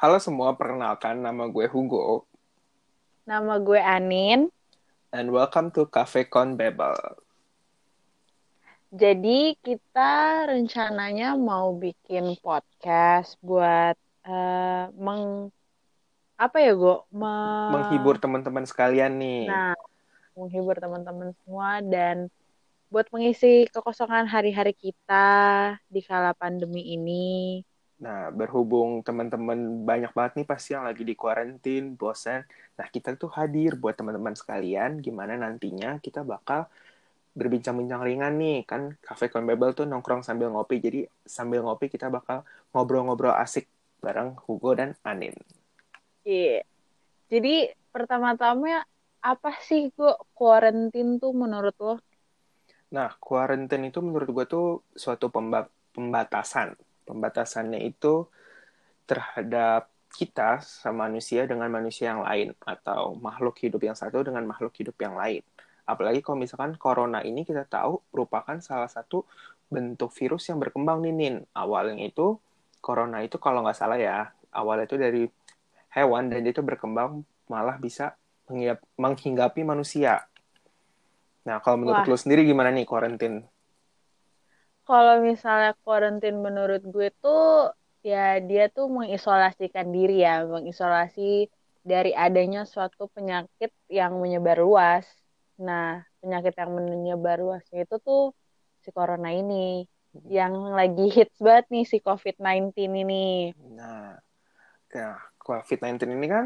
Halo 0.00 0.16
semua, 0.16 0.56
perkenalkan 0.56 1.20
nama 1.20 1.44
gue 1.44 1.68
Hugo. 1.68 2.24
Nama 3.28 3.60
gue 3.60 3.76
Anin. 3.76 4.48
And 5.12 5.28
welcome 5.28 5.68
to 5.76 5.84
Cafe 5.92 6.24
Con 6.24 6.56
Bebel. 6.56 6.96
Jadi 8.96 9.60
kita 9.60 10.48
rencananya 10.48 11.36
mau 11.36 11.76
bikin 11.76 12.32
podcast 12.40 13.36
buat 13.44 13.92
uh, 14.24 14.88
meng 14.96 15.52
apa 16.40 16.56
ya 16.64 16.72
gue 16.72 16.96
Me... 17.12 17.36
menghibur 17.68 18.16
teman-teman 18.16 18.64
sekalian 18.64 19.20
nih. 19.20 19.52
Nah, 19.52 19.76
menghibur 20.32 20.80
teman-teman 20.80 21.36
semua 21.44 21.84
dan 21.84 22.32
buat 22.88 23.04
mengisi 23.12 23.68
kekosongan 23.68 24.24
hari-hari 24.32 24.72
kita 24.72 25.28
di 25.92 26.00
kala 26.00 26.32
pandemi 26.32 26.88
ini. 26.88 27.60
Nah, 28.00 28.32
berhubung 28.32 29.04
teman-teman 29.04 29.84
banyak 29.84 30.16
banget 30.16 30.32
nih 30.40 30.48
pasti 30.48 30.72
yang 30.72 30.88
lagi 30.88 31.04
di 31.04 31.12
kuarantin, 31.12 32.00
bosan. 32.00 32.48
Nah, 32.80 32.88
kita 32.88 33.12
tuh 33.20 33.28
hadir 33.36 33.76
buat 33.76 33.92
teman-teman 33.92 34.32
sekalian 34.32 35.04
gimana 35.04 35.36
nantinya 35.36 36.00
kita 36.00 36.24
bakal 36.24 36.64
berbincang-bincang 37.36 38.00
ringan 38.00 38.40
nih. 38.40 38.64
Kan 38.64 38.96
Cafe 39.04 39.28
Conbebel 39.28 39.76
tuh 39.76 39.84
nongkrong 39.84 40.24
sambil 40.24 40.48
ngopi. 40.48 40.80
Jadi 40.80 41.04
sambil 41.28 41.60
ngopi 41.60 41.92
kita 41.92 42.08
bakal 42.08 42.40
ngobrol-ngobrol 42.72 43.36
asik 43.36 43.68
bareng 44.00 44.32
Hugo 44.48 44.72
dan 44.72 44.96
Anin. 45.04 45.36
Iya. 46.24 46.64
Yeah. 46.64 46.64
Jadi 47.30 47.54
pertama-tama 47.92 48.80
apa 49.20 49.52
sih 49.60 49.92
gue 49.92 50.12
kuarantin 50.32 51.20
tuh 51.20 51.36
menurut 51.36 51.76
lo? 51.76 52.00
Nah, 52.96 53.12
kuarantin 53.20 53.86
itu 53.86 54.00
menurut 54.00 54.28
gue 54.32 54.46
tuh 54.48 54.66
suatu 54.96 55.28
pembatasan 55.92 56.74
pembatasannya 57.10 57.82
itu 57.82 58.30
terhadap 59.10 59.90
kita 60.10 60.62
sama 60.62 61.06
manusia 61.06 61.46
dengan 61.46 61.70
manusia 61.70 62.14
yang 62.14 62.22
lain 62.22 62.54
atau 62.62 63.14
makhluk 63.18 63.58
hidup 63.62 63.82
yang 63.82 63.98
satu 63.98 64.22
dengan 64.26 64.46
makhluk 64.46 64.74
hidup 64.78 64.94
yang 65.02 65.14
lain. 65.18 65.42
Apalagi 65.86 66.22
kalau 66.22 66.38
misalkan 66.38 66.78
corona 66.78 67.22
ini 67.26 67.42
kita 67.42 67.66
tahu 67.66 67.98
merupakan 68.14 68.58
salah 68.62 68.86
satu 68.86 69.26
bentuk 69.70 70.10
virus 70.14 70.50
yang 70.50 70.58
berkembang 70.58 71.02
nih 71.02 71.14
Nin. 71.14 71.34
Awalnya 71.54 72.10
itu 72.10 72.38
corona 72.82 73.22
itu 73.22 73.38
kalau 73.38 73.62
nggak 73.62 73.78
salah 73.78 73.98
ya, 73.98 74.30
awalnya 74.50 74.86
itu 74.86 74.98
dari 74.98 75.22
hewan 75.94 76.30
dan 76.30 76.42
itu 76.46 76.62
berkembang 76.62 77.22
malah 77.50 77.78
bisa 77.78 78.14
menghinggapi 78.98 79.62
manusia. 79.62 80.26
Nah, 81.46 81.62
kalau 81.62 81.82
menurut 81.82 82.02
Wah. 82.06 82.10
lu 82.10 82.18
sendiri 82.18 82.46
gimana 82.46 82.70
nih 82.74 82.86
karantin 82.86 83.46
kalau 84.90 85.22
misalnya 85.22 85.78
karantin 85.86 86.42
menurut 86.42 86.82
gue 86.82 87.14
tuh 87.22 87.70
ya 88.02 88.42
dia 88.42 88.66
tuh 88.66 88.90
mengisolasikan 88.90 89.86
diri 89.94 90.26
ya, 90.26 90.42
mengisolasi 90.42 91.46
dari 91.86 92.10
adanya 92.10 92.66
suatu 92.66 93.06
penyakit 93.14 93.70
yang 93.86 94.18
menyebar 94.18 94.58
luas. 94.58 95.06
Nah, 95.62 96.02
penyakit 96.18 96.58
yang 96.58 96.74
menyebar 96.74 97.38
luasnya 97.38 97.86
itu 97.86 98.02
tuh 98.02 98.34
si 98.82 98.90
corona 98.90 99.30
ini 99.30 99.86
yang 100.26 100.74
lagi 100.74 101.06
hits 101.06 101.38
banget 101.38 101.70
nih 101.70 101.86
si 101.86 102.02
COVID-19 102.02 102.74
ini. 102.90 103.54
Nah, 103.78 104.18
ya, 104.90 105.22
COVID-19 105.38 106.18
ini 106.18 106.26
kan 106.26 106.44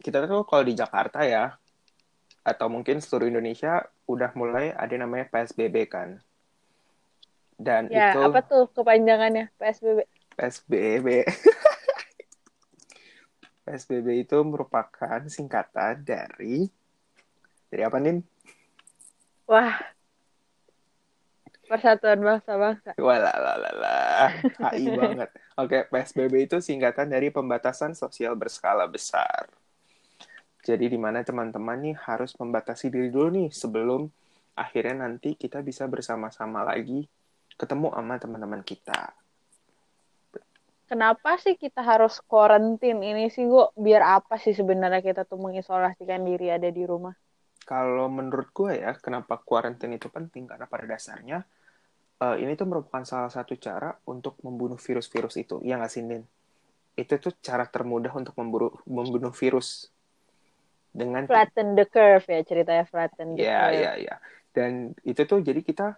kita 0.00 0.24
tuh 0.24 0.48
kalau 0.48 0.64
di 0.64 0.72
Jakarta 0.72 1.20
ya 1.28 1.60
atau 2.42 2.66
mungkin 2.66 2.98
seluruh 3.04 3.28
Indonesia 3.28 3.84
udah 4.08 4.32
mulai 4.34 4.72
ada 4.72 4.94
namanya 4.96 5.28
PSBB 5.28 5.92
kan. 5.92 6.18
Dan 7.62 7.86
ya, 7.86 8.10
itu 8.10 8.18
apa 8.26 8.42
tuh 8.42 8.66
kepanjangannya 8.74 9.54
PSBB? 9.54 10.02
PSBB. 10.34 11.08
PSBB 13.62 14.08
itu 14.26 14.38
merupakan 14.42 15.22
singkatan 15.30 16.02
dari 16.02 16.66
dari 17.70 17.82
apa 17.86 18.02
nih? 18.02 18.18
Wah. 19.46 19.78
Persatuan 21.70 22.20
Bangsa-Bangsa. 22.20 22.98
Walalala. 22.98 24.28
HI 24.74 24.92
banget. 25.00 25.30
Oke, 25.56 25.86
PSBB 25.86 26.50
itu 26.50 26.58
singkatan 26.58 27.08
dari 27.08 27.30
pembatasan 27.30 27.94
sosial 27.94 28.34
berskala 28.34 28.90
besar. 28.90 29.48
Jadi 30.66 30.90
di 30.90 30.98
mana 30.98 31.22
teman-teman 31.22 31.78
nih 31.78 31.96
harus 32.06 32.34
membatasi 32.36 32.90
diri 32.90 33.08
dulu 33.08 33.30
nih 33.32 33.48
sebelum 33.54 34.10
akhirnya 34.52 35.06
nanti 35.08 35.32
kita 35.38 35.64
bisa 35.64 35.88
bersama-sama 35.88 36.60
lagi 36.66 37.08
ketemu 37.56 37.92
sama 37.92 38.14
teman-teman 38.18 38.62
kita. 38.64 39.12
Kenapa 40.92 41.40
sih 41.40 41.56
kita 41.56 41.80
harus 41.80 42.20
karantin 42.28 43.00
ini 43.00 43.32
sih, 43.32 43.48
gue 43.48 43.64
biar 43.80 44.20
apa 44.20 44.36
sih 44.36 44.52
sebenarnya 44.52 45.00
kita 45.00 45.24
tuh 45.24 45.40
mengisolasikan 45.40 46.20
diri 46.20 46.52
ada 46.52 46.68
di 46.68 46.84
rumah? 46.84 47.16
Kalau 47.64 48.12
menurut 48.12 48.52
gue 48.52 48.76
ya, 48.76 48.92
kenapa 49.00 49.40
karantin 49.40 49.96
itu 49.96 50.12
penting? 50.12 50.44
Karena 50.44 50.68
pada 50.68 50.84
dasarnya 50.84 51.48
uh, 52.22 52.36
ini 52.38 52.54
tuh 52.54 52.70
merupakan 52.70 53.02
salah 53.02 53.32
satu 53.32 53.58
cara 53.58 53.90
untuk 54.06 54.38
membunuh 54.46 54.78
virus-virus 54.78 55.34
itu. 55.42 55.58
Ya 55.66 55.80
nggak 55.80 55.90
sih, 55.90 56.06
Nin? 56.06 56.22
Itu 56.94 57.18
tuh 57.18 57.34
cara 57.42 57.66
termudah 57.66 58.14
untuk 58.14 58.36
memburu, 58.38 58.70
membunuh 58.86 59.34
virus. 59.34 59.90
Dengan 60.92 61.24
flatten 61.24 61.72
the 61.72 61.88
curve 61.88 62.28
ya 62.28 62.44
ceritanya 62.44 62.84
flatten 62.84 63.40
the 63.40 63.48
yeah, 63.48 63.64
curve. 63.64 63.74
Iya, 63.74 63.80
iya, 63.80 63.92
iya. 63.96 64.14
Dan 64.52 64.92
itu 65.08 65.24
tuh 65.24 65.40
jadi 65.40 65.64
kita 65.64 65.96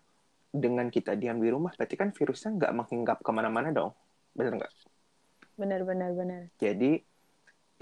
dengan 0.54 0.87
kita 0.87 1.19
diam 1.19 1.42
di 1.42 1.50
rumah 1.50 1.75
berarti 1.75 1.98
kan 1.98 2.15
virusnya 2.15 2.54
nggak 2.54 2.72
menghinggap 2.78 3.19
ke 3.26 3.31
mana-mana 3.34 3.75
dong. 3.75 3.91
Bener 4.38 4.54
nggak? 4.54 4.72
Bener 5.59 5.82
bener 5.82 6.10
bener. 6.15 6.42
Jadi 6.62 7.03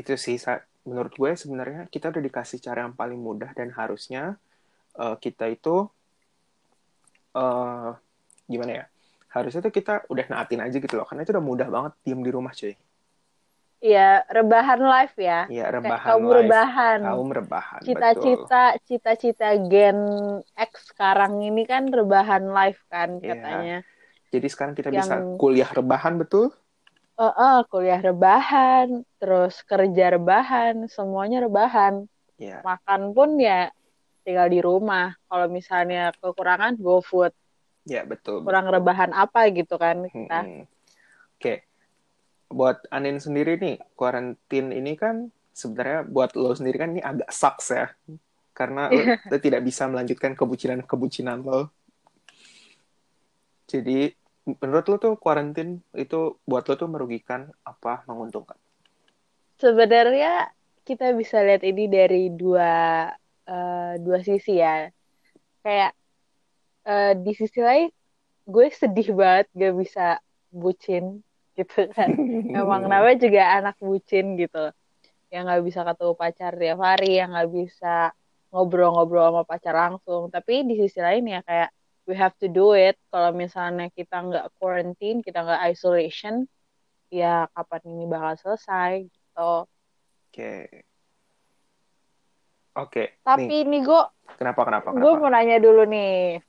itu 0.00 0.12
sih 0.16 0.40
menurut 0.88 1.12
gue 1.12 1.36
sebenarnya 1.36 1.84
kita 1.92 2.08
udah 2.08 2.22
dikasih 2.24 2.58
cara 2.64 2.88
yang 2.88 2.96
paling 2.96 3.20
mudah 3.20 3.52
dan 3.52 3.68
harusnya 3.76 4.40
uh, 4.96 5.20
kita 5.20 5.52
itu 5.52 5.84
uh, 7.36 7.92
gimana 8.48 8.72
ya? 8.72 8.84
Harusnya 9.32 9.60
tuh 9.60 9.72
kita 9.72 10.08
udah 10.08 10.24
naatin 10.32 10.64
aja 10.64 10.76
gitu 10.80 10.96
loh 10.96 11.04
karena 11.04 11.28
itu 11.28 11.32
udah 11.36 11.44
mudah 11.44 11.68
banget 11.68 11.92
diam 12.08 12.24
di 12.24 12.32
rumah 12.32 12.56
cuy 12.56 12.72
Iya, 13.82 14.22
rebahan 14.30 14.78
live 14.78 15.16
ya. 15.18 15.40
Iya, 15.50 15.66
rebahan 15.74 16.06
kaum 16.06 16.30
live. 16.30 16.36
rebahan. 16.46 16.98
Kaum 17.02 17.30
rebahan. 17.34 17.80
Cita-cita 17.82 18.78
cita-cita 18.86 19.48
Gen 19.66 19.98
X 20.54 20.94
sekarang 20.94 21.42
ini 21.42 21.66
kan 21.66 21.90
rebahan 21.90 22.46
live 22.46 22.78
kan 22.86 23.18
iya. 23.18 23.34
katanya. 23.34 23.76
Jadi 24.30 24.46
sekarang 24.46 24.74
kita 24.78 24.94
Yang... 24.94 25.02
bisa 25.02 25.14
kuliah 25.34 25.70
rebahan 25.74 26.14
betul? 26.14 26.54
Uh, 27.18 27.26
uh, 27.34 27.56
kuliah 27.66 27.98
rebahan, 27.98 29.02
terus 29.18 29.58
kerja 29.66 30.14
rebahan, 30.14 30.86
semuanya 30.86 31.42
rebahan. 31.42 32.06
Yeah. 32.38 32.62
Makan 32.62 33.10
pun 33.18 33.34
ya 33.42 33.74
tinggal 34.22 34.46
di 34.46 34.62
rumah. 34.62 35.18
Kalau 35.26 35.50
misalnya 35.50 36.14
kekurangan, 36.22 36.78
go 36.78 37.02
food. 37.02 37.34
Ya, 37.82 38.06
betul. 38.06 38.46
Kurang 38.46 38.70
betul. 38.70 38.78
rebahan 38.78 39.10
apa 39.10 39.50
gitu 39.50 39.74
kan 39.74 40.06
kita. 40.06 40.38
Hmm. 40.46 40.70
Oke. 41.34 41.42
Okay 41.42 41.58
buat 42.52 42.84
Anin 42.92 43.18
sendiri 43.18 43.56
nih, 43.58 43.76
kuarantin 43.96 44.70
ini 44.70 44.94
kan 44.94 45.32
sebenarnya 45.52 46.04
buat 46.08 46.36
lo 46.36 46.52
sendiri 46.52 46.76
kan 46.76 46.90
ini 46.94 47.02
agak 47.02 47.32
sucks 47.32 47.72
ya. 47.72 47.88
Karena 48.52 48.92
lo, 48.92 49.02
lo 49.16 49.36
tidak 49.40 49.64
bisa 49.64 49.88
melanjutkan 49.88 50.36
kebucinan-kebucinan 50.36 51.40
lo. 51.40 51.72
Jadi 53.64 54.12
menurut 54.44 54.84
lo 54.92 54.96
tuh 55.00 55.14
kuarantin 55.16 55.80
itu 55.96 56.36
buat 56.44 56.68
lo 56.68 56.74
tuh 56.76 56.88
merugikan 56.92 57.48
apa 57.64 58.04
menguntungkan? 58.04 58.60
Sebenarnya 59.56 60.52
kita 60.84 61.14
bisa 61.16 61.40
lihat 61.40 61.64
ini 61.64 61.88
dari 61.88 62.28
dua 62.28 63.08
uh, 63.48 63.94
dua 63.96 64.18
sisi 64.20 64.60
ya. 64.60 64.92
Kayak 65.64 65.92
uh, 66.84 67.12
di 67.16 67.32
sisi 67.32 67.62
lain 67.62 67.88
gue 68.42 68.66
sedih 68.74 69.14
banget 69.14 69.46
gak 69.54 69.74
bisa 69.78 70.06
bucin 70.50 71.22
gitu 71.56 71.88
kan. 71.92 72.08
Emang 72.58 72.88
namanya 72.88 73.18
juga 73.20 73.42
anak 73.60 73.76
bucin 73.80 74.36
gitu. 74.40 74.72
Yang 75.32 75.42
nggak 75.48 75.62
bisa 75.64 75.80
ketemu 75.84 76.12
pacar 76.16 76.52
tiap 76.56 76.78
hari 76.80 77.10
yang 77.20 77.30
nggak 77.32 77.50
bisa 77.52 78.12
ngobrol-ngobrol 78.52 79.32
sama 79.32 79.42
pacar 79.44 79.74
langsung. 79.76 80.28
Tapi 80.28 80.64
di 80.68 80.74
sisi 80.76 81.00
lain 81.00 81.24
ya 81.28 81.40
kayak 81.44 81.70
we 82.08 82.14
have 82.16 82.36
to 82.40 82.48
do 82.48 82.72
it. 82.76 82.96
Kalau 83.12 83.32
misalnya 83.32 83.88
kita 83.92 84.20
nggak 84.20 84.46
quarantine 84.56 85.24
kita 85.24 85.44
nggak 85.44 85.62
isolation 85.72 86.48
ya 87.12 87.48
kapan 87.52 87.82
ini 87.92 88.04
bakal 88.08 88.32
selesai 88.40 89.08
gitu. 89.08 89.52
Oke. 90.32 90.32
Okay. 90.32 90.64
oke 92.72 92.88
okay. 92.88 93.06
tapi 93.20 93.68
nih, 93.68 93.68
nih 93.68 93.80
gue 93.84 94.02
kenapa 94.40 94.64
kenapa, 94.64 94.96
kenapa? 94.96 95.04
gue 95.04 95.12
mau 95.20 95.28
nanya 95.28 95.60
dulu 95.60 95.84
nih. 95.84 96.40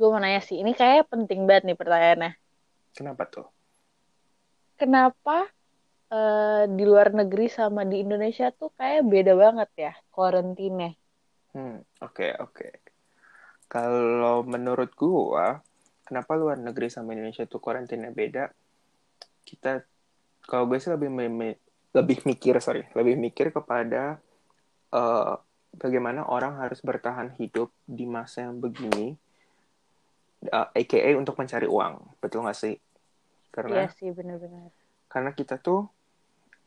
Gue 0.00 0.08
mau 0.08 0.16
nanya 0.16 0.40
sih 0.40 0.56
ini 0.64 0.72
kayak 0.72 1.12
penting 1.12 1.44
banget 1.44 1.68
nih 1.68 1.76
pertanyaannya. 1.76 2.32
Kenapa 2.96 3.28
tuh 3.28 3.53
kenapa 4.74 5.48
uh, 6.10 6.64
di 6.68 6.84
luar 6.84 7.14
negeri 7.14 7.50
sama 7.50 7.82
di 7.86 8.02
Indonesia 8.02 8.50
tuh 8.54 8.70
kayak 8.74 9.06
beda 9.06 9.32
banget 9.34 9.70
ya 9.76 9.92
karantinnya. 10.12 10.94
Hmm, 11.54 11.82
oke 12.02 12.14
okay, 12.14 12.30
oke. 12.38 12.54
Okay. 12.54 12.72
Kalau 13.70 14.46
menurut 14.46 14.92
gua, 14.94 15.58
kenapa 16.06 16.36
luar 16.38 16.60
negeri 16.60 16.92
sama 16.92 17.16
Indonesia 17.16 17.46
tuh 17.48 17.58
karantinnya 17.58 18.14
beda? 18.14 18.50
Kita 19.42 19.82
kalau 20.44 20.68
gue 20.68 20.78
sih 20.78 20.92
lebih 20.92 21.08
lebih 21.94 22.18
mikir 22.28 22.58
sorry 22.60 22.84
lebih 22.92 23.16
mikir 23.16 23.54
kepada 23.54 24.20
uh, 24.92 25.34
bagaimana 25.74 26.26
orang 26.28 26.60
harus 26.60 26.82
bertahan 26.84 27.32
hidup 27.38 27.72
di 27.86 28.04
masa 28.04 28.46
yang 28.46 28.60
begini 28.60 29.16
uh, 30.52 30.68
eh, 30.74 30.84
aka 30.84 31.16
untuk 31.16 31.38
mencari 31.38 31.66
uang 31.70 32.18
betul 32.20 32.44
nggak 32.44 32.58
sih 32.58 32.74
karena 33.54 33.86
iya 33.86 33.88
sih 33.94 34.10
benar-benar 34.10 34.74
karena 35.06 35.30
kita 35.30 35.62
tuh 35.62 35.86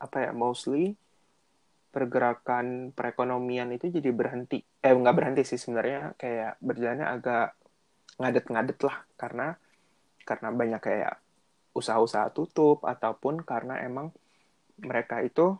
apa 0.00 0.24
ya 0.24 0.32
mostly 0.32 0.96
pergerakan 1.88 2.92
perekonomian 2.92 3.72
itu 3.72 3.88
jadi 3.88 4.12
berhenti. 4.12 4.60
Eh 4.84 4.92
nggak 4.92 5.16
berhenti 5.16 5.42
sih 5.44 5.58
sebenarnya 5.58 6.14
kayak 6.14 6.60
berjalannya 6.60 7.06
agak 7.08 7.56
ngadet-ngadet 8.20 8.78
lah. 8.84 8.96
Karena 9.16 9.46
karena 10.22 10.48
banyak 10.52 10.80
kayak 10.80 11.14
usaha-usaha 11.72 12.30
tutup 12.32 12.84
ataupun 12.84 13.40
karena 13.42 13.80
emang 13.80 14.12
mereka 14.78 15.24
itu 15.24 15.56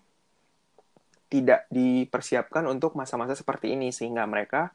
tidak 1.29 1.69
dipersiapkan 1.69 2.65
untuk 2.69 2.95
masa-masa 2.95 3.33
seperti 3.35 3.75
ini. 3.75 3.89
Sehingga 3.91 4.29
mereka 4.29 4.71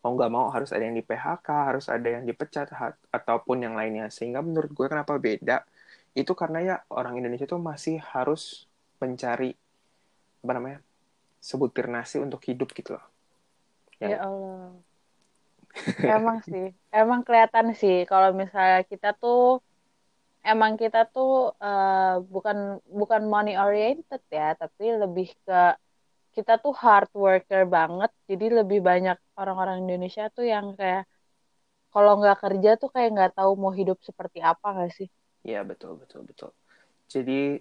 mau 0.00 0.16
nggak 0.16 0.32
mau 0.32 0.48
harus 0.52 0.72
ada 0.72 0.84
yang 0.84 0.96
di 0.96 1.04
PHK, 1.04 1.48
harus 1.48 1.86
ada 1.88 2.08
yang 2.08 2.24
dipecat 2.24 2.72
ataupun 3.12 3.60
yang 3.60 3.76
lainnya. 3.76 4.08
Sehingga 4.08 4.40
menurut 4.40 4.72
gue 4.72 4.86
kenapa 4.88 5.20
beda 5.20 5.64
itu 6.14 6.32
karena 6.32 6.58
ya 6.62 6.76
orang 6.90 7.18
Indonesia 7.18 7.46
tuh 7.46 7.58
masih 7.58 7.98
harus 8.14 8.70
mencari 9.02 9.52
apa 10.44 10.52
namanya 10.54 10.78
sebutir 11.42 11.90
nasi 11.90 12.22
untuk 12.22 12.40
hidup 12.46 12.70
gitu 12.72 12.96
loh. 12.96 13.04
Ya, 13.98 14.16
ya 14.16 14.18
Allah. 14.24 14.72
emang 16.16 16.38
sih, 16.46 16.70
emang 16.94 17.20
kelihatan 17.26 17.74
sih 17.74 18.06
kalau 18.06 18.30
misalnya 18.30 18.86
kita 18.86 19.10
tuh 19.18 19.58
emang 20.46 20.78
kita 20.78 21.10
tuh 21.10 21.50
uh, 21.58 22.22
bukan 22.30 22.78
bukan 22.86 23.22
money 23.26 23.58
oriented 23.58 24.22
ya, 24.30 24.54
tapi 24.54 24.94
lebih 24.94 25.34
ke 25.42 25.74
kita 26.34 26.58
tuh 26.58 26.74
hard 26.74 27.10
worker 27.14 27.62
banget 27.76 28.10
jadi 28.26 28.62
lebih 28.62 28.82
banyak 28.82 29.16
orang-orang 29.38 29.86
Indonesia 29.86 30.26
tuh 30.34 30.42
yang 30.42 30.74
kayak 30.74 31.06
kalau 31.94 32.18
nggak 32.18 32.38
kerja 32.42 32.70
tuh 32.74 32.90
kayak 32.90 33.10
nggak 33.14 33.32
tahu 33.38 33.54
mau 33.54 33.70
hidup 33.70 34.02
seperti 34.02 34.42
apa 34.42 34.66
nggak 34.74 34.92
sih 34.98 35.08
Iya 35.44 35.60
betul 35.62 36.00
betul 36.00 36.24
betul. 36.24 36.50
Jadi 37.06 37.60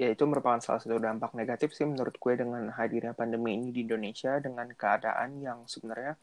ya 0.00 0.08
itu 0.12 0.24
merupakan 0.24 0.60
salah 0.60 0.80
satu 0.80 0.96
dampak 1.00 1.32
negatif 1.36 1.72
sih 1.76 1.84
menurut 1.84 2.16
gue 2.16 2.32
dengan 2.36 2.72
hadirnya 2.72 3.12
pandemi 3.12 3.56
ini 3.56 3.68
di 3.72 3.84
Indonesia 3.84 4.36
dengan 4.40 4.68
keadaan 4.72 5.40
yang 5.44 5.64
sebenarnya 5.68 6.16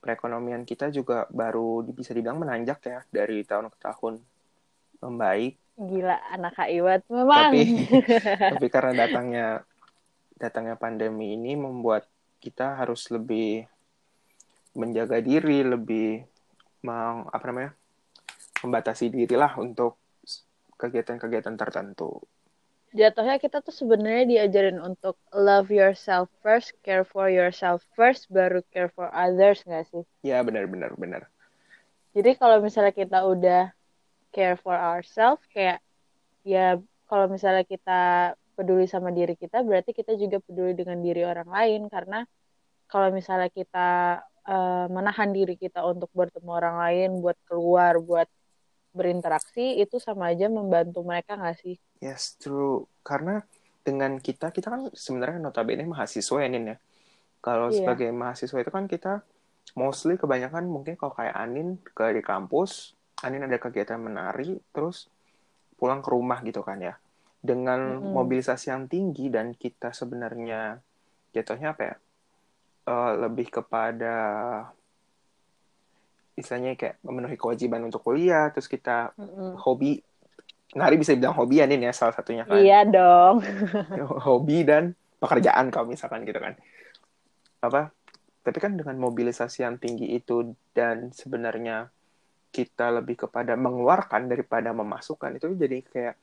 perekonomian 0.00 0.68
kita 0.68 0.92
juga 0.92 1.24
baru 1.32 1.84
bisa 1.92 2.12
dibilang 2.12 2.40
menanjak 2.40 2.80
ya 2.84 3.00
dari 3.12 3.44
tahun 3.44 3.68
ke 3.72 3.78
tahun. 3.80 4.14
Membaik. 5.04 5.60
Gila 5.76 6.16
anak 6.32 6.56
Iwat 6.72 7.04
memang. 7.12 7.52
Tapi 7.52 7.62
tapi 8.56 8.66
karena 8.72 8.92
datangnya 9.04 9.48
datangnya 10.40 10.76
pandemi 10.80 11.36
ini 11.36 11.52
membuat 11.56 12.08
kita 12.40 12.80
harus 12.80 13.08
lebih 13.12 13.68
menjaga 14.76 15.20
diri, 15.24 15.64
lebih 15.64 16.24
meng, 16.84 17.28
apa 17.32 17.44
namanya? 17.48 17.72
membatasi 18.56 19.12
diri 19.12 19.36
lah 19.36 19.52
untuk 19.60 20.00
kegiatan-kegiatan 20.76 21.56
tertentu. 21.56 22.20
Jatuhnya 22.96 23.36
kita 23.36 23.60
tuh 23.60 23.74
sebenarnya 23.74 24.24
diajarin 24.24 24.80
untuk 24.80 25.20
love 25.34 25.68
yourself 25.68 26.32
first, 26.40 26.72
care 26.80 27.04
for 27.04 27.28
yourself 27.28 27.84
first, 27.92 28.30
baru 28.32 28.64
care 28.72 28.88
for 28.88 29.10
others 29.12 29.60
nggak 29.68 29.84
sih? 29.92 30.04
Ya 30.24 30.40
benar-benar 30.40 30.96
benar. 30.96 31.28
Jadi 32.16 32.40
kalau 32.40 32.64
misalnya 32.64 32.96
kita 32.96 33.26
udah 33.28 33.68
care 34.32 34.56
for 34.56 34.72
ourselves, 34.72 35.44
kayak 35.52 35.84
ya 36.46 36.80
kalau 37.04 37.26
misalnya 37.28 37.68
kita 37.68 38.32
peduli 38.56 38.88
sama 38.88 39.12
diri 39.12 39.36
kita 39.36 39.60
berarti 39.60 39.92
kita 39.92 40.16
juga 40.16 40.40
peduli 40.40 40.72
dengan 40.72 40.98
diri 41.04 41.22
orang 41.28 41.46
lain 41.46 41.80
karena 41.92 42.24
kalau 42.88 43.12
misalnya 43.12 43.52
kita 43.52 44.22
uh, 44.48 44.86
menahan 44.88 45.30
diri 45.36 45.60
kita 45.60 45.84
untuk 45.84 46.08
bertemu 46.16 46.50
orang 46.50 46.76
lain 46.80 47.08
buat 47.20 47.36
keluar 47.44 48.00
buat 48.00 48.26
berinteraksi 48.96 49.76
itu 49.76 50.00
sama 50.00 50.32
aja 50.32 50.48
membantu 50.48 51.04
mereka 51.04 51.36
nggak 51.36 51.56
sih 51.60 51.76
yes 52.00 52.40
true 52.40 52.88
karena 53.04 53.44
dengan 53.84 54.18
kita 54.18 54.50
kita 54.50 54.72
kan 54.72 54.82
sebenarnya 54.90 55.38
notabene 55.38 55.86
mahasiswa 55.86 56.42
ya 56.42 56.48
Nin 56.48 56.74
ya 56.74 56.76
kalau 57.44 57.70
yeah. 57.70 57.84
sebagai 57.84 58.10
mahasiswa 58.10 58.58
itu 58.58 58.72
kan 58.72 58.88
kita 58.88 59.22
mostly 59.78 60.16
kebanyakan 60.16 60.66
mungkin 60.66 60.96
kalau 60.96 61.14
kayak 61.14 61.36
Anin 61.36 61.78
ke 61.78 62.10
di 62.16 62.24
kampus 62.24 62.96
Anin 63.22 63.44
ada 63.44 63.60
kegiatan 63.60 64.00
menari 64.00 64.58
terus 64.72 65.06
pulang 65.76 66.00
ke 66.00 66.08
rumah 66.08 66.40
gitu 66.42 66.64
kan 66.64 66.80
ya 66.80 66.96
dengan 67.38 68.00
hmm. 68.00 68.10
mobilisasi 68.10 68.74
yang 68.74 68.90
tinggi 68.90 69.30
dan 69.30 69.54
kita 69.54 69.94
sebenarnya 69.94 70.80
jatuhnya 71.30 71.76
apa 71.76 71.82
ya 71.84 71.96
uh, 72.90 73.12
lebih 73.28 73.52
kepada 73.52 74.16
istilahnya 76.36 76.76
kayak 76.76 77.00
memenuhi 77.00 77.36
kewajiban 77.40 77.82
untuk 77.88 78.04
kuliah 78.04 78.52
terus 78.52 78.68
kita 78.68 79.16
hmm. 79.16 79.56
hobi 79.60 79.98
nari 80.76 81.00
bisa 81.00 81.16
dibilang 81.16 81.34
hobi 81.34 81.64
ya 81.64 81.66
nih 81.66 81.88
ya 81.88 81.92
salah 81.96 82.12
satunya 82.12 82.44
kan 82.44 82.60
iya 82.60 82.84
dong 82.84 83.40
hobi 84.28 84.62
dan 84.62 84.92
pekerjaan 85.16 85.72
kalau 85.72 85.88
misalkan 85.88 86.28
gitu 86.28 86.36
kan 86.36 86.54
apa 87.64 87.90
tapi 88.44 88.58
kan 88.62 88.76
dengan 88.76 89.00
mobilisasi 89.00 89.66
yang 89.66 89.80
tinggi 89.80 90.14
itu 90.14 90.54
dan 90.76 91.10
sebenarnya 91.10 91.90
kita 92.54 92.88
lebih 92.88 93.26
kepada 93.26 93.58
mengeluarkan 93.58 94.30
daripada 94.30 94.70
memasukkan 94.70 95.36
itu 95.36 95.50
jadi 95.58 95.82
kayak 95.82 96.14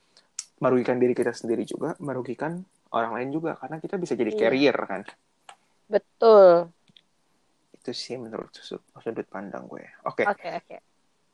merugikan 0.58 0.96
diri 0.98 1.14
kita 1.14 1.30
sendiri 1.34 1.62
juga, 1.68 1.98
merugikan 2.02 2.62
orang 2.94 3.20
lain 3.20 3.28
juga 3.34 3.58
karena 3.58 3.76
kita 3.82 3.94
bisa 3.98 4.14
jadi 4.14 4.32
iya. 4.34 4.38
carrier 4.38 4.76
kan. 4.86 5.02
Betul. 5.90 6.70
Itu 7.84 7.92
sih 7.92 8.16
menurut 8.16 8.48
sudut, 8.56 8.80
sudut 8.96 9.28
pandang 9.28 9.68
gue. 9.68 9.84
Oke. 10.08 10.24
Okay. 10.24 10.32
Oke, 10.32 10.40
okay, 10.40 10.50
oke. 10.56 10.64
Okay. 10.64 10.80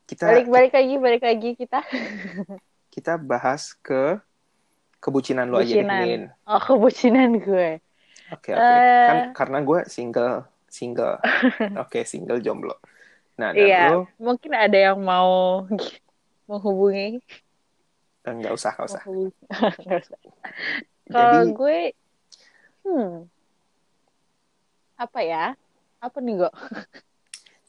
Kita 0.03 0.27
balik 0.27 0.47
balik 0.51 0.71
lagi, 0.75 0.93
balik 0.99 1.23
lagi 1.23 1.49
kita. 1.55 1.79
kita 2.99 3.15
bahas 3.15 3.71
ke 3.79 4.19
kebucinan 4.99 5.47
lo 5.47 5.63
aja 5.63 5.79
nih. 5.79 6.27
Oh, 6.43 6.59
kebucinan 6.59 7.39
gue. 7.39 7.79
Oke, 8.35 8.51
okay, 8.51 8.59
oke. 8.59 8.67
Okay. 8.67 8.75
Uh... 8.75 9.07
Kan 9.07 9.17
karena 9.31 9.57
gue 9.63 9.79
single, 9.87 10.35
single. 10.67 11.15
oke, 11.23 11.87
okay, 11.87 12.03
single 12.03 12.43
jomblo. 12.43 12.75
Nah, 13.39 13.55
iya, 13.55 13.95
lo... 13.95 14.11
mungkin 14.19 14.51
ada 14.51 14.75
yang 14.75 14.99
mau 14.99 15.63
menghubungi 16.51 17.23
Enggak 18.27 18.53
usah, 18.59 18.75
enggak 18.75 18.87
usah. 18.91 19.03
Enggak 19.79 19.99
usah. 20.03 20.19
Kalau 21.07 21.43
gue, 21.55 21.79
hmm, 22.83 23.13
apa 24.99 25.19
ya? 25.23 25.45
Apa 26.01 26.17
nih, 26.17 26.41
Go? 26.41 26.49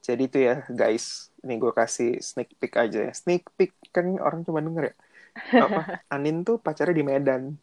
Jadi 0.02 0.22
itu 0.26 0.38
ya, 0.40 0.64
guys. 0.72 1.28
Ini 1.44 1.60
gue 1.60 1.72
kasih 1.76 2.18
sneak 2.24 2.56
peek 2.56 2.74
aja 2.80 3.06
ya. 3.06 3.12
Sneak 3.12 3.46
peek, 3.54 3.76
kan 3.92 4.08
orang 4.18 4.42
cuma 4.42 4.64
denger 4.64 4.90
ya. 4.90 4.94
Apa? 5.62 5.80
Anin 6.14 6.42
tuh 6.42 6.56
pacarnya 6.56 6.96
di 6.96 7.04
Medan. 7.04 7.54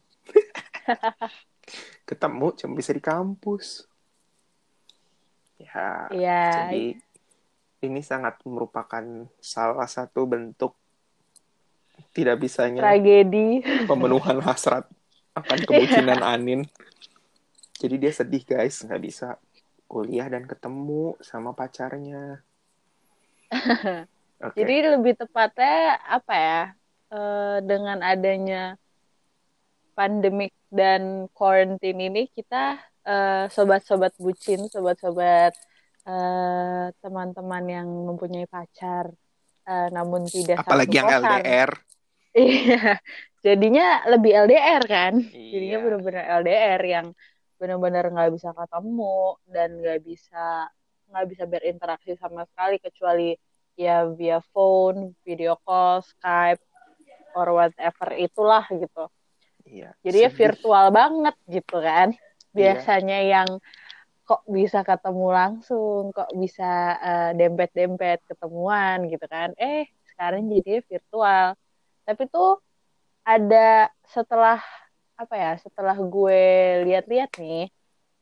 Ketemu 2.08 2.46
cuma 2.54 2.72
bisa 2.78 2.94
di 2.94 3.02
kampus. 3.02 3.84
Ya, 5.60 6.08
ya, 6.08 6.72
jadi 6.72 6.96
ini 7.84 8.00
sangat 8.00 8.40
merupakan 8.48 9.28
salah 9.44 9.84
satu 9.84 10.24
bentuk 10.24 10.72
tidak 12.16 12.40
bisanya 12.40 12.80
tragedi 12.80 13.60
pemenuhan 13.84 14.40
hasrat 14.40 14.88
akan 15.36 15.58
kebucinan 15.68 16.24
Anin. 16.24 16.64
Jadi 17.76 17.96
dia 18.00 18.12
sedih 18.12 18.40
guys, 18.40 18.80
nggak 18.84 19.02
bisa 19.04 19.36
kuliah 19.90 20.30
dan 20.30 20.46
ketemu 20.46 21.18
sama 21.18 21.50
pacarnya. 21.50 22.38
okay. 24.38 24.54
Jadi 24.54 24.74
lebih 24.94 25.18
tepatnya 25.18 25.98
apa 26.06 26.34
ya? 26.38 26.62
Uh, 27.10 27.58
dengan 27.66 27.98
adanya 28.06 28.78
pandemik 29.98 30.54
dan 30.70 31.26
quarantine 31.34 32.06
ini 32.06 32.30
kita 32.30 32.78
uh, 33.02 33.50
sobat-sobat 33.50 34.14
bucin, 34.14 34.70
sobat-sobat 34.70 35.50
uh, 36.06 36.94
teman-teman 37.02 37.64
yang 37.66 37.88
mempunyai 38.06 38.46
pacar 38.46 39.10
uh, 39.66 39.88
namun 39.90 40.22
tidak 40.30 40.62
apalagi 40.62 41.02
yang 41.02 41.10
LDR 41.10 41.70
Iya, 42.30 43.02
jadinya 43.42 44.06
lebih 44.06 44.30
LDR 44.46 44.82
kan. 44.86 45.18
Iya. 45.34 45.50
Jadinya 45.50 45.78
benar-benar 45.82 46.24
LDR 46.46 46.82
yang 46.86 47.06
benar-benar 47.60 48.08
nggak 48.08 48.32
bisa 48.32 48.56
ketemu 48.56 49.36
dan 49.52 49.68
nggak 49.76 50.00
bisa 50.00 50.72
nggak 51.12 51.26
bisa 51.28 51.44
berinteraksi 51.44 52.16
sama 52.16 52.48
sekali 52.48 52.80
kecuali 52.80 53.36
ya 53.76 54.08
via 54.08 54.40
phone, 54.50 55.12
video 55.20 55.60
call, 55.60 56.00
Skype, 56.00 56.62
or 57.36 57.52
whatever 57.52 58.08
itulah 58.16 58.64
gitu. 58.72 59.04
Iya. 59.68 59.92
Jadi 60.00 60.18
ya 60.24 60.30
virtual 60.32 60.86
banget 60.90 61.36
gitu 61.46 61.76
kan. 61.78 62.16
Iya. 62.16 62.56
Biasanya 62.56 63.18
iya. 63.20 63.30
yang 63.40 63.48
kok 64.24 64.42
bisa 64.46 64.86
ketemu 64.86 65.28
langsung, 65.30 66.14
kok 66.14 66.30
bisa 66.38 66.96
uh, 66.98 67.30
dempet-dempet 67.36 68.24
ketemuan 68.24 69.04
gitu 69.10 69.26
kan. 69.28 69.52
Eh, 69.58 69.90
sekarang 70.14 70.48
jadinya 70.48 70.80
virtual 70.88 71.46
tapi 72.10 72.26
tuh 72.26 72.58
ada 73.22 73.86
setelah 74.10 74.58
apa 75.20 75.34
ya 75.36 75.52
setelah 75.60 75.96
gue 76.00 76.40
lihat-lihat 76.88 77.30
nih 77.36 77.68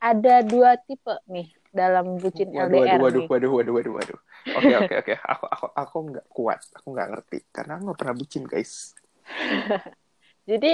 ada 0.03 0.43
dua 0.43 0.75
tipe 0.83 1.15
nih 1.31 1.47
dalam 1.71 2.19
bucin 2.19 2.51
waduh, 2.51 2.83
LDR 2.83 2.99
waduh, 2.99 3.23
nih. 3.23 3.29
waduh, 3.31 3.51
waduh, 3.55 3.73
waduh, 3.79 3.93
waduh. 3.99 4.19
Oke, 4.59 4.73
oke, 4.83 4.95
oke. 5.05 5.15
Aku, 5.15 5.45
aku, 5.47 5.67
aku 5.77 5.97
nggak 6.11 6.27
kuat. 6.33 6.61
Aku 6.81 6.87
nggak 6.97 7.09
ngerti 7.15 7.39
karena 7.55 7.79
aku 7.79 7.83
nggak 7.87 7.99
pernah 8.01 8.15
bucin, 8.17 8.45
guys. 8.49 8.73
Jadi 10.51 10.73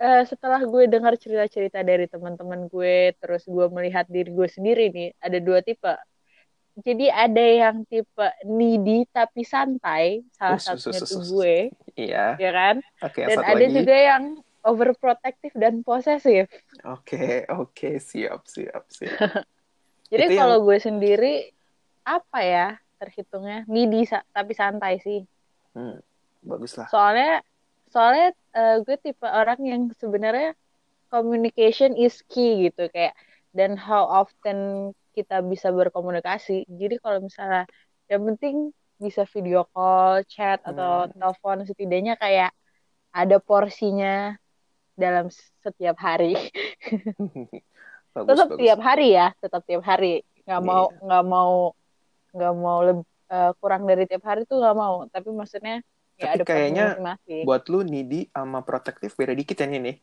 eh, 0.00 0.22
setelah 0.28 0.60
gue 0.62 0.84
dengar 0.86 1.18
cerita-cerita 1.18 1.82
dari 1.82 2.06
teman-teman 2.06 2.70
gue, 2.70 3.12
terus 3.18 3.42
gue 3.44 3.66
melihat 3.72 4.06
diri 4.08 4.30
gue 4.30 4.48
sendiri 4.48 4.88
nih, 4.92 5.08
ada 5.20 5.38
dua 5.42 5.60
tipe. 5.60 5.92
Jadi 6.76 7.08
ada 7.08 7.40
yang 7.40 7.88
tipe 7.88 8.26
needy 8.44 9.08
tapi 9.08 9.42
santai, 9.42 10.20
salah 10.36 10.60
us, 10.60 10.68
satunya 10.68 11.00
tuh 11.00 11.20
us. 11.20 11.28
gue, 11.32 11.56
Iya. 11.96 12.36
ya 12.36 12.50
kan? 12.52 12.76
Oke, 13.00 13.20
Dan 13.24 13.38
satu 13.40 13.50
ada 13.56 13.66
lagi. 13.66 13.72
juga 13.82 13.96
yang 13.96 14.24
overprotective 14.66 15.54
dan 15.54 15.86
posesif. 15.86 16.50
Oke, 16.82 17.46
oke, 17.46 18.02
siap, 18.02 18.42
siap, 18.50 18.84
siap. 18.90 19.14
Jadi 20.12 20.22
Itu 20.26 20.32
yang- 20.34 20.40
kalau 20.42 20.58
gue 20.66 20.78
sendiri 20.78 21.34
apa 22.02 22.38
ya 22.42 22.68
terhitungnya 22.98 23.66
sa- 24.04 24.26
tapi 24.34 24.52
santai 24.54 24.98
sih. 24.98 25.22
Hmm, 25.74 25.98
bagus 26.42 26.74
lah. 26.74 26.90
Soalnya 26.90 27.42
soalnya 27.86 28.34
eh, 28.54 28.76
gue 28.82 28.96
tipe 28.98 29.26
orang 29.26 29.60
yang 29.62 29.82
sebenarnya 29.94 30.54
communication 31.06 31.94
is 31.94 32.18
key 32.26 32.66
gitu 32.70 32.90
kayak 32.90 33.14
dan 33.54 33.78
how 33.78 34.04
often 34.04 34.90
kita 35.14 35.40
bisa 35.40 35.70
berkomunikasi. 35.72 36.66
Jadi 36.68 36.98
kalau 37.00 37.22
misalnya 37.24 37.64
yang 38.10 38.22
penting 38.34 38.70
bisa 38.96 39.28
video 39.28 39.64
call, 39.70 40.24
chat 40.24 40.60
atau 40.64 41.06
Hmm. 41.08 41.12
telepon 41.16 41.58
setidaknya 41.68 42.16
kayak 42.16 42.50
ada 43.12 43.36
porsinya 43.40 44.36
dalam 44.96 45.26
setiap 45.64 45.96
hari. 46.00 46.34
bagus, 48.16 48.28
tetap 48.32 48.48
bagus. 48.48 48.60
tiap 48.64 48.80
hari 48.80 49.06
ya 49.12 49.26
tetap 49.44 49.62
tiap 49.68 49.82
hari 49.84 50.24
nggak 50.48 50.62
mau 50.64 50.84
Iya. 50.88 50.98
nggak 51.04 51.24
mau 51.28 51.52
nggak 52.32 52.54
mau 52.56 52.78
leb- 52.86 53.10
eh, 53.28 53.50
kurang 53.60 53.82
dari 53.84 54.02
tiap 54.08 54.24
hari 54.24 54.40
tuh 54.48 54.56
nggak 54.62 54.76
mau 54.76 54.94
tapi 55.12 55.28
maksudnya 55.34 55.74
ya 56.16 56.32
Tapi 56.32 56.40
ada 56.40 56.44
kayaknya 56.48 56.84
Buat 57.44 57.62
lu 57.68 57.84
needy 57.84 58.30
sama 58.32 58.64
protektif 58.64 59.10
beda 59.20 59.36
dikit 59.36 59.56
ya 59.60 59.66
nih. 59.68 59.96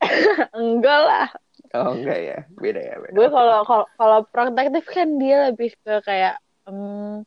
enggak 0.58 1.00
lah 1.08 1.28
Oh 1.74 1.90
enggak 1.96 2.18
ya, 2.22 2.38
beda 2.54 2.80
ya. 2.82 2.94
Beda. 3.02 3.14
gue 3.16 3.28
kalau 3.32 3.58
kalau 3.98 4.18
protektif 4.30 4.84
kan 4.86 5.08
dia 5.18 5.36
lebih 5.50 5.70
ke 5.82 5.92
kayak 6.04 6.34
hmm, 6.68 7.24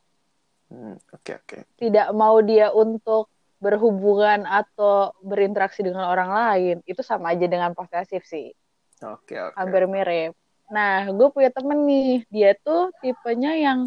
Hmm, 0.68 1.00
Oke 1.16 1.32
oke. 1.32 1.58
tidak 1.80 2.12
mau 2.12 2.44
dia 2.44 2.68
untuk 2.76 3.32
berhubungan 3.58 4.46
atau 4.46 5.14
berinteraksi 5.26 5.82
dengan 5.82 6.06
orang 6.14 6.30
lain 6.30 6.76
itu 6.86 7.02
sama 7.02 7.34
aja 7.34 7.46
dengan 7.50 7.74
posesif 7.74 8.22
sih 8.26 8.54
Oke 9.02 9.38
oke. 9.42 9.56
hampir 9.58 9.84
mirip. 9.90 10.34
Nah, 10.68 11.08
gue 11.08 11.28
punya 11.32 11.50
temen 11.50 11.80
nih, 11.88 12.28
dia 12.30 12.52
tuh 12.60 12.92
tipenya 13.02 13.56
yang 13.56 13.80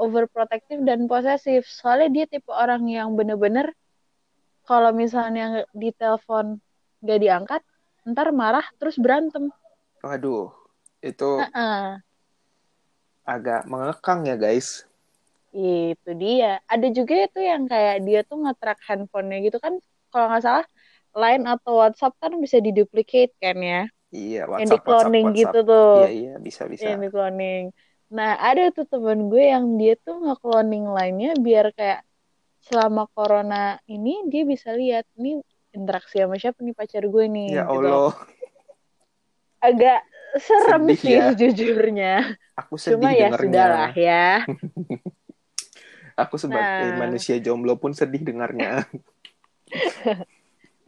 overprotective 0.00 0.80
dan 0.88 1.04
posesif. 1.10 1.68
Soalnya 1.68 2.08
dia 2.16 2.24
tipe 2.32 2.50
orang 2.50 2.82
yang 2.88 3.12
bener-bener 3.18 3.72
kalau 4.64 4.90
misalnya 4.92 5.64
ditelepon 5.76 6.60
gak 7.04 7.20
diangkat, 7.20 7.62
ntar 8.08 8.28
marah 8.32 8.64
terus 8.80 8.96
berantem. 8.96 9.52
Waduh, 10.02 10.50
itu 11.04 11.30
Heeh, 11.38 12.00
agak 13.28 13.68
mengekang 13.68 14.24
ya 14.24 14.40
guys. 14.40 14.87
Itu 15.58 16.10
dia. 16.22 16.46
Ada 16.72 16.86
juga 16.98 17.14
itu 17.26 17.38
yang 17.50 17.62
kayak 17.72 17.96
dia 18.06 18.18
tuh 18.28 18.36
nge-track 18.42 18.78
handphonenya 18.88 19.38
gitu 19.46 19.58
kan, 19.64 19.74
kalau 20.12 20.26
nggak 20.30 20.44
salah 20.46 20.66
Line 21.18 21.44
atau 21.50 21.72
WhatsApp 21.82 22.14
kan 22.22 22.32
bisa 22.38 22.58
diduplicate 22.62 23.32
kan 23.42 23.58
ya, 23.58 23.82
Iya, 24.14 24.40
yang 24.46 24.70
WhatsApp, 24.70 24.72
di 24.72 24.78
cloning 24.86 25.26
WhatsApp, 25.26 25.38
gitu 25.40 25.58
WhatsApp. 25.58 25.70
tuh. 25.72 25.88
Iya 25.98 26.08
iya 26.20 26.32
bisa 26.38 26.62
bisa. 26.70 26.84
yang 26.86 26.98
di 27.02 27.08
cloning. 27.10 27.62
Nah, 28.08 28.30
ada 28.40 28.62
tuh 28.76 28.86
temen 28.88 29.18
gue 29.32 29.44
yang 29.52 29.64
dia 29.80 29.94
tuh 30.00 30.14
nge-cloning 30.24 30.84
lainnya 30.88 31.30
biar 31.36 31.66
kayak 31.76 32.00
selama 32.68 33.08
corona 33.16 33.80
ini 33.88 34.28
dia 34.32 34.42
bisa 34.48 34.72
lihat 34.76 35.04
nih 35.16 35.40
interaksi 35.74 36.20
sama 36.22 36.36
siapa 36.40 36.60
nih 36.64 36.74
pacar 36.76 37.02
gue 37.08 37.24
nih 37.28 37.48
Ya 37.56 37.62
gitu. 37.66 37.88
Allah, 37.88 38.12
Agak 39.58 39.98
serem 40.38 40.82
Sedih 40.86 40.98
sih 41.02 41.12
ya. 41.18 41.22
sejujurnya. 41.34 42.14
aku 42.54 42.74
sedih 42.78 42.96
Cuma 42.96 43.10
ya 43.12 43.28
sudahlah 43.34 43.90
ya. 43.96 44.24
Aku 46.18 46.34
sebagai 46.34 46.98
Nah. 46.98 46.98
manusia 46.98 47.38
jomblo 47.38 47.78
pun 47.78 47.94
sedih 47.94 48.26
dengarnya. 48.26 48.82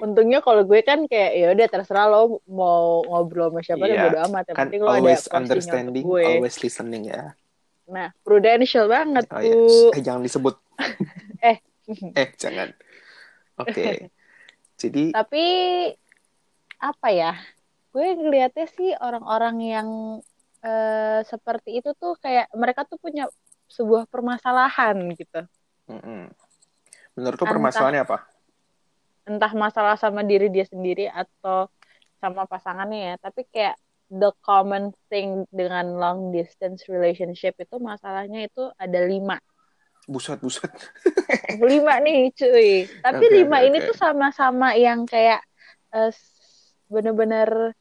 Untungnya 0.00 0.40
kalau 0.40 0.64
gue 0.64 0.80
kan 0.80 1.04
kayak 1.04 1.32
ya 1.36 1.46
udah 1.52 1.66
terserah 1.68 2.08
lo 2.08 2.40
mau 2.48 3.04
ngobrol 3.04 3.52
sama 3.52 3.60
siapa 3.60 3.84
Iya, 3.84 3.92
yeah. 3.94 4.04
bodo 4.08 4.18
amat. 4.32 4.44
Yang 4.48 4.56
kan 4.56 4.64
penting 4.66 4.80
lo 4.80 4.88
ada 4.88 4.96
always 4.96 5.24
understanding, 5.28 6.04
gue. 6.08 6.24
always 6.24 6.56
listening 6.58 7.02
ya. 7.06 7.36
Nah, 7.84 8.08
prudential 8.24 8.88
banget 8.88 9.28
Oh 9.28 9.38
tuh. 9.38 9.92
yes. 9.92 9.98
Eh 9.98 10.02
jangan 10.02 10.22
disebut. 10.24 10.56
Eh. 11.40 11.56
eh 12.20 12.28
jangan. 12.36 12.68
Oke. 13.56 14.08
Jadi 14.76 15.12
Tapi 15.12 15.44
apa 16.80 17.08
ya? 17.12 17.32
Gue 17.92 18.12
ngelihatnya 18.12 18.66
sih 18.72 18.96
orang-orang 18.96 19.56
yang 19.60 19.88
eh, 20.60 21.20
seperti 21.24 21.80
itu 21.80 21.92
tuh 21.92 22.16
kayak 22.16 22.48
mereka 22.52 22.84
tuh 22.84 22.96
punya 22.96 23.28
sebuah 23.70 24.04
permasalahan 24.10 24.96
gitu. 25.14 25.40
mm-mm. 25.88 26.22
menurut 27.16 27.38
Entah. 27.38 27.50
permasalahannya 27.54 28.02
apa? 28.06 28.18
Entah 29.28 29.52
masalah 29.54 29.94
sama 30.00 30.20
diri 30.26 30.50
dia 30.50 30.66
sendiri 30.66 31.06
atau 31.06 31.68
sama 32.20 32.44
pasangannya 32.50 32.98
ya. 32.98 33.14
Tapi 33.20 33.40
kayak 33.52 33.76
the 34.10 34.30
common 34.42 34.90
thing 35.06 35.46
dengan 35.54 35.86
long 36.02 36.34
distance 36.34 36.90
relationship 36.90 37.54
itu 37.62 37.76
masalahnya 37.78 38.48
itu 38.48 38.62
ada 38.74 38.98
lima. 39.06 39.38
Buset 40.10 40.40
buset. 40.42 40.72
lima 41.70 41.94
nih 42.02 42.32
cuy. 42.34 42.70
Tapi 43.04 43.24
Oke, 43.26 43.36
lima 43.38 43.56
oke, 43.60 43.66
ini 43.70 43.78
tuh 43.88 43.96
sama-sama 43.96 44.74
yang 44.74 45.06
kayak 45.06 45.40
s- 46.10 46.74
bener-bener 46.90 47.74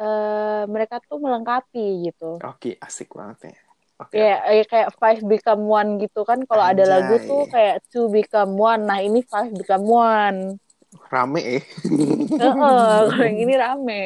eh, 0.00 0.62
mereka 0.74 0.96
tuh 1.08 1.18
melengkapi 1.24 2.10
gitu. 2.10 2.38
Oke 2.42 2.70
asik 2.86 3.10
banget 3.18 3.38
nih. 3.50 3.56
Oke. 3.98 4.16
Ya 4.18 4.40
eh, 4.46 4.64
kayak 4.64 4.94
five 4.96 5.20
become 5.26 5.62
one 5.66 5.98
gitu 6.02 6.22
kan. 6.22 6.38
Kalau 6.46 6.64
ada 6.64 6.84
lagu 6.86 7.18
tuh 7.26 7.50
kayak 7.50 7.82
two 7.90 8.06
become 8.08 8.54
one. 8.54 8.86
Nah 8.86 8.98
ini 9.02 9.20
five 9.26 9.50
become 9.52 9.84
one. 9.84 10.58
Rame 11.12 11.40
eh. 11.40 11.62
Heeh, 12.38 12.54
kalau 13.10 13.24
yang 13.26 13.38
ini 13.42 13.54
rame. 13.58 14.02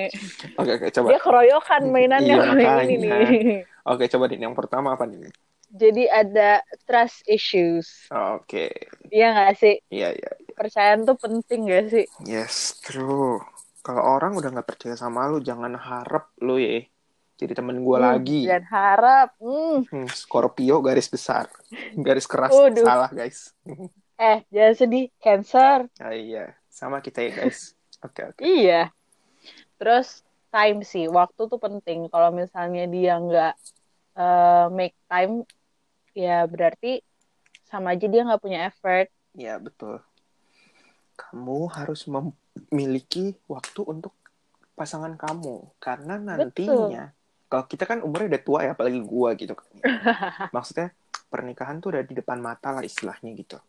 Oke 0.56 0.70
oke 0.80 0.86
coba. 0.88 1.08
Dia 1.12 1.18
keroyokan 1.20 1.82
mainannya 1.92 2.34
Iya, 2.36 2.42
kalau 2.48 2.62
yang 2.64 2.76
ini 2.88 2.96
nih. 2.96 3.26
Oke 3.90 4.06
coba 4.06 4.24
nih 4.30 4.38
yang 4.46 4.54
pertama 4.54 4.94
apa 4.94 5.04
nih? 5.10 5.26
Jadi 5.72 6.04
ada 6.06 6.62
trust 6.86 7.26
issues. 7.26 7.88
Oke. 8.12 8.70
Iya 9.10 9.26
nggak 9.34 9.52
sih? 9.58 9.74
Iya 9.90 10.08
iya. 10.16 10.30
Percayaan 10.56 11.02
tuh 11.08 11.16
penting 11.18 11.60
gak 11.68 11.84
sih? 11.90 12.04
Yes 12.24 12.78
true. 12.84 13.40
Kalau 13.82 14.02
orang 14.04 14.38
udah 14.38 14.48
nggak 14.54 14.68
percaya 14.68 14.94
sama 14.94 15.26
lu, 15.26 15.42
jangan 15.42 15.74
harap 15.74 16.30
lu 16.38 16.60
ya 16.62 16.86
jadi 17.42 17.58
temen 17.58 17.82
gue 17.82 17.98
Hmm, 17.98 18.06
lagi. 18.06 18.40
Dan 18.46 18.62
harap. 18.70 19.34
Hmm. 19.42 19.82
Hmm, 19.90 20.06
Scorpio 20.08 20.78
garis 20.78 21.10
besar, 21.10 21.50
garis 21.98 22.24
keras 22.24 22.54
Waduh. 22.54 22.86
salah 22.86 23.10
guys. 23.10 23.50
Eh, 24.16 24.38
jangan 24.48 24.74
sedih. 24.78 25.10
Cancer. 25.18 25.90
Ah, 25.98 26.14
iya, 26.14 26.54
sama 26.70 27.02
kita 27.02 27.20
ya 27.20 27.42
guys. 27.42 27.74
Oke 28.00 28.22
oke. 28.24 28.38
Iya. 28.38 28.94
Terus 29.76 30.22
time 30.48 30.82
sih, 30.82 31.10
waktu 31.10 31.42
tuh 31.46 31.58
penting. 31.58 32.06
Kalau 32.06 32.30
misalnya 32.30 32.86
dia 32.86 33.18
nggak 33.18 33.54
eh, 34.14 34.66
make 34.70 34.94
time, 35.06 35.42
ya 36.12 36.46
berarti 36.46 37.02
sama 37.66 37.92
aja 37.92 38.06
dia 38.06 38.22
nggak 38.22 38.42
punya 38.42 38.68
effort. 38.68 39.08
Iya 39.32 39.58
betul. 39.58 39.98
Kamu 41.16 41.72
harus 41.72 42.04
memiliki 42.06 43.32
waktu 43.46 43.80
untuk 43.82 44.12
pasangan 44.72 45.14
kamu 45.14 45.72
karena 45.78 46.16
nantinya 46.16 47.12
kalau 47.52 47.68
kita 47.68 47.84
kan 47.84 48.00
umurnya 48.00 48.32
udah 48.32 48.42
tua 48.42 48.58
ya 48.64 48.72
apalagi 48.72 49.04
gua 49.04 49.36
gitu 49.36 49.52
kan. 49.52 49.68
Maksudnya 50.56 50.96
pernikahan 51.28 51.78
tuh 51.78 51.92
udah 51.92 52.02
di 52.02 52.16
depan 52.16 52.40
mata 52.40 52.72
lah 52.72 52.80
istilahnya 52.80 53.28
gitu. 53.36 53.60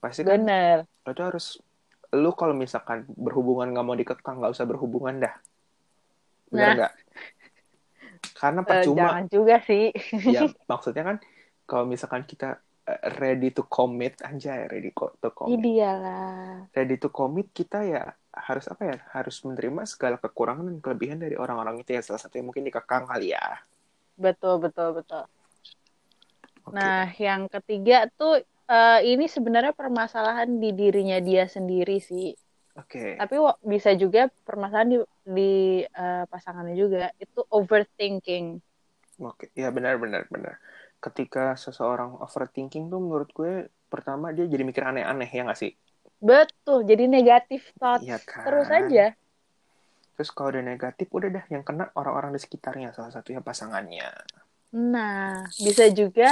Pasti 0.00 0.24
kan 0.24 0.40
Bener. 0.40 0.88
lo 1.04 1.10
tuh 1.12 1.24
harus 1.28 1.60
lu 2.08 2.32
kalau 2.32 2.56
misalkan 2.56 3.04
berhubungan 3.06 3.68
nggak 3.68 3.84
mau 3.84 3.92
dikekang 3.92 4.40
nggak 4.40 4.56
usah 4.56 4.64
berhubungan 4.64 5.20
dah. 5.20 5.34
Bener 6.48 6.64
Nah. 6.64 6.74
nggak? 6.80 6.92
Karena 8.32 8.60
Eh, 8.60 8.66
percuma 8.66 8.98
jangan 9.04 9.24
juga 9.28 9.56
sih. 9.60 9.92
ya 10.34 10.48
maksudnya 10.70 11.04
kan 11.04 11.16
kalau 11.64 11.84
misalkan 11.84 12.24
kita 12.24 12.56
eh, 12.86 13.00
ready 13.18 13.52
to 13.52 13.60
commit 13.62 14.16
anjay 14.22 14.64
ready 14.64 14.88
to 14.88 15.28
commit 15.28 15.60
Iyalah. 15.60 16.64
ready 16.72 16.96
to 16.96 17.12
commit 17.12 17.52
kita 17.52 17.84
ya 17.84 18.08
harus 18.46 18.66
apa 18.72 18.82
ya 18.90 18.96
harus 19.16 19.36
menerima 19.46 19.82
segala 19.92 20.16
kekurangan 20.24 20.64
dan 20.70 20.78
kelebihan 20.84 21.18
dari 21.24 21.36
orang-orang 21.44 21.76
itu 21.82 21.90
ya 21.96 22.02
salah 22.06 22.20
satunya 22.22 22.44
mungkin 22.48 22.64
dikekang 22.68 23.04
kali 23.10 23.26
ya 23.36 23.44
Betul, 24.24 24.54
betul, 24.64 24.88
betul. 24.98 25.22
Oke. 26.64 26.76
Nah, 26.76 27.08
yang 27.24 27.42
ketiga 27.54 27.94
tuh 28.18 28.32
eh, 28.72 28.94
ini 29.10 29.24
sebenarnya 29.34 29.72
permasalahan 29.80 30.50
di 30.62 30.68
dirinya 30.78 31.16
dia 31.28 31.42
sendiri 31.56 31.92
sih. 32.08 32.24
Oke. 32.74 33.20
Tapi 33.20 33.34
wa- 33.46 33.60
bisa 33.72 33.90
juga 34.02 34.20
permasalahan 34.48 34.90
di, 34.94 34.98
di 35.36 35.42
eh, 36.00 36.22
pasangannya 36.32 36.74
juga 36.82 36.98
itu 37.22 37.40
overthinking. 37.56 38.44
Oke, 39.28 39.44
ya 39.62 39.68
benar 39.76 39.94
benar 40.02 40.22
benar. 40.34 40.54
Ketika 41.04 41.40
seseorang 41.64 42.10
overthinking 42.24 42.84
tuh 42.92 43.00
menurut 43.04 43.28
gue 43.38 43.50
pertama 43.92 44.26
dia 44.36 44.44
jadi 44.52 44.62
mikir 44.68 44.82
aneh-aneh 44.90 45.28
ya 45.36 45.40
nggak 45.46 45.58
sih? 45.62 45.70
Betul, 46.22 46.78
jadi 46.90 47.04
negatif 47.16 47.62
thoughts 47.78 48.06
Iya 48.06 48.18
kan? 48.30 48.44
terus 48.44 48.68
aja. 48.78 49.14
Terus 50.14 50.30
kalau 50.36 50.48
udah 50.52 50.64
negatif 50.72 51.06
udah 51.16 51.30
dah 51.36 51.44
yang 51.54 51.62
kena 51.68 51.84
orang-orang 52.00 52.30
di 52.36 52.40
sekitarnya 52.44 52.88
salah 52.96 53.12
satunya 53.16 53.40
pasangannya. 53.48 54.08
Nah, 54.92 55.48
bisa 55.64 55.84
juga 55.98 56.24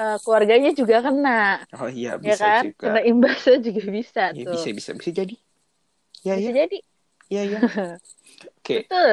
eh, 0.00 0.14
keluarganya 0.22 0.68
juga 0.80 0.96
kena, 1.04 1.30
Oh 1.76 1.88
iya 1.98 2.10
ya 2.26 2.32
bisa 2.32 2.44
kan? 2.44 2.62
juga. 2.62 2.86
Kena 2.86 2.98
imbasnya 3.10 3.54
juga 3.66 3.82
bisa 3.98 4.22
Ya, 4.36 4.44
tuh. 4.44 4.52
bisa 4.52 4.68
bisa 4.78 4.90
bisa 4.98 5.10
jadi. 5.18 5.34
Ya 6.26 6.34
Bisa 6.34 6.50
ya 6.50 6.52
jadi. 6.58 6.76
ya 7.34 7.42
ya. 7.54 7.62
Oke, 8.58 8.74
Betul. 8.74 9.08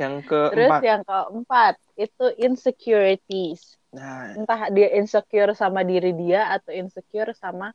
yang 0.00 0.14
Terus 0.48 0.74
keempat. 0.74 0.84
yang 0.88 1.02
keempat 1.08 1.74
itu 2.04 2.24
insecurities. 2.46 3.62
Nah, 3.92 4.38
Entah 4.38 4.60
dia 4.76 4.88
insecure 5.00 5.52
sama 5.62 5.80
diri 5.90 6.10
dia 6.22 6.40
atau 6.54 6.72
insecure 6.80 7.32
sama 7.44 7.66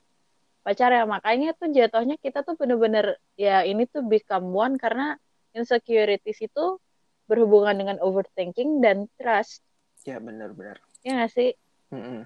pacarnya. 0.68 1.08
Makanya 1.08 1.56
tuh 1.56 1.72
jatuhnya 1.72 2.16
kita 2.20 2.44
tuh 2.44 2.60
bener-bener 2.60 3.16
ya 3.40 3.64
ini 3.64 3.88
tuh 3.88 4.04
become 4.04 4.52
one 4.52 4.76
karena 4.76 5.16
insecurities 5.56 6.40
itu 6.44 6.66
berhubungan 7.28 7.76
dengan 7.80 7.98
overthinking 8.04 8.84
dan 8.84 9.08
trust. 9.16 9.64
ya 10.08 10.20
benar-benar. 10.24 10.80
Ya 11.04 11.12
nggak 11.20 11.32
sih? 11.36 11.50
Mm-mm. 11.92 12.24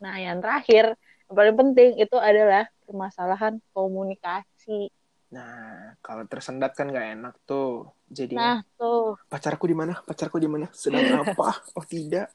Nah, 0.00 0.16
yang 0.16 0.40
terakhir, 0.40 0.96
yang 1.28 1.34
paling 1.36 1.56
penting 1.56 1.90
itu 2.00 2.16
adalah 2.16 2.68
permasalahan 2.88 3.60
komunikasi. 3.76 4.88
Nah, 5.32 5.94
kalau 6.04 6.26
tersendat 6.26 6.74
kan 6.74 6.90
nggak 6.90 7.08
enak 7.16 7.34
tuh. 7.48 7.88
Jadinya 8.10 8.58
Nah, 8.58 8.58
tuh. 8.76 9.14
pacarku 9.30 9.64
di 9.70 9.76
mana? 9.78 9.94
Pacarku 10.02 10.36
di 10.42 10.48
mana? 10.50 10.66
Sedang 10.74 11.06
apa? 11.22 11.48
Oh 11.78 11.86
tidak. 11.86 12.28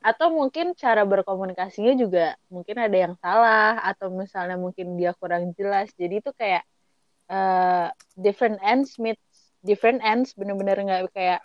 Atau 0.00 0.32
mungkin 0.32 0.72
cara 0.76 1.04
berkomunikasinya 1.04 1.92
juga 1.96 2.34
mungkin 2.48 2.76
ada 2.80 2.96
yang 2.96 3.14
salah 3.20 3.76
atau 3.84 4.08
misalnya 4.08 4.56
mungkin 4.56 4.96
dia 4.96 5.12
kurang 5.20 5.52
jelas. 5.56 5.92
Jadi 5.96 6.24
itu 6.24 6.30
kayak 6.32 6.64
eh, 7.28 7.88
different 8.16 8.58
ends 8.64 8.96
meets 8.96 9.20
different 9.60 10.00
ends 10.00 10.32
bener-bener 10.32 10.76
nggak 10.80 11.12
kayak 11.12 11.40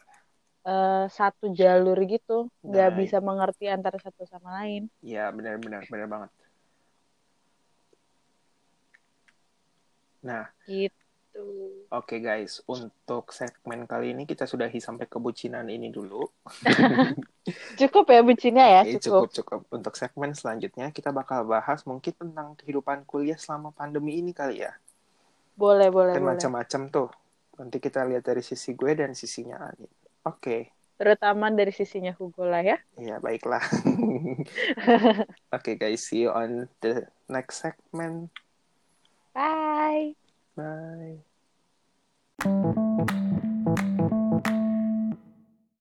eh, 0.66 1.06
satu 1.12 1.52
jalur 1.52 2.00
gitu, 2.08 2.48
nggak 2.64 2.90
Nah, 2.92 2.98
bisa 2.98 3.18
mengerti 3.20 3.68
antara 3.68 4.00
satu 4.00 4.24
sama 4.26 4.64
lain. 4.64 4.88
Ya 5.04 5.30
benar-benar 5.36 5.84
benar 5.92 6.08
banget. 6.08 6.32
Nah, 10.26 10.50
Gitu. 10.66 11.05
Oke 11.92 12.16
guys, 12.22 12.64
untuk 12.66 13.32
segmen 13.36 13.84
kali 13.84 14.16
ini 14.16 14.24
kita 14.24 14.48
sudahi 14.48 14.80
sampai 14.80 15.10
kebucinan 15.10 15.68
ini 15.68 15.92
dulu. 15.92 16.24
Cukup 17.80 18.10
ya 18.10 18.26
bucinnya 18.26 18.66
ya, 18.66 18.82
cukup. 18.98 19.02
cukup 19.02 19.30
cukup. 19.38 19.62
Untuk 19.70 19.94
segmen 20.00 20.34
selanjutnya 20.34 20.90
kita 20.90 21.14
bakal 21.14 21.46
bahas 21.46 21.86
mungkin 21.86 22.14
tentang 22.16 22.58
kehidupan 22.58 23.06
kuliah 23.06 23.38
selama 23.38 23.70
pandemi 23.76 24.18
ini 24.18 24.34
kali 24.34 24.66
ya. 24.66 24.74
Boleh, 25.56 25.88
boleh, 25.88 26.18
Dan 26.18 26.26
macam-macam 26.26 26.82
tuh. 26.92 27.10
Nanti 27.56 27.80
kita 27.80 28.04
lihat 28.04 28.28
dari 28.28 28.44
sisi 28.44 28.76
gue 28.76 28.92
dan 28.92 29.16
sisinya 29.16 29.72
Ani. 29.72 29.88
Oke, 30.28 30.76
Terutama 30.96 31.52
dari 31.52 31.76
sisinya 31.76 32.16
Hugo 32.16 32.48
lah 32.48 32.64
ya. 32.64 32.80
ya 32.96 33.20
baiklah. 33.20 33.60
Oke 35.56 35.76
guys, 35.76 36.08
see 36.08 36.24
you 36.24 36.32
on 36.32 36.72
the 36.80 37.04
next 37.28 37.60
segment. 37.60 38.32
Bye. 39.36 40.16
Bye. 40.56 41.35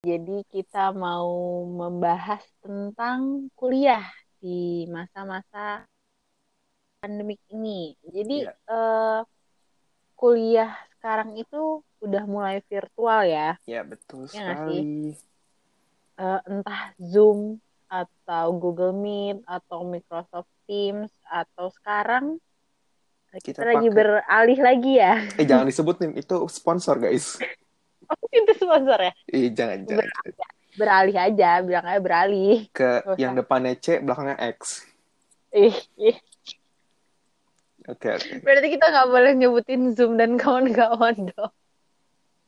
Jadi 0.05 0.47
kita 0.53 0.95
mau 0.95 1.65
membahas 1.67 2.45
tentang 2.63 3.51
kuliah 3.59 4.07
di 4.39 4.87
masa-masa 4.87 5.89
pandemik 7.03 7.43
ini. 7.51 7.99
Jadi 8.07 8.47
Iya. 8.47 8.55
eh, 8.71 9.21
kuliah 10.15 10.73
sekarang 10.97 11.35
itu 11.35 11.83
udah 12.01 12.25
mulai 12.31 12.63
virtual 12.71 13.27
ya. 13.27 13.59
Ya 13.67 13.83
betul 13.83 14.31
Ya 14.31 14.55
sekali. 14.55 15.13
Eh, 16.15 16.41
entah 16.47 16.95
Zoom 17.03 17.59
atau 17.91 18.55
Google 18.57 18.95
Meet 18.95 19.43
atau 19.45 19.83
Microsoft 19.83 20.49
Teams 20.65 21.11
atau 21.27 21.69
sekarang 21.75 22.41
kita, 23.41 23.63
Kita 23.63 23.67
lagi 23.67 23.89
beralih 23.91 24.59
lagi 24.61 24.93
ya. 24.99 25.15
Eh 25.39 25.47
jangan 25.47 25.67
disebutin 25.67 26.15
itu 26.15 26.37
sponsor 26.51 26.99
guys. 27.01 27.39
Oh, 28.05 28.29
itu 28.31 28.53
sponsor 28.61 29.01
ya. 29.01 29.13
Eh 29.33 29.49
jangan 29.51 29.87
jangan. 29.89 30.09
Beralih 30.75 31.17
aja, 31.17 31.63
bilang 31.63 31.87
aja 31.87 32.01
beralih. 32.03 32.67
Ke 32.75 33.01
usah. 33.07 33.17
yang 33.17 33.33
depannya 33.39 33.79
C, 33.79 34.03
belakangnya 34.03 34.37
X. 34.59 34.85
Ih, 35.55 35.75
ih. 35.97 36.19
Oke 37.85 38.17
oke. 38.17 38.41
Berarti 38.41 38.69
kita 38.75 38.87
nggak 38.91 39.09
boleh 39.13 39.33
nyebutin 39.37 39.93
Zoom 39.93 40.17
dan 40.17 40.35
kawan-kawan 40.41 41.31
dong. 41.31 41.53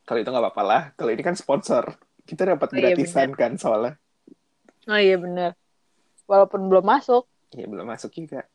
Kalau 0.07 0.19
itu 0.23 0.29
nggak 0.31 0.45
apa-apa 0.49 0.63
lah. 0.65 0.83
Kalau 0.95 1.11
ini 1.13 1.23
kan 1.23 1.37
sponsor. 1.39 1.99
Kita 2.27 2.43
dapat 2.43 2.69
Oh, 2.73 2.77
iya, 2.77 2.95
gratisan 2.95 3.31
kan 3.39 3.55
soalnya. 3.55 3.95
Oh 4.91 4.99
iya 4.99 5.15
bener. 5.19 5.55
Walaupun 6.27 6.67
belum 6.67 6.83
masuk. 6.83 7.27
Ya 7.55 7.71
belum 7.71 7.87
masuk 7.87 8.11
juga. 8.11 8.47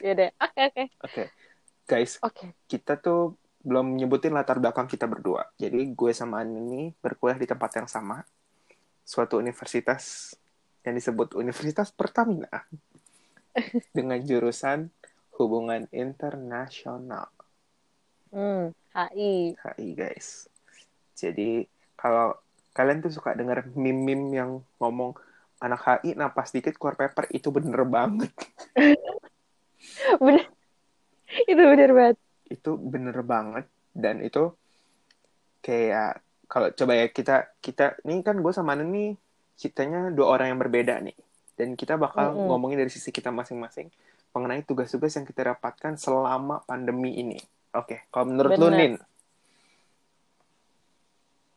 Ya 0.00 0.12
deh. 0.16 0.30
Oke 0.36 0.60
oke. 0.68 0.84
Oke. 1.04 1.24
Guys, 1.88 2.22
Oke. 2.22 2.54
kita 2.70 3.00
tuh 3.02 3.34
belum 3.60 3.98
nyebutin 3.98 4.32
latar 4.32 4.62
belakang 4.62 4.86
kita 4.86 5.10
berdua. 5.10 5.50
Jadi 5.58 5.90
gue 5.90 6.12
sama 6.14 6.40
Ani 6.40 6.56
ini 6.56 6.82
berkuliah 7.02 7.36
di 7.36 7.50
tempat 7.50 7.82
yang 7.82 7.88
sama. 7.90 8.22
Suatu 9.02 9.42
universitas 9.42 10.32
yang 10.86 10.94
disebut 10.94 11.34
Universitas 11.34 11.90
Pertamina. 11.90 12.62
dengan 13.96 14.18
jurusan 14.22 14.90
hubungan 15.36 15.88
internasional. 15.90 17.30
Hmm, 18.30 18.70
HI. 18.94 19.58
HI 19.58 19.88
guys. 19.96 20.46
Jadi 21.18 21.66
kalau 21.98 22.36
kalian 22.70 23.02
tuh 23.02 23.12
suka 23.12 23.34
denger 23.34 23.66
meme-meme 23.74 24.30
yang 24.36 24.50
ngomong 24.78 25.18
anak 25.60 25.80
HI 25.82 26.16
napas 26.16 26.54
dikit 26.54 26.78
keluar 26.78 26.96
paper 26.96 27.28
itu 27.34 27.50
bener 27.50 27.82
banget. 27.84 28.32
Bener. 30.20 30.46
Itu 31.46 31.62
bener 31.62 31.90
banget. 31.94 32.16
Itu 32.50 32.70
bener 32.76 33.16
banget 33.22 33.64
dan 33.94 34.22
itu 34.22 34.54
kayak 35.60 36.22
kalau 36.50 36.68
coba 36.74 36.92
ya 36.98 37.06
kita 37.10 37.54
kita 37.62 38.00
ini 38.06 38.22
kan 38.26 38.38
gue 38.42 38.52
sama 38.54 38.74
Nen 38.74 38.90
nih 38.90 39.10
ceritanya 39.60 40.10
dua 40.10 40.26
orang 40.34 40.54
yang 40.54 40.60
berbeda 40.62 40.98
nih 41.04 41.14
dan 41.54 41.76
kita 41.76 41.94
bakal 42.00 42.34
Mm-mm. 42.34 42.48
ngomongin 42.48 42.80
dari 42.80 42.90
sisi 42.90 43.12
kita 43.12 43.30
masing-masing 43.30 43.92
mengenai 44.34 44.62
tugas-tugas 44.66 45.14
yang 45.18 45.26
kita 45.26 45.54
dapatkan 45.54 45.98
selama 45.98 46.62
pandemi 46.66 47.18
ini. 47.18 47.38
Oke, 47.74 48.06
kalau 48.10 48.30
menurut 48.30 48.54
lu 48.58 48.66
Bener. 48.66 48.78
Nin, 48.78 48.92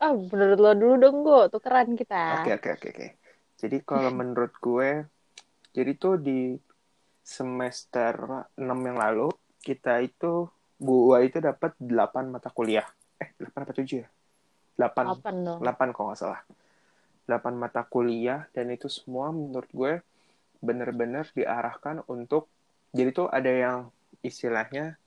Ah, 0.02 0.12
menurut 0.12 0.58
lo 0.60 0.70
dulu 0.76 0.94
dong, 1.00 1.16
Go. 1.24 1.48
Tukeran 1.48 1.96
kita. 1.96 2.44
Oke 2.44 2.50
oke 2.58 2.68
oke 2.76 2.88
oke. 2.92 3.08
Jadi 3.56 3.76
kalau 3.88 4.10
menurut 4.12 4.52
gue, 4.60 4.88
jadi 5.72 5.90
tuh 5.96 6.20
di 6.20 6.58
semester 7.24 8.12
6 8.54 8.60
yang 8.60 8.98
lalu 9.00 9.32
kita 9.64 10.04
itu 10.04 10.46
gua 10.76 11.24
itu 11.24 11.40
dapat 11.40 11.72
8 11.80 12.28
mata 12.28 12.52
kuliah. 12.52 12.84
Eh, 13.18 13.32
8 13.40 13.64
apa 13.64 13.72
7 13.72 14.04
ya? 14.04 14.08
8 14.76 15.16
Kapan 15.18 15.36
dong? 15.46 15.58
8 15.64 15.90
kalau 15.96 16.12
nggak 16.12 16.20
salah. 16.20 16.42
8 17.26 17.56
mata 17.56 17.80
kuliah 17.88 18.44
dan 18.52 18.68
itu 18.68 18.86
semua 18.92 19.32
menurut 19.32 19.70
gue 19.72 19.92
bener-bener 20.60 21.24
diarahkan 21.32 22.04
untuk 22.08 22.48
jadi 22.92 23.10
tuh 23.16 23.28
ada 23.32 23.48
yang 23.48 23.78
istilahnya 24.20 25.00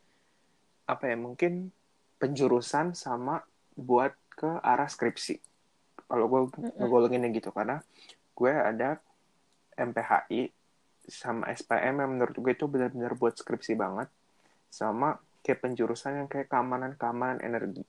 apa 0.90 1.04
ya 1.14 1.18
mungkin 1.18 1.70
penjurusan 2.18 2.98
sama 2.98 3.46
buat 3.78 4.18
ke 4.34 4.50
arah 4.66 4.90
skripsi. 4.90 5.38
Kalau 6.10 6.26
gue 6.26 6.42
Mm-mm. 6.58 6.78
ngegologinnya 6.82 7.30
gitu 7.34 7.54
karena 7.54 7.86
gue 8.34 8.54
ada 8.54 8.98
MPHI 9.78 10.50
sama 11.08 11.48
SPM 11.50 11.96
yang 11.98 12.10
menurut 12.12 12.36
gue 12.36 12.54
itu 12.54 12.68
benar-benar 12.68 13.16
buat 13.16 13.34
skripsi 13.34 13.74
banget 13.74 14.12
sama 14.68 15.16
kayak 15.40 15.64
penjurusan 15.64 16.20
yang 16.20 16.28
kayak 16.28 16.48
keamanan-keamanan 16.48 17.40
energi. 17.40 17.84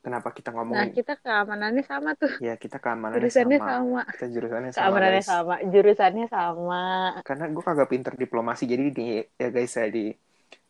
Kenapa 0.00 0.30
kita 0.30 0.48
Nah, 0.48 0.62
ngomongin 0.62 0.94
kita 0.94 1.18
keamanannya 1.18 1.82
sama 1.82 2.14
tuh. 2.14 2.30
ya 2.38 2.54
kita 2.54 2.78
keamanannya 2.78 3.26
Jurusannya 3.26 3.58
sama. 3.58 3.68
sama. 3.68 4.00
Kita 4.14 4.26
jurusannya 4.30 4.70
sama 4.70 4.80
Keamanannya 4.80 5.18
guys. 5.18 5.28
sama. 5.28 5.54
Jurusannya 5.66 6.26
sama. 6.30 6.82
Karena 7.20 7.44
gue 7.50 7.62
kagak 7.62 7.88
pinter 7.90 8.12
diplomasi 8.14 8.62
jadi 8.64 8.84
di 8.88 9.06
ya 9.18 9.48
guys 9.50 9.74
ya 9.74 9.90
di 9.90 10.06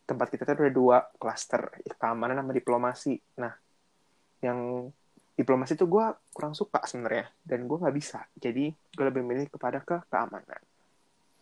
tempat 0.03 0.27
kita 0.27 0.41
tuh 0.43 0.53
ada 0.57 0.73
dua 0.73 0.97
klaster 1.15 1.69
keamanan 1.95 2.41
sama 2.41 2.51
diplomasi. 2.51 3.13
Nah, 3.37 3.53
yang 4.41 4.89
diplomasi 5.33 5.77
tuh 5.77 5.85
gue 5.85 6.05
kurang 6.33 6.57
suka 6.57 6.81
sebenarnya 6.83 7.29
dan 7.45 7.69
gue 7.69 7.77
nggak 7.77 7.93
bisa. 7.95 8.25
Jadi 8.33 8.73
gue 8.73 9.05
lebih 9.05 9.21
milih 9.21 9.53
kepada 9.53 9.79
ke 9.79 10.01
keamanan. 10.09 10.59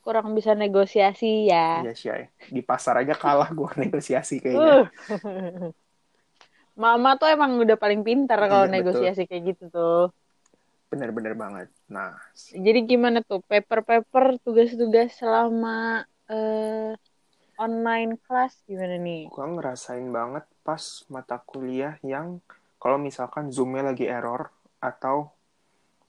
Kurang 0.06 0.38
bisa 0.38 0.54
negosiasi 0.54 1.50
ya. 1.50 1.82
Iya 1.82 1.94
sih, 1.98 2.10
di 2.54 2.62
pasar 2.62 3.02
aja 3.02 3.18
kalah 3.18 3.50
gue 3.50 3.70
negosiasi 3.90 4.38
kayaknya. 4.38 4.86
Uh. 4.86 5.74
Mama 6.84 7.16
tuh 7.16 7.32
emang 7.32 7.56
udah 7.56 7.80
paling 7.80 8.04
pintar 8.04 8.38
kalau 8.52 8.68
Iya, 8.68 8.76
negosiasi 8.80 9.26
kayak 9.26 9.44
gitu 9.56 9.64
tuh. 9.72 10.12
Bener-bener 10.92 11.34
banget. 11.34 11.68
Nah, 11.90 12.14
Jadi 12.36 12.80
gimana 12.86 13.24
tuh 13.24 13.40
paper-paper 13.48 14.40
tugas-tugas 14.44 15.16
selama 15.16 16.04
eh, 16.28 16.92
online 17.56 18.20
class 18.28 18.60
gimana 18.68 19.00
nih? 19.00 19.32
gue 19.32 19.46
ngerasain 19.56 20.08
banget 20.12 20.46
pas 20.68 20.84
mata 21.08 21.40
kuliah 21.40 21.96
yang 22.04 22.44
kalau 22.76 23.00
misalkan 23.00 23.50
zoomnya 23.56 23.96
lagi 23.96 24.06
error 24.06 24.52
atau 24.84 25.32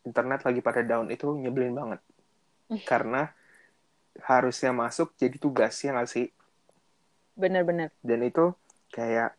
internet 0.02 0.42
lagi 0.46 0.61
pada 0.62 0.82
down 0.82 1.06
itu 1.14 1.30
nyebelin 1.30 1.74
banget. 1.78 2.00
Karena 2.90 3.30
harusnya 4.24 4.72
masuk 4.72 5.12
jadi 5.18 5.37
tugas 5.37 5.76
ya 5.85 5.92
nggak 5.92 6.09
sih? 6.09 6.26
Bener-bener. 7.37 7.92
Dan 8.00 8.24
itu 8.24 8.57
kayak 8.88 9.37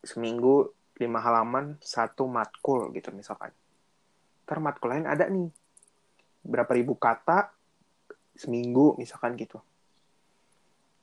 seminggu 0.00 0.72
lima 0.98 1.20
halaman 1.20 1.76
satu 1.82 2.24
matkul 2.26 2.90
gitu 2.96 3.12
misalkan. 3.12 3.52
Ntar 4.48 4.58
matkul 4.58 4.96
lain 4.96 5.04
ada 5.04 5.28
nih 5.28 5.52
berapa 6.42 6.72
ribu 6.72 6.96
kata 6.96 7.52
seminggu 8.38 8.96
misalkan 8.96 9.36
gitu. 9.36 9.60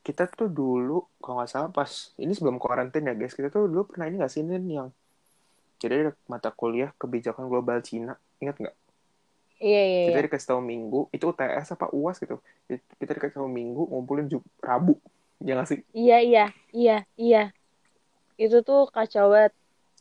Kita 0.06 0.30
tuh 0.30 0.50
dulu 0.50 1.02
kalau 1.22 1.42
nggak 1.42 1.50
salah 1.50 1.70
pas 1.70 1.90
ini 2.22 2.32
sebelum 2.34 2.62
karantina 2.62 3.14
ya 3.14 3.16
guys 3.18 3.34
kita 3.34 3.50
tuh 3.50 3.70
dulu 3.70 3.90
pernah 3.90 4.06
ini 4.10 4.22
nggak 4.22 4.32
sih 4.32 4.46
Nin, 4.46 4.66
yang 4.70 4.90
jadi 5.82 6.08
ada 6.08 6.14
mata 6.30 6.50
kuliah 6.54 6.94
kebijakan 6.96 7.50
global 7.52 7.82
Cina 7.82 8.16
ingat 8.40 8.58
nggak? 8.58 8.76
Iya 9.62 9.82
iya 9.88 10.02
Kita 10.06 10.20
iya. 10.20 10.26
dikasih 10.28 10.48
tahu 10.52 10.62
minggu 10.62 11.00
itu 11.16 11.24
UTS 11.32 11.68
apa 11.76 11.86
UAS 11.96 12.18
gitu. 12.22 12.38
Kita 13.00 13.12
dikasih 13.16 13.36
tahu 13.40 13.50
minggu 13.50 13.82
ngumpulin 13.90 14.28
Jum- 14.28 14.46
Rabu 14.62 15.00
ya 15.44 15.56
nggak 15.56 15.70
sih? 15.72 15.80
Iya 15.96 16.18
iya 16.22 16.46
iya 16.76 16.98
iya. 17.16 17.42
Itu 18.36 18.62
tuh 18.68 18.92
kacau 18.92 19.32
banget. 19.32 19.54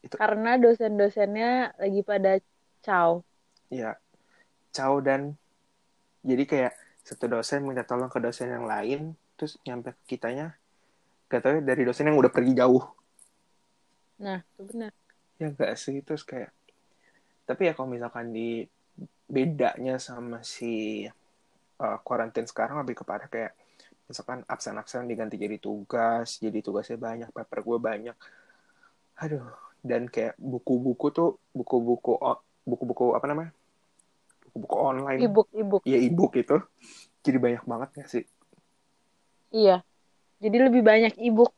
Itu- 0.04 0.16
Karena 0.20 0.58
dosen-dosennya 0.60 1.78
lagi 1.80 2.00
pada 2.04 2.36
caw. 2.84 3.22
ya 3.72 3.96
Cao 4.74 4.98
dan 5.02 5.34
jadi 6.26 6.44
kayak 6.46 6.72
satu 7.04 7.26
dosen 7.28 7.62
minta 7.68 7.84
tolong 7.84 8.08
ke 8.12 8.18
dosen 8.20 8.48
yang 8.48 8.64
lain 8.66 9.12
terus 9.36 9.58
nyampe 9.66 9.92
ke 9.92 10.16
kitanya 10.16 10.54
gak 11.28 11.40
tau 11.42 11.52
ya 11.58 11.62
dari 11.64 11.82
dosen 11.84 12.06
yang 12.08 12.16
udah 12.20 12.30
pergi 12.32 12.54
jauh 12.56 12.84
Nah, 14.22 14.40
itu 14.54 14.62
benar. 14.70 14.92
ya 15.42 15.50
gak 15.52 15.74
sih 15.74 15.98
terus 16.06 16.22
kayak 16.22 16.54
tapi 17.44 17.68
ya 17.68 17.72
kalau 17.76 17.90
misalkan 17.92 18.32
di 18.32 18.64
bedanya 19.24 19.98
sama 19.98 20.44
si 20.44 21.04
uh, 21.80 21.98
quarantine 22.07 22.46
sekarang 22.46 22.78
lebih 22.83 23.02
kepada 23.02 23.26
kayak 23.26 23.57
misalkan 24.04 24.44
absen-absen 24.44 25.09
diganti 25.09 25.40
jadi 25.40 25.57
tugas 25.57 26.37
jadi 26.37 26.61
tugasnya 26.61 27.00
banyak 27.00 27.28
paper 27.33 27.61
gue 27.64 27.78
banyak. 27.80 28.16
Aduh 29.20 29.48
dan 29.85 30.09
kayak 30.09 30.37
buku-buku 30.40 31.12
tuh 31.12 31.37
buku-buku 31.52 32.16
buku-buku 32.64 33.12
apa 33.12 33.26
namanya? 33.28 33.52
Buku-buku 34.48 34.76
online. 34.80 35.20
Ebook 35.20 35.48
ebook. 35.52 35.83
ya 35.85 35.98
ebook 36.00 36.33
itu. 36.40 36.57
Jadi 37.24 37.37
banyak 37.40 37.64
banget 37.64 37.88
gak 37.96 38.09
sih? 38.09 38.24
Iya. 39.52 39.85
Jadi 40.40 40.57
lebih 40.61 40.85
banyak 40.85 41.16
ebook 41.20 41.52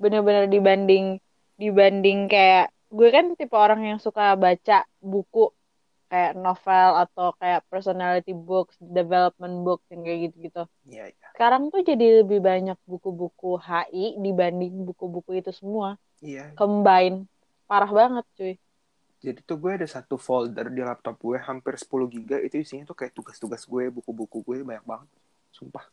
bener-bener 0.00 0.48
dibanding 0.48 1.20
dibanding 1.60 2.26
kayak 2.26 2.72
gue 2.92 3.08
kan 3.08 3.32
tipe 3.36 3.56
orang 3.56 3.84
yang 3.86 3.98
suka 4.00 4.36
baca 4.36 4.84
buku 5.00 5.48
kayak 6.12 6.36
novel 6.36 7.08
atau 7.08 7.32
kayak 7.40 7.64
personality 7.72 8.36
books, 8.36 8.76
development 8.76 9.64
books 9.64 9.88
yang 9.88 10.04
kayak 10.04 10.18
gitu-gitu. 10.28 10.62
Iya, 10.84 11.08
iya. 11.08 11.26
Sekarang 11.32 11.72
tuh 11.72 11.80
jadi 11.80 12.20
lebih 12.20 12.44
banyak 12.44 12.76
buku-buku 12.84 13.56
HI 13.56 14.20
dibanding 14.20 14.84
buku-buku 14.84 15.40
itu 15.40 15.48
semua. 15.56 15.96
Iya. 16.20 16.52
Combine. 16.52 17.24
Parah 17.64 17.88
banget 17.88 18.28
cuy. 18.36 18.54
Jadi 19.24 19.40
tuh 19.40 19.56
gue 19.56 19.72
ada 19.72 19.88
satu 19.88 20.20
folder 20.20 20.68
di 20.68 20.84
laptop 20.84 21.16
gue 21.16 21.40
hampir 21.40 21.80
10 21.80 22.04
giga 22.12 22.36
itu 22.44 22.60
isinya 22.60 22.84
tuh 22.84 22.98
kayak 22.98 23.16
tugas-tugas 23.16 23.64
gue, 23.64 23.88
buku-buku 23.88 24.44
gue 24.44 24.56
banyak 24.68 24.84
banget. 24.84 25.08
Sumpah. 25.48 25.88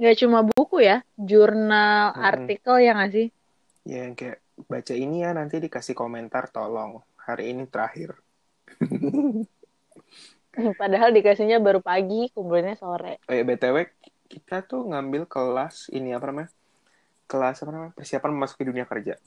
Gak 0.00 0.16
cuma 0.24 0.40
buku 0.40 0.80
ya, 0.80 1.04
jurnal, 1.20 2.16
Mm-mm. 2.16 2.24
artikel 2.24 2.80
ya 2.80 2.96
gak 2.96 3.12
sih? 3.12 3.28
Ya 3.84 4.08
yang 4.08 4.16
kayak 4.16 4.40
baca 4.64 4.94
ini 4.96 5.20
ya 5.20 5.36
nanti 5.36 5.60
dikasih 5.60 5.92
komentar 5.92 6.48
tolong. 6.48 7.04
Hari 7.26 7.52
ini 7.52 7.68
terakhir. 7.68 8.16
Padahal 10.80 11.12
dikasihnya 11.12 11.60
baru 11.60 11.84
pagi, 11.84 12.32
kumpulinnya 12.32 12.80
sore. 12.80 13.20
Oh 13.28 13.34
ya 13.36 13.44
BTW 13.44 13.92
kita 14.26 14.64
tuh 14.64 14.88
ngambil 14.88 15.28
kelas 15.28 15.92
ini 15.92 16.16
apa 16.16 16.32
namanya? 16.32 16.50
Kelas 17.28 17.60
apa 17.60 17.70
namanya? 17.70 17.92
Persiapan 17.92 18.30
memasuki 18.32 18.62
dunia 18.64 18.88
kerja. 18.88 19.20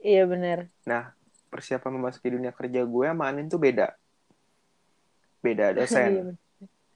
Iya 0.00 0.24
bener. 0.24 0.72
Nah, 0.88 1.12
persiapan 1.52 1.92
memasuki 1.92 2.32
dunia 2.32 2.56
kerja 2.56 2.80
gue 2.82 3.04
sama 3.04 3.28
Anin 3.28 3.52
tuh 3.52 3.60
beda. 3.60 3.92
Beda 5.44 5.72
dosen. 5.76 6.10
Iya. 6.10 6.24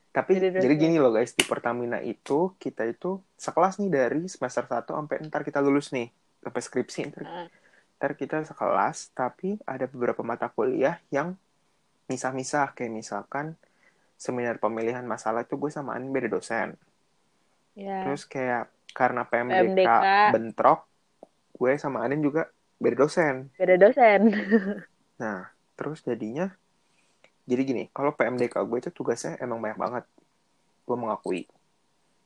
Tapi 0.09 0.39
Beda 0.39 0.49
dosen. 0.57 0.63
jadi 0.65 0.75
gini 0.79 0.97
loh 0.97 1.13
guys, 1.13 1.35
di 1.35 1.45
Pertamina 1.45 1.99
itu 2.01 2.55
kita 2.57 2.87
itu 2.89 3.21
sekelas 3.37 3.77
nih 3.77 3.91
dari 3.93 4.25
semester 4.25 4.65
1 4.65 4.89
sampai 4.89 5.21
ntar 5.27 5.43
kita 5.43 5.59
lulus 5.61 5.91
nih, 5.91 6.07
sampai 6.41 6.61
skripsi 6.63 7.01
ntar, 7.11 7.25
Ah. 7.27 7.49
ntar 7.99 8.15
kita 8.15 8.41
sekelas, 8.41 9.11
tapi 9.11 9.59
ada 9.67 9.85
beberapa 9.85 10.23
mata 10.23 10.47
kuliah 10.49 11.03
yang 11.11 11.35
misah-misah 12.11 12.77
kayak 12.77 12.93
misalkan 12.93 13.57
seminar 14.15 14.61
pemilihan 14.63 15.05
masalah 15.05 15.43
itu 15.43 15.57
gue 15.59 15.71
sama 15.73 15.97
Anin 15.97 16.13
beda 16.13 16.29
dosen. 16.31 16.79
Ya. 17.75 18.07
Terus 18.07 18.25
kayak 18.29 18.71
karena 18.95 19.27
PMDK, 19.27 19.75
PMDK. 19.75 19.91
bentrok, 20.31 20.81
gue 21.59 21.71
sama 21.77 22.07
Anin 22.07 22.23
juga 22.23 22.47
beda 22.79 22.97
dosen. 23.07 23.51
Beda 23.57 23.77
dosen. 23.79 24.21
Nah, 25.15 25.47
terus 25.79 26.03
jadinya 26.03 26.51
jadi 27.47 27.63
gini, 27.63 27.87
kalau 27.95 28.11
PMDK 28.19 28.59
gue 28.67 28.79
itu 28.83 28.91
tugasnya 28.91 29.39
emang 29.39 29.63
banyak 29.63 29.79
banget. 29.79 30.05
Gue 30.83 30.97
mengakui. 30.99 31.47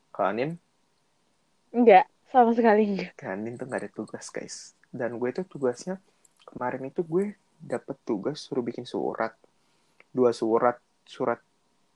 Kalau 0.09 0.33
Anin, 0.33 0.57
Enggak, 1.69 2.09
sama 2.33 2.57
sekali 2.57 2.89
enggak. 2.89 3.13
Kanin 3.17 3.61
tuh 3.61 3.69
gak 3.69 3.81
ada 3.85 3.91
tugas 3.93 4.27
guys 4.33 4.73
dan 4.89 5.21
gue 5.21 5.31
tuh 5.37 5.45
tugasnya 5.45 6.01
kemarin 6.49 6.89
itu 6.89 7.05
gue 7.05 7.37
dapet 7.61 7.97
tugas 8.09 8.41
suruh 8.41 8.65
bikin 8.65 8.89
surat 8.89 9.37
dua 10.11 10.31
surat 10.33 10.77
surat 11.05 11.39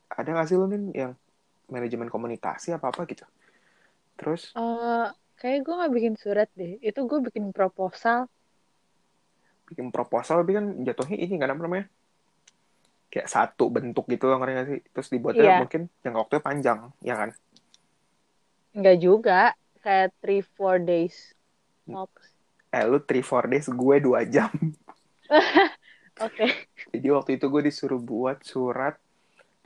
ada 0.09 0.29
gak 0.31 0.47
sih 0.47 0.55
lo 0.55 0.65
nih 0.65 0.81
yang 0.93 1.11
manajemen 1.67 2.07
komunikasi 2.07 2.71
apa 2.71 2.89
apa 2.89 3.05
gitu 3.05 3.25
terus 4.13 4.53
Eh, 4.53 5.07
kayak 5.35 5.65
gue 5.65 5.73
nggak 5.73 5.91
bikin 5.91 6.13
surat 6.15 6.45
deh. 6.53 6.77
Itu 6.79 7.03
gue 7.03 7.19
bikin 7.19 7.49
proposal. 7.49 8.29
bikin 9.63 9.89
proposal 9.89 10.43
tapi 10.43 10.53
kan 10.53 10.65
jatuhnya 10.83 11.17
ini 11.17 11.35
kan 11.35 11.49
apa 11.49 11.61
namanya 11.61 11.85
kayak 13.09 13.25
satu 13.25 13.69
bentuk 13.69 14.05
gitu 14.05 14.27
loh 14.27 14.37
ngerti 14.37 14.53
gak 14.53 14.67
sih 14.67 14.79
terus 14.91 15.07
dibuatnya 15.09 15.43
Iya. 15.47 15.57
mungkin 15.57 15.81
yang 16.01 16.13
waktunya 16.13 16.43
panjang 16.43 16.79
ya 17.01 17.15
kan 17.15 17.29
Enggak 18.73 18.97
juga. 18.99 19.41
Kayak 19.79 20.15
3-4 20.17 20.81
days. 20.81 21.15
Tops. 21.85 22.25
eh 22.69 22.83
lu 22.83 22.97
3-4 22.97 23.45
days 23.45 23.67
gue 23.69 23.95
dua 23.99 24.25
jam 24.25 24.49
Oke. 26.21 26.45
Jadi 26.93 27.07
waktu 27.15 27.31
itu 27.37 27.45
gue 27.53 27.61
disuruh 27.69 28.01
buat 28.11 28.37
surat 28.51 28.95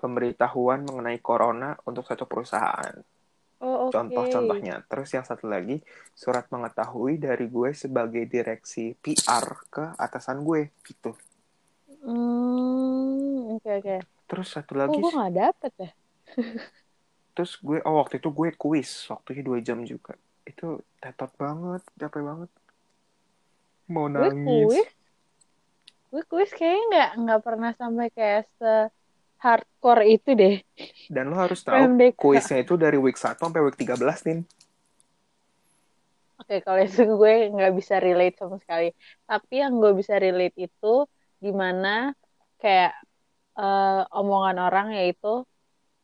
pemberitahuan 0.02 0.80
mengenai 0.88 1.20
corona 1.30 1.70
untuk 1.90 2.04
satu 2.10 2.26
perusahaan. 2.32 2.96
Oh, 3.62 3.90
oke. 3.90 3.96
Contoh-contohnya. 3.96 4.76
Terus 4.90 5.10
yang 5.16 5.26
satu 5.30 5.46
lagi, 5.54 5.78
surat 6.22 6.46
mengetahui 6.54 7.14
dari 7.28 7.46
gue 7.56 7.70
sebagai 7.84 8.24
direksi 8.34 8.86
PR 9.04 9.46
ke 9.74 9.86
atasan 10.06 10.38
gue. 10.48 10.62
Gitu. 10.88 11.12
Hmm, 12.04 13.56
oke 13.56 13.70
oke. 13.80 13.96
Terus 14.28 14.48
satu 14.56 14.74
Oh, 14.88 14.96
lagi, 14.96 15.02
gue 15.02 15.10
nggak 15.16 15.32
dapet 15.40 15.72
ya. 15.84 15.90
terus 17.36 17.52
gue, 17.68 17.78
oh 17.88 17.96
waktu 18.02 18.16
itu 18.20 18.30
gue 18.40 18.50
kuis. 18.62 18.90
Waktunya 19.14 19.42
dua 19.48 19.60
jam 19.68 19.80
juga. 19.92 20.14
Itu 20.50 20.66
tetot 21.02 21.32
banget, 21.44 21.82
capek 22.00 22.22
banget. 22.30 22.50
Mau 23.94 24.08
Gue 24.16 24.30
nangis. 24.32 24.74
kuis. 24.74 24.97
Gue 26.08 26.24
kuis 26.32 26.52
kayaknya 26.56 26.84
nggak 26.88 27.10
nggak 27.24 27.42
pernah 27.44 27.72
sampai 27.76 28.08
kayak 28.16 28.48
se 28.56 28.74
hardcore 29.38 30.04
itu 30.10 30.34
deh. 30.34 30.56
Dan 31.12 31.30
lo 31.30 31.38
harus 31.38 31.62
tahu, 31.62 31.78
PMDK. 31.78 32.18
kuisnya 32.18 32.58
itu 32.66 32.74
dari 32.74 32.98
week 32.98 33.18
1 33.20 33.38
sampai 33.38 33.62
week 33.62 33.78
13, 33.78 34.26
Nin. 34.26 34.40
Oke, 36.42 36.64
kalau 36.64 36.80
itu 36.82 37.04
gue 37.06 37.34
nggak 37.54 37.74
bisa 37.78 38.00
relate 38.02 38.38
sama 38.40 38.58
sekali. 38.58 38.90
Tapi 39.30 39.54
yang 39.62 39.78
gue 39.78 39.92
bisa 39.94 40.18
relate 40.18 40.58
itu 40.58 40.94
di 41.38 41.52
mana 41.54 42.16
kayak 42.58 42.98
eh, 43.58 44.04
omongan 44.18 44.58
orang 44.58 44.88
yaitu 44.98 45.46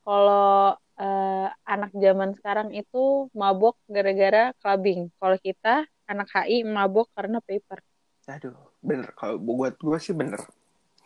kalau 0.04 0.76
eh, 1.00 1.48
anak 1.66 1.92
zaman 1.96 2.38
sekarang 2.38 2.70
itu 2.76 3.32
mabok 3.34 3.80
gara-gara 3.90 4.54
clubbing. 4.62 5.10
Kalau 5.18 5.38
kita 5.42 5.88
anak 6.06 6.28
HI 6.30 6.68
mabok 6.68 7.10
karena 7.16 7.40
paper. 7.42 7.80
Aduh, 8.30 8.73
bener. 8.84 9.10
Kalau 9.16 9.40
buat 9.40 9.80
gue 9.80 9.98
sih 9.98 10.14
bener. 10.14 10.44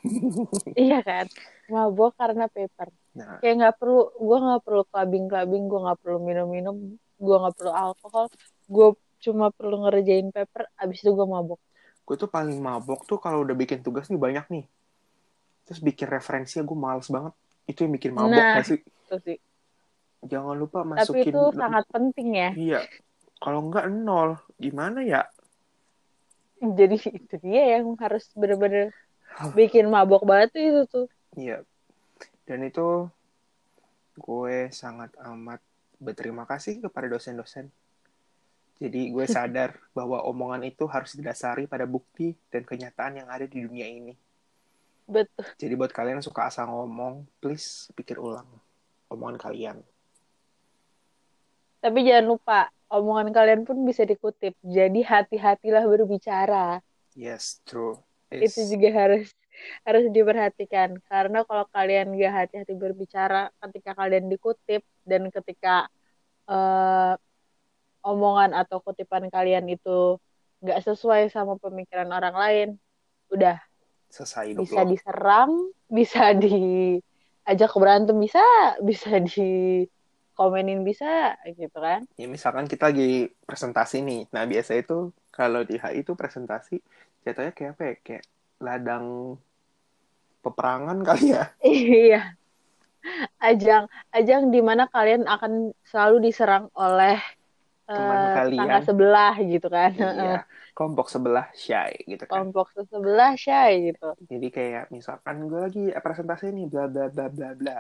iya 0.78 1.00
kan? 1.06 1.30
Mabok 1.70 2.18
karena 2.18 2.50
paper. 2.50 2.90
Nah. 3.18 3.38
Kayak 3.42 3.56
nggak 3.62 3.76
perlu 3.78 4.02
gue 4.18 4.38
nggak 4.38 4.62
perlu 4.66 4.84
clubbing 4.90 5.26
clubbing 5.30 5.63
gue 5.70 5.80
nggak 5.86 6.00
perlu 6.02 6.18
minum 6.22 6.48
minum 6.50 6.76
gue 6.98 7.36
nggak 7.38 7.56
perlu 7.56 7.72
alkohol. 7.74 8.26
Gue 8.68 8.88
cuma 9.22 9.50
perlu 9.50 9.86
ngerjain 9.86 10.30
paper 10.34 10.70
abis 10.78 11.06
itu 11.06 11.12
gue 11.13 11.28
mabok. 11.28 11.62
Gue 12.08 12.16
tuh 12.16 12.30
paling 12.30 12.58
mabok 12.58 13.06
tuh 13.06 13.22
kalau 13.22 13.46
udah 13.46 13.56
bikin 13.58 13.86
tugas 13.86 14.10
nih 14.10 14.20
banyak 14.20 14.46
nih. 14.50 14.66
Terus 15.68 15.80
bikin 15.84 16.08
referensinya 16.08 16.63
gue 16.66 16.78
males 16.78 17.08
banget. 17.12 17.34
Itu 17.68 17.86
yang 17.86 17.94
bikin 17.94 18.12
mabok 18.16 18.34
Nah. 18.34 18.62
gak 18.62 18.68
sih? 18.68 18.80
itu 18.82 19.18
sih. 19.24 19.38
Jangan 20.28 20.56
lupa 20.58 20.82
tapi 20.82 20.90
masukin 20.98 21.30
itu 21.30 21.42
sangat 21.54 21.86
penting 21.94 22.28
ya. 22.34 22.50
Iya. 22.58 22.80
Kalau 23.38 23.60
enggak 23.70 23.86
nol. 23.92 24.40
Gimana 24.58 25.06
ya 25.06 25.30
jadi 26.80 26.98
itu 26.98 27.36
dia 27.41 27.78
yang 27.78 27.93
harus 28.02 28.30
bener-bener 28.34 28.93
bikin 29.54 29.86
mabok 29.88 30.26
banget 30.26 30.50
tuh 30.54 30.63
itu 30.63 30.82
tuh. 30.89 31.08
Iya. 31.38 31.62
Dan 32.48 32.65
itu 32.65 33.12
gue 34.17 34.72
sangat 34.74 35.13
amat 35.22 35.62
berterima 36.02 36.50
kasih 36.50 36.82
kepada 36.82 37.06
dosen-dosen. 37.12 37.70
Jadi 38.78 39.13
gue 39.13 39.26
sadar 39.36 39.78
bahwa 39.93 40.26
omongan 40.26 40.65
itu 40.65 40.89
harus 40.89 41.13
didasari 41.13 41.70
pada 41.70 41.86
bukti 41.86 42.34
dan 42.50 42.65
kenyataan 42.65 43.22
yang 43.22 43.28
ada 43.30 43.46
di 43.46 43.62
dunia 43.62 43.86
ini. 43.86 44.13
Betul. 45.08 45.46
Jadi 45.56 45.74
buat 45.78 45.93
kalian 45.93 46.20
yang 46.20 46.26
suka 46.26 46.52
asal 46.52 46.67
ngomong 46.67 47.24
please 47.39 47.88
pikir 47.96 48.20
ulang 48.20 48.48
omongan 49.08 49.39
kalian. 49.39 49.78
Tapi 51.80 52.04
jangan 52.04 52.26
lupa 52.36 52.60
omongan 52.91 53.30
kalian 53.36 53.62
pun 53.67 53.78
bisa 53.84 54.04
dikutip. 54.08 54.56
Jadi 54.63 55.04
hati-hatilah 55.04 55.84
berbicara. 55.88 56.80
Yes 57.17 57.60
true. 57.67 58.00
Itu 58.32 58.60
Is- 58.63 58.69
juga 58.71 58.89
harus 58.93 59.32
harus 59.88 60.06
diperhatikan. 60.13 61.02
Karena 61.10 61.41
kalau 61.47 61.65
kalian 61.73 62.13
gak 62.15 62.34
hati-hati 62.45 62.73
berbicara 62.78 63.50
ketika 63.67 63.97
kalian 63.97 64.30
dikutip 64.30 64.86
dan 65.04 65.28
ketika 65.34 65.89
eh, 66.47 67.13
omongan 68.06 68.56
atau 68.56 68.80
kutipan 68.80 69.28
kalian 69.28 69.67
itu 69.67 70.15
nggak 70.63 70.80
sesuai 70.82 71.30
sama 71.30 71.60
pemikiran 71.60 72.08
orang 72.10 72.36
lain 72.36 72.67
udah. 73.34 73.60
Selesai 74.08 74.56
bisa 74.56 74.88
lo. 74.88 74.89
diserang 74.89 75.52
bisa 75.91 76.32
diajak 76.43 77.71
berantem 77.76 78.15
bisa 78.15 78.43
bisa 78.80 79.19
di 79.19 79.84
komenin 80.38 80.80
bisa 80.89 81.06
gitu 81.60 81.78
kan? 81.88 82.02
Ya 82.19 82.26
misalkan 82.36 82.65
kita 82.71 82.84
lagi 82.89 83.30
presentasi 83.47 83.95
nih. 84.08 84.19
Nah 84.34 84.43
biasa 84.52 84.71
itu 84.82 84.93
kalau 85.38 85.62
di 85.69 85.76
HI 85.84 86.00
itu 86.04 86.12
presentasi 86.21 86.73
jatuhnya 87.23 87.52
kayak 87.58 87.71
apa 87.78 87.84
ya? 87.89 87.93
Kayak 88.06 88.23
ladang 88.65 89.06
peperangan 90.43 90.97
kali 91.08 91.26
ya? 91.36 91.43
Iya. 91.62 92.38
Ajang 93.41 93.84
ajang 94.13 94.43
di 94.54 94.60
mana 94.62 94.84
kalian 94.93 95.23
akan 95.34 95.52
selalu 95.89 96.15
diserang 96.30 96.65
oleh 96.78 97.17
eh, 97.89 97.95
Teman 97.95 98.19
kalian. 98.38 98.58
tetangga 98.58 98.78
sebelah 98.88 99.34
gitu 99.54 99.67
kan? 99.76 99.91
Iya. 99.97 100.38
Kelompok 100.78 101.08
sebelah 101.13 101.45
shy 101.58 101.91
gitu 102.12 102.26
kan? 102.30 102.43
Kelompok 102.43 102.67
sebelah 102.76 103.32
shy 103.43 103.71
gitu. 103.91 104.06
Jadi 104.32 104.47
kayak 104.56 104.84
misalkan 104.97 105.36
gue 105.50 105.60
lagi 105.65 105.84
presentasi 106.06 106.45
nih 106.58 106.65
bla 106.71 106.86
bla 106.91 107.06
bla 107.13 107.26
bla 107.36 107.50
bla. 107.60 107.78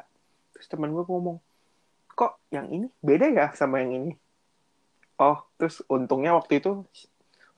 Terus 0.53 0.67
teman 0.71 0.89
gue 0.95 1.03
ngomong 1.05 1.37
kok 2.17 2.41
yang 2.49 2.67
ini? 2.73 2.87
Beda 2.97 3.29
ya 3.29 3.53
sama 3.53 3.85
yang 3.85 3.93
ini. 3.93 4.11
Oh 5.21 5.37
terus 5.61 5.85
untungnya 5.85 6.33
waktu 6.33 6.57
itu 6.61 6.81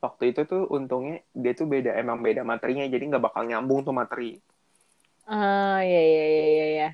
waktu 0.03 0.23
itu 0.31 0.41
tuh 0.47 0.67
untungnya 0.67 1.23
dia 1.35 1.51
tuh 1.55 1.67
beda 1.67 1.95
emang 1.95 2.19
beda 2.23 2.43
materinya 2.43 2.87
jadi 2.87 3.03
nggak 3.07 3.23
bakal 3.31 3.43
nyambung 3.47 3.87
tuh 3.87 3.95
materi. 3.95 4.39
Ah 5.27 5.79
iya 5.83 6.01
iya 6.01 6.23
iya 6.27 6.45
iya 6.47 6.65
iya. 6.75 6.89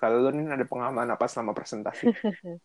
kalau 0.00 0.16
lu 0.24 0.32
nih 0.32 0.56
ada 0.56 0.64
pengalaman 0.64 1.12
apa 1.12 1.28
selama 1.28 1.52
presentasi? 1.52 2.08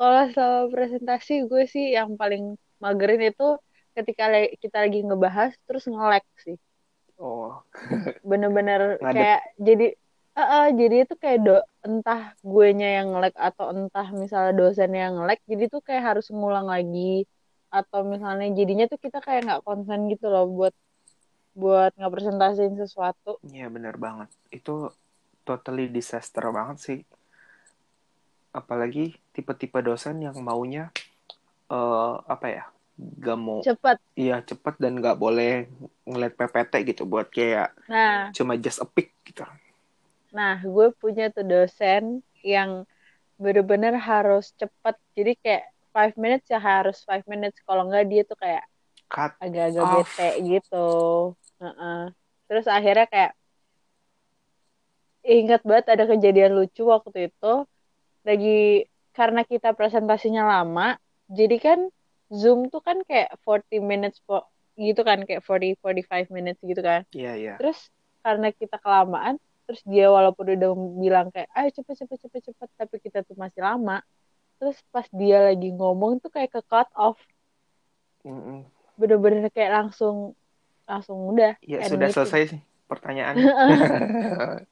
Kalau 0.00 0.32
selama 0.32 0.72
presentasi 0.72 1.44
gue 1.44 1.68
sih 1.68 1.92
yang 1.92 2.16
paling 2.16 2.56
magerin 2.80 3.20
itu 3.20 3.60
ketika 3.92 4.32
kita 4.56 4.88
lagi 4.88 5.04
ngebahas 5.04 5.52
terus 5.68 5.84
nge-lag 5.84 6.24
sih. 6.40 6.56
Oh. 7.20 7.60
Bener-bener 8.24 8.96
kayak 9.12 9.44
jadi 9.60 9.92
eh, 10.40 10.40
eh, 10.40 10.66
jadi 10.72 10.96
itu 11.04 11.14
kayak 11.20 11.38
do 11.44 11.60
entah 11.80 12.36
guenya 12.44 13.00
yang 13.00 13.16
nge-lag 13.16 13.34
atau 13.36 13.72
entah 13.72 14.08
misalnya 14.12 14.52
dosen 14.52 14.92
yang 14.92 15.16
nge-lag 15.16 15.40
jadi 15.48 15.64
tuh 15.72 15.80
kayak 15.80 16.14
harus 16.14 16.28
ngulang 16.28 16.68
lagi 16.68 17.24
atau 17.70 18.02
misalnya 18.02 18.50
jadinya 18.52 18.84
tuh 18.90 18.98
kita 18.98 19.22
kayak 19.22 19.46
nggak 19.46 19.62
konsen 19.64 20.10
gitu 20.10 20.26
loh 20.28 20.44
buat 20.50 20.74
buat 21.54 21.94
nggak 21.96 22.12
presentasiin 22.12 22.74
sesuatu 22.78 23.40
Iya 23.46 23.66
bener 23.72 23.96
banget. 23.96 24.28
Itu 24.52 24.92
totally 25.42 25.88
disaster 25.90 26.44
banget 26.52 26.78
sih. 26.78 26.98
Apalagi 28.50 29.14
tipe-tipe 29.34 29.78
dosen 29.80 30.20
yang 30.22 30.36
maunya 30.42 30.90
eh 31.70 32.14
apa 32.26 32.46
ya? 32.50 32.64
Gak 33.00 33.38
mau 33.40 33.64
cepet 33.64 33.96
iya 34.12 34.44
cepet 34.44 34.76
dan 34.76 35.00
gak 35.00 35.16
boleh 35.16 35.64
ngeliat 36.04 36.36
PPT 36.36 36.92
gitu 36.92 37.08
buat 37.08 37.32
kayak 37.32 37.72
nah 37.88 38.28
cuma 38.36 38.60
just 38.60 38.84
a 38.84 38.86
pick 38.86 39.16
gitu. 39.24 39.40
Nah 40.30 40.62
gue 40.62 40.86
punya 40.96 41.28
tuh 41.34 41.42
dosen 41.46 42.22
yang 42.40 42.86
bener-bener 43.40 43.96
harus 43.98 44.52
cepet 44.56 44.94
jadi 45.16 45.32
kayak 45.42 45.64
five 45.90 46.14
minutes 46.14 46.46
ya 46.46 46.60
harus 46.62 47.02
five 47.02 47.24
minutes 47.26 47.58
kalau 47.66 47.88
nggak 47.88 48.06
dia 48.06 48.22
tuh 48.22 48.38
kayak 48.38 48.64
Cut. 49.10 49.34
agak-agak 49.42 49.84
Off. 49.84 50.06
bete 50.06 50.28
gitu 50.46 50.88
Heeh. 51.58 52.14
terus 52.46 52.66
akhirnya 52.70 53.06
kayak 53.10 53.32
ingat 55.26 55.60
banget 55.66 55.86
ada 55.92 56.04
kejadian 56.08 56.56
lucu 56.56 56.82
waktu 56.88 57.28
itu 57.28 57.52
lagi 58.24 58.86
karena 59.12 59.42
kita 59.44 59.72
presentasinya 59.76 60.46
lama 60.46 60.96
jadi 61.28 61.56
kan 61.60 61.80
Zoom 62.30 62.70
tuh 62.70 62.80
kan 62.80 63.02
kayak 63.04 63.34
40 63.42 63.82
minutes 63.82 64.22
gitu 64.78 65.00
kan 65.02 65.18
kayak 65.26 65.42
40 65.44 65.74
45 65.82 66.30
minutes 66.30 66.60
gitu 66.62 66.80
kan 66.80 67.02
Iya 67.12 67.32
iya. 67.36 67.54
terus 67.60 67.90
karena 68.24 68.52
kita 68.54 68.76
kelamaan 68.80 69.36
terus 69.70 69.86
dia 69.86 70.10
walaupun 70.10 70.58
udah 70.58 70.70
bilang 70.98 71.30
kayak 71.30 71.46
ayo 71.54 71.70
cepet 71.70 71.94
cepet 72.02 72.18
cepet 72.26 72.42
cepet 72.50 72.68
tapi 72.74 72.98
kita 72.98 73.22
tuh 73.22 73.38
masih 73.38 73.62
lama 73.62 74.02
terus 74.58 74.74
pas 74.90 75.06
dia 75.14 75.46
lagi 75.46 75.70
ngomong 75.70 76.18
tuh 76.18 76.26
kayak 76.26 76.50
ke 76.50 76.60
cut 76.66 76.90
off 76.98 77.14
bener-bener 78.98 79.46
kayak 79.54 79.70
langsung 79.70 80.34
langsung 80.90 81.22
udah 81.30 81.54
Ya 81.62 81.86
sudah 81.86 82.10
selesai 82.10 82.58
sih 82.58 82.60
pertanyaan. 82.90 83.38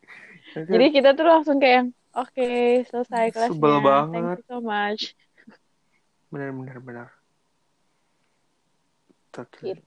jadi 0.74 0.86
kita 0.90 1.14
tuh 1.14 1.30
langsung 1.30 1.62
kayak 1.62 1.94
oke 2.18 2.50
selesai 2.90 3.30
kelasnya 3.30 3.54
Sebel 3.54 3.76
thank 3.78 3.86
banget. 3.86 4.36
you 4.42 4.46
so 4.50 4.58
much 4.58 5.14
bener 6.34 6.50
bener 6.50 6.82
bener. 6.82 7.08
Totally. 9.30 9.78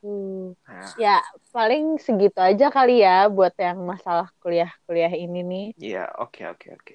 Tuh 0.00 0.54
Nah, 0.68 0.92
ya 1.00 1.16
paling 1.50 1.98
segitu 1.98 2.38
aja 2.38 2.68
kali 2.70 3.02
ya 3.02 3.26
buat 3.28 3.54
yang 3.58 3.82
masalah 3.82 4.28
kuliah-kuliah 4.42 5.12
ini 5.16 5.40
nih 5.42 5.66
iya 5.80 6.04
oke 6.18 6.44
oke 6.44 6.68
oke. 6.76 6.94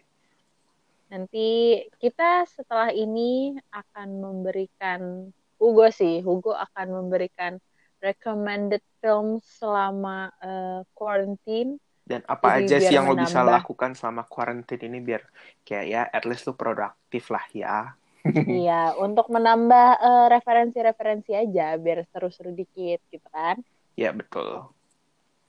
Nanti 1.14 1.78
kita 2.02 2.42
setelah 2.50 2.90
ini 2.90 3.54
akan 3.70 4.08
memberikan 4.18 5.30
Hugo 5.62 5.88
sih, 5.94 6.26
Hugo 6.26 6.58
akan 6.58 6.88
memberikan 6.90 7.62
recommended 8.02 8.82
film 8.98 9.38
selama 9.40 10.34
eh, 10.42 10.82
quarantine. 10.98 11.78
Dan 12.04 12.26
apa 12.28 12.60
Jadi 12.60 12.66
aja 12.66 12.78
sih 12.84 12.94
yang 12.98 13.08
lo 13.08 13.16
bisa 13.16 13.40
menambah. 13.46 13.62
lakukan 13.62 13.92
selama 13.96 14.26
quarantine 14.28 14.90
ini 14.90 15.00
biar 15.00 15.22
kayak 15.64 15.86
ya 15.88 16.02
at 16.10 16.26
least 16.26 16.50
lo 16.50 16.58
produktif 16.58 17.30
lah 17.30 17.46
ya. 17.54 17.94
Iya, 18.64 18.96
untuk 18.98 19.28
menambah 19.28 19.88
eh, 20.00 20.28
referensi-referensi 20.32 21.36
aja 21.36 21.76
biar 21.76 22.08
seru-seru 22.08 22.56
dikit 22.56 23.04
gitu 23.12 23.28
kan. 23.30 23.60
Ya 24.00 24.16
betul. 24.16 24.72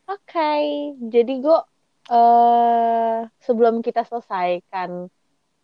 Oke, 0.04 0.52
jadi 1.00 1.32
gue 1.40 1.60
eh 2.12 3.20
sebelum 3.40 3.80
kita 3.80 4.04
selesaikan 4.04 5.08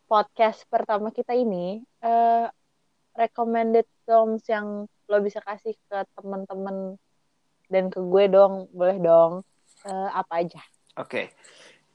podcast 0.08 0.64
pertama 0.70 1.12
kita 1.12 1.36
ini, 1.36 1.82
eh 2.00 2.46
recommended 3.18 3.84
films 4.06 4.46
yang 4.48 4.88
lo 5.10 5.18
bisa 5.20 5.42
kasih 5.42 5.74
ke 5.90 5.98
teman-teman 6.14 6.94
dan 7.68 7.90
ke 7.90 7.98
gue 8.00 8.24
dong, 8.30 8.70
boleh 8.70 8.98
dong. 9.02 9.32
Eh, 9.84 10.10
apa 10.14 10.46
aja? 10.46 10.62
Oke. 10.96 11.34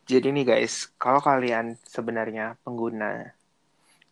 Jadi 0.05 0.29
nih 0.29 0.45
guys, 0.45 0.85
kalau 1.01 1.17
kalian 1.17 1.81
sebenarnya 1.81 2.61
pengguna 2.61 3.33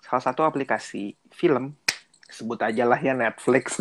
salah 0.04 0.24
satu 0.24 0.44
aplikasi 0.44 1.16
film, 1.32 1.74
sebut 2.28 2.60
aja 2.60 2.84
lah 2.84 3.00
ya 3.00 3.16
Netflix. 3.16 3.80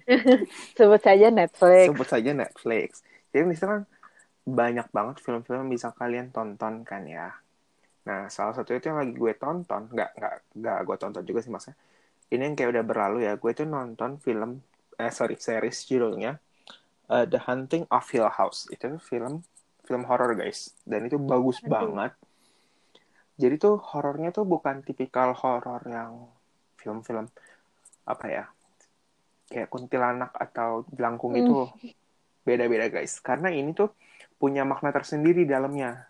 Sebut 0.78 1.00
saja 1.00 1.30
Netflix. 1.30 1.86
sebut 1.86 2.08
saja 2.08 2.30
Netflix. 2.34 3.06
Jadi 3.30 3.44
misalkan 3.46 3.86
banyak 4.42 4.90
banget 4.90 5.22
film-film 5.22 5.68
yang 5.68 5.70
bisa 5.70 5.94
kalian 5.94 6.34
tonton 6.34 6.82
kan 6.82 7.06
ya. 7.06 7.30
Nah, 8.02 8.26
salah 8.26 8.50
satu 8.58 8.74
itu 8.74 8.90
yang 8.90 8.98
lagi 8.98 9.14
gue 9.14 9.32
tonton, 9.38 9.86
nggak 9.94 10.10
nggak 10.18 10.34
nggak 10.58 10.78
gue 10.82 10.96
tonton 10.98 11.22
juga 11.22 11.40
sih 11.46 11.52
maksudnya. 11.54 11.78
Ini 12.32 12.42
yang 12.50 12.54
kayak 12.58 12.70
udah 12.74 12.84
berlalu 12.84 13.18
ya. 13.28 13.38
Gue 13.38 13.54
tuh 13.54 13.68
nonton 13.68 14.18
film, 14.18 14.58
eh 14.98 15.12
sorry 15.14 15.38
series 15.38 15.86
judulnya 15.86 16.42
eh, 17.06 17.24
The 17.30 17.38
Hunting 17.46 17.86
of 17.92 18.04
Hill 18.10 18.26
House. 18.26 18.66
Itu 18.74 18.98
film 18.98 19.46
film 19.82 20.02
horor 20.06 20.38
guys 20.38 20.72
dan 20.86 21.04
itu 21.06 21.18
bagus 21.18 21.58
Aduh. 21.62 21.70
banget 21.70 22.12
jadi 23.42 23.58
tuh 23.58 23.82
horornya 23.82 24.30
tuh 24.30 24.46
bukan 24.46 24.86
tipikal 24.86 25.34
horor 25.34 25.82
yang 25.90 26.30
film-film 26.78 27.26
apa 28.06 28.26
ya 28.30 28.44
kayak 29.50 29.66
kuntilanak 29.66 30.30
atau 30.32 30.86
jelangkung 30.94 31.34
Hmm. 31.34 31.42
itu 31.42 31.56
beda-beda 32.42 32.86
guys 32.86 33.18
karena 33.18 33.50
ini 33.50 33.74
tuh 33.74 33.90
punya 34.38 34.62
makna 34.62 34.90
tersendiri 34.90 35.42
di 35.42 35.50
dalamnya 35.50 36.06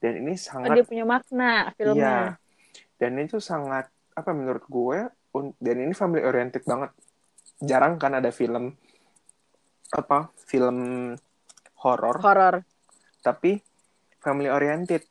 dan 0.00 0.20
ini 0.20 0.32
Oh, 0.32 0.40
sangat 0.40 0.74
dia 0.74 0.84
punya 0.84 1.04
makna 1.04 1.68
Iya. 1.68 1.72
filmnya. 1.76 2.16
Dan 2.98 3.18
itu 3.18 3.38
sangat 3.38 3.86
apa 4.14 4.30
menurut 4.30 4.62
gue 4.66 4.98
dan 5.58 5.76
ini 5.78 5.90
family 5.92 6.22
oriented 6.22 6.62
banget. 6.62 6.90
Jarang 7.58 7.98
kan 7.98 8.14
ada 8.14 8.30
film 8.30 8.74
apa 9.92 10.32
film 10.48 10.78
horor 11.78 12.16
Horor. 12.18 12.54
tapi 13.20 13.60
family 14.18 14.48
oriented 14.48 15.04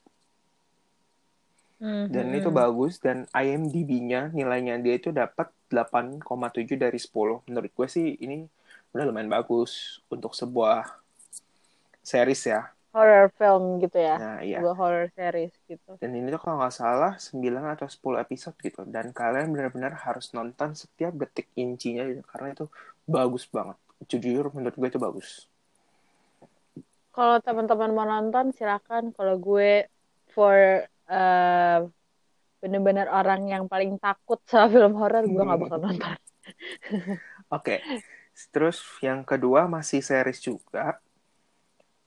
Dan 1.81 2.29
itu 2.37 2.53
bagus 2.53 3.01
dan 3.01 3.25
IMDb-nya 3.33 4.29
nilainya 4.29 4.77
dia 4.77 5.01
itu 5.01 5.09
dapat 5.09 5.49
8,7 5.65 6.77
dari 6.77 7.01
10. 7.01 7.41
Menurut 7.49 7.71
gue 7.73 7.87
sih 7.89 8.21
ini 8.21 8.45
udah 8.93 9.09
lumayan 9.09 9.33
bagus 9.33 9.97
untuk 10.05 10.37
sebuah 10.37 10.85
series 12.05 12.43
ya. 12.45 12.69
Horror 12.93 13.33
film 13.33 13.81
gitu 13.81 13.97
ya. 13.97 14.15
Nah, 14.19 14.39
iya. 14.45 14.61
Sebuah 14.61 14.75
horror 14.77 15.07
series 15.17 15.57
gitu. 15.65 15.97
Dan 15.97 16.13
ini 16.13 16.29
tuh 16.29 16.43
kalau 16.43 16.61
nggak 16.61 16.75
salah 16.75 17.17
9 17.17 17.41
atau 17.73 17.87
10 17.89 18.29
episode 18.29 18.55
gitu. 18.61 18.85
Dan 18.85 19.09
kalian 19.09 19.49
benar-benar 19.49 19.97
harus 20.05 20.29
nonton 20.37 20.77
setiap 20.77 21.17
detik 21.17 21.49
incinya 21.57 22.05
gitu. 22.05 22.21
Karena 22.29 22.53
itu 22.53 22.69
bagus 23.09 23.49
banget. 23.49 23.79
Jujur 24.05 24.53
menurut 24.53 24.75
gue 24.77 24.89
itu 24.91 25.01
bagus. 25.01 25.49
Kalau 27.09 27.41
teman-teman 27.41 27.89
mau 27.89 28.05
nonton 28.05 28.53
silakan. 28.53 29.15
Kalau 29.17 29.39
gue 29.41 29.89
for 30.29 30.85
eh, 31.09 31.79
bener-bener 32.61 33.07
orang 33.09 33.41
yang 33.49 33.63
paling 33.65 33.97
takut 33.97 34.37
sama 34.45 34.69
film 34.69 34.93
horor, 34.99 35.25
gue 35.25 35.43
nggak 35.43 35.59
bakal 35.65 35.79
nonton. 35.81 36.13
Oke. 37.57 37.81
Terus 38.53 38.81
yang 39.01 39.21
kedua 39.25 39.65
masih 39.65 40.01
series 40.01 40.39
juga. 40.41 41.01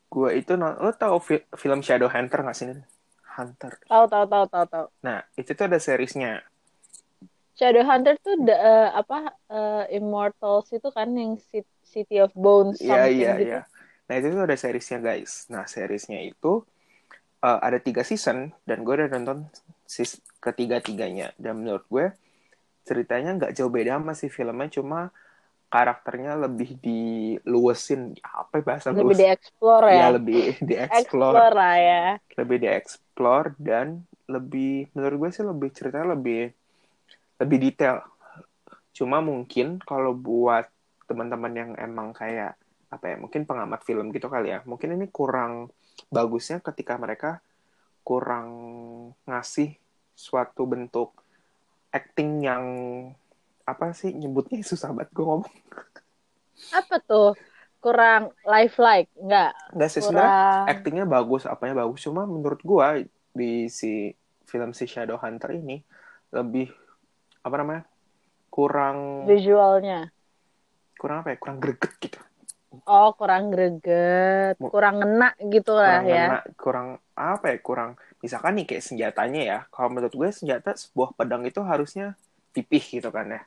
Gue 0.09 0.39
itu, 0.39 0.55
lo 0.55 0.91
tau 0.95 1.19
fi- 1.19 1.43
film 1.59 1.83
Shadow 1.83 2.07
Hunter 2.07 2.39
nggak 2.47 2.57
sih? 2.57 2.71
Hunter. 3.35 3.73
Tahu 3.91 4.05
tahu 4.07 4.25
tahu 4.31 4.45
tahu 4.47 4.65
tahu. 4.71 4.87
Nah, 5.03 5.27
itu 5.35 5.51
tuh 5.59 5.67
ada 5.67 5.79
seriesnya. 5.83 6.47
Shadowhunter 7.55 8.19
tuh 8.19 8.35
da- 8.43 8.59
eh, 8.59 8.89
apa 8.99 9.31
eh, 9.47 9.99
Immortals 9.99 10.75
itu 10.75 10.91
kan 10.91 11.07
yang 11.15 11.39
Ci- 11.39 11.71
City 11.87 12.19
of 12.19 12.35
Bones 12.35 12.83
Iya, 12.83 13.07
iya, 13.07 13.33
gitu. 13.39 13.47
iya. 13.47 13.61
Nah, 14.11 14.15
itu 14.19 14.27
tuh 14.35 14.43
ada 14.43 14.57
seriesnya, 14.59 14.99
guys. 14.99 15.47
Nah, 15.51 15.63
seriesnya 15.67 16.19
itu 16.19 16.67
eh, 17.45 17.59
ada 17.61 17.77
tiga 17.77 18.01
season, 18.01 18.57
dan 18.65 18.81
gue 18.83 18.95
udah 18.97 19.09
nonton 19.13 19.45
ketiga-tiganya. 20.41 21.37
Dan 21.37 21.61
menurut 21.61 21.85
gue, 21.93 22.07
ceritanya 22.89 23.37
nggak 23.37 23.53
jauh 23.53 23.69
beda 23.69 24.01
sama 24.01 24.17
si 24.17 24.33
filmnya, 24.33 24.73
cuma 24.73 25.13
karakternya 25.69 26.39
lebih 26.39 26.79
diluasin. 26.81 28.15
Apa 28.25 28.61
ya 28.61 28.63
bahasa 28.65 28.89
Lebih 28.95 29.19
dieksplor 29.19 29.83
Ya, 29.91 29.95
ya. 29.95 30.07
lebih 30.15 30.45
dieksplor. 30.63 31.33
Lah 31.53 31.77
ya. 31.77 32.03
Lebih 32.39 32.57
dieksplor, 32.65 33.45
dan 33.61 34.09
lebih, 34.25 34.89
menurut 34.97 35.17
gue 35.29 35.31
sih 35.37 35.45
lebih 35.45 35.69
ceritanya 35.75 36.17
lebih 36.17 36.49
lebih 37.37 37.59
detail. 37.61 38.01
Cuma 38.95 39.19
mungkin 39.19 39.83
kalau 39.83 40.15
buat 40.15 40.71
teman-teman 41.05 41.53
yang 41.53 41.71
emang 41.77 42.15
kayak 42.15 42.57
apa 42.89 43.05
ya, 43.11 43.17
mungkin 43.19 43.43
pengamat 43.43 43.83
film 43.83 44.15
gitu 44.15 44.31
kali 44.31 44.55
ya. 44.55 44.63
Mungkin 44.65 44.95
ini 44.95 45.11
kurang 45.11 45.69
bagusnya 46.11 46.59
ketika 46.61 46.99
mereka 46.99 47.43
kurang 48.05 48.49
ngasih 49.25 49.75
suatu 50.15 50.69
bentuk 50.69 51.11
acting 51.91 52.45
yang 52.45 52.65
apa 53.65 53.97
sih 53.97 54.13
nyebutnya 54.13 54.61
susah 54.61 54.93
banget 54.93 55.11
gue 55.17 55.25
ngomong. 55.25 55.55
Apa 56.75 57.01
tuh? 57.03 57.33
Kurang 57.81 58.33
lifelike, 58.49 59.13
enggak? 59.21 59.53
Enggak 59.73 59.91
sih 59.93 60.01
sebenarnya 60.01 60.33
Kurang 60.33 60.71
actingnya 60.73 61.05
bagus, 61.05 61.43
apanya 61.45 61.75
bagus. 61.85 62.01
Cuma 62.05 62.25
menurut 62.25 62.61
gua 62.65 62.97
di 63.35 63.69
si 63.69 64.15
film 64.49 64.71
si 64.73 64.87
Shadow 64.87 65.19
Hunter 65.19 65.53
ini 65.53 65.83
lebih 66.33 66.71
apa 67.45 67.55
namanya 67.61 67.83
kurang 68.49 69.29
visualnya. 69.29 70.09
kurang 70.97 71.27
apa 71.27 71.35
ya 71.35 71.39
kurang 71.43 71.59
greget 71.59 71.93
gitu 71.99 72.19
Oh, 72.87 73.09
kurang 73.19 73.43
greget, 73.53 74.55
kurang 74.73 74.95
ngena 75.01 75.27
gitu 75.55 75.71
lah 75.79 76.01
kurang 76.01 76.05
ya. 76.05 76.25
ngena, 76.27 76.39
kurang 76.63 76.89
apa 77.15 77.47
ya 77.53 77.59
kurang 77.69 77.91
misalkan 78.25 78.53
nih 78.59 78.67
kayak 78.69 78.85
senjatanya 78.89 79.41
ya 79.51 79.59
kalau 79.73 79.89
menurut 79.93 80.15
gue 80.21 80.29
senjata 80.33 80.71
sebuah 80.83 81.11
pedang 81.19 81.43
itu 81.51 81.61
harusnya 81.71 82.07
pipih 82.55 82.85
gitu 83.01 83.09
kan 83.17 83.27
ya 83.37 83.41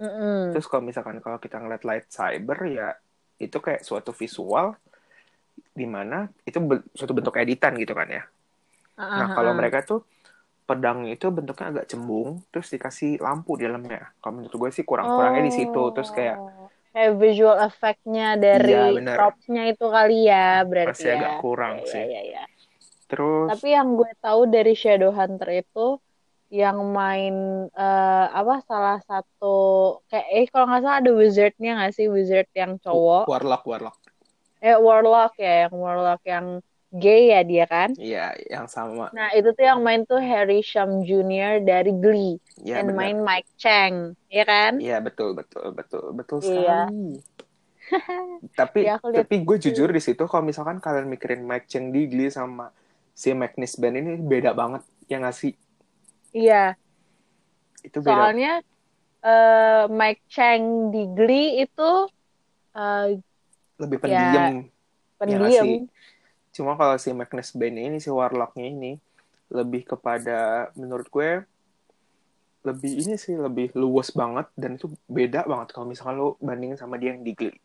Mm-mm. 0.00 0.52
terus 0.52 0.66
kalau 0.70 0.82
misalkan 0.88 1.18
kalau 1.24 1.38
kita 1.44 1.56
ngeliat 1.60 1.82
lightsaber 1.88 2.58
ya 2.68 2.88
itu 3.38 3.56
kayak 3.64 3.82
suatu 3.86 4.10
visual 4.16 4.74
di 5.78 5.86
mana 5.86 6.26
itu 6.48 6.58
be- 6.58 6.84
suatu 6.98 7.12
bentuk 7.14 7.34
editan 7.38 7.72
gitu 7.78 7.94
kan 7.94 8.08
ya 8.10 8.22
Ah, 8.96 9.04
Nah, 9.18 9.28
ah, 9.30 9.36
kalau 9.36 9.50
ah. 9.50 9.58
mereka 9.58 9.78
tuh 9.86 10.00
pedang 10.68 11.06
itu 11.08 11.26
bentuknya 11.36 11.66
agak 11.72 11.86
cembung, 11.90 12.28
terus 12.52 12.68
dikasih 12.74 13.18
lampu 13.26 13.56
di 13.58 13.64
dalamnya. 13.68 14.12
Kalau 14.22 14.32
menurut 14.40 14.54
gue 14.54 14.70
sih 14.76 14.84
kurang-kurangnya 14.86 15.42
di 15.48 15.52
situ. 15.54 15.82
Terus 15.94 16.10
kayak 16.14 16.38
Oh. 16.38 16.67
Kayak 16.90 17.12
visual 17.16 17.56
effect-nya 17.60 18.34
dari 18.36 18.96
bener. 18.96 19.14
props-nya 19.16 19.62
itu 19.70 19.86
kali 19.86 20.26
ya 20.26 20.64
berarti 20.64 20.92
Masih 20.98 21.08
ya. 21.08 21.16
agak 21.16 21.32
kurang 21.40 21.74
Iya, 21.78 21.90
sih. 21.90 22.04
iya, 22.04 22.20
iya. 22.24 22.42
terus 23.08 23.48
Tapi 23.52 23.68
yang 23.72 23.88
gue 23.96 24.10
tahu 24.20 24.40
dari 24.48 24.72
Shadowhunter 24.72 25.48
itu 25.54 25.86
yang 26.48 26.80
main 26.96 27.34
eh, 27.68 28.26
apa 28.32 28.64
salah 28.64 28.98
satu 29.04 29.56
kayak 30.08 30.26
eh 30.32 30.46
kalau 30.48 30.64
nggak 30.64 30.80
salah 30.80 30.98
ada 31.00 31.10
wizardnya 31.12 31.70
nggak 31.76 31.92
sih 31.92 32.08
wizard 32.08 32.48
yang 32.56 32.80
cowok 32.80 33.28
warlock 33.28 33.62
warlock. 33.68 33.96
eh 34.58 34.74
warlock 34.74 35.36
ya 35.36 35.68
yang 35.68 35.74
warlock 35.76 36.20
yang 36.24 36.46
gay 37.02 37.20
ya 37.32 37.40
dia 37.50 37.64
kan 37.74 37.90
Iya, 37.98 38.38
yang 38.52 38.66
sama. 38.70 39.06
nah 39.16 39.28
itu 39.36 39.48
tuh 39.56 39.64
yang 39.70 39.80
main 39.86 40.00
tuh 40.10 40.20
Harry 40.30 40.60
Shum 40.70 40.90
Jr. 41.08 41.52
dari 41.70 41.90
Glee 42.02 42.36
Iya, 42.64 42.76
dan 42.76 42.86
benar. 42.88 42.94
main 42.98 43.16
Mike 43.28 43.48
Chang 43.62 43.94
ya 44.36 44.42
kan 44.52 44.72
Iya, 44.82 44.94
betul, 45.06 45.28
betul, 45.38 45.64
betul, 45.78 46.04
betul 46.18 46.38
Iya. 46.40 46.88
sekali. 46.88 47.20
tapi 48.58 48.80
Ya, 48.80 49.00
tapi 49.10 49.34
gue 49.42 49.56
jujur 49.58 49.88
di 49.90 49.98
situ 50.02 50.22
kalau 50.30 50.44
misalkan 50.46 50.78
kalian 50.78 51.10
mikirin 51.10 51.42
Mike 51.42 51.66
Chang 51.70 51.90
di 51.94 52.06
Glee 52.06 52.30
sama 52.30 52.70
si 53.10 53.34
Magnus 53.34 53.74
Band 53.80 53.96
ini 53.98 54.12
beda 54.22 54.50
banget 54.54 54.82
ya 55.10 55.18
nggak 55.18 55.34
sih 55.34 55.52
iya 56.32 56.76
itu 57.86 57.98
beda 58.02 58.26
soalnya 58.28 58.48
eh, 59.26 59.82
Mike 59.98 60.22
Chang 60.34 60.64
di 60.94 60.98
Glee 61.16 61.48
itu 61.64 61.82
eh, 62.76 63.04
lebih 63.78 63.98
ya, 64.10 64.18
pendiam 64.18 64.46
ya 65.30 65.38
pendiam 65.38 65.52
sih 65.58 65.72
cuma 66.50 66.74
kalau 66.74 66.96
si 66.96 67.12
Magnus 67.12 67.52
Band 67.52 67.76
ini 67.76 67.98
si 67.98 68.08
Warlocknya 68.08 68.66
ini 68.66 68.92
lebih 69.48 69.84
kepada 69.86 70.68
menurut 70.76 71.08
gue 71.08 71.44
lebih 72.66 72.92
ini 73.00 73.14
sih 73.16 73.38
lebih 73.38 73.72
luas 73.72 74.12
banget 74.12 74.50
dan 74.58 74.76
itu 74.76 74.90
beda 75.06 75.46
banget 75.46 75.72
kalau 75.72 75.86
misalkan 75.88 76.18
lo 76.18 76.36
bandingin 76.42 76.76
sama 76.76 76.98
dia 76.98 77.14
yang 77.14 77.22
di 77.22 77.32
Glee 77.32 77.56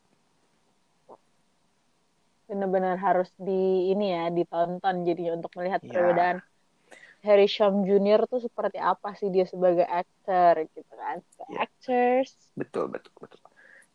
benar-benar 2.43 2.99
harus 2.99 3.31
di 3.39 3.89
ini 3.89 4.13
ya 4.13 4.29
ditonton 4.29 5.07
jadinya 5.07 5.33
untuk 5.39 5.51
melihat 5.57 5.81
Ya. 5.81 5.89
perbedaan 5.89 6.37
Harry 7.23 7.47
Shum 7.47 7.87
Jr. 7.87 8.27
tuh 8.27 8.43
seperti 8.43 8.77
apa 8.77 9.15
sih 9.15 9.31
dia 9.31 9.47
sebagai 9.47 9.87
aktor 9.87 10.67
gitu 10.69 10.93
kan 10.93 11.23
Ya. 11.49 11.65
actors 11.65 12.35
betul 12.53 12.91
betul 12.91 13.11
betul 13.17 13.39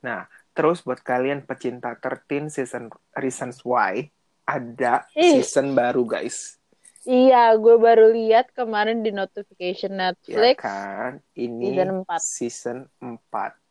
nah 0.03 0.27
terus 0.53 0.83
buat 0.83 0.99
kalian 0.99 1.45
pecinta 1.45 1.95
13 1.95 2.51
season 2.51 2.91
Reasons 3.15 3.63
Why 3.63 4.11
ada 4.49 5.05
Ih. 5.13 5.45
season 5.45 5.77
baru 5.77 6.09
guys. 6.09 6.57
Iya 7.05 7.53
gue 7.61 7.77
baru 7.77 8.13
lihat 8.13 8.53
kemarin 8.57 9.05
di 9.05 9.13
notification 9.13 9.97
ya 9.97 10.13
Netflix 10.13 10.65
kan? 10.65 11.21
Ini 11.37 11.77
season 11.77 11.91
4 12.05 12.21
season 12.21 12.79
4 13.01 13.69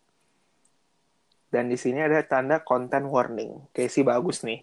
dan 1.47 1.71
di 1.71 1.77
sini 1.79 2.03
ada 2.03 2.19
tanda 2.27 2.59
content 2.59 3.07
warning. 3.07 3.71
Kayak 3.71 3.91
sih 3.93 4.03
bagus 4.03 4.43
nih. 4.43 4.61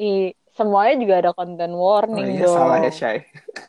Ih, 0.00 0.32
semuanya 0.56 0.96
juga 0.96 1.14
ada 1.20 1.32
content 1.36 1.76
oh 1.76 1.80
warning 1.84 2.40
iya 2.40 2.48
dong. 2.48 2.56
salah 2.56 2.78
ya 2.80 2.92
Shay. 2.92 3.18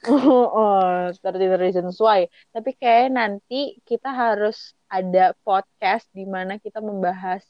Oh, 0.09 1.13
13 1.13 1.61
Reasons 1.61 2.01
Why. 2.01 2.25
Tapi 2.49 2.73
kayak 2.73 3.13
nanti 3.13 3.77
kita 3.85 4.09
harus 4.09 4.73
ada 4.89 5.37
podcast 5.45 6.09
di 6.09 6.25
mana 6.25 6.57
kita 6.57 6.81
membahas 6.81 7.45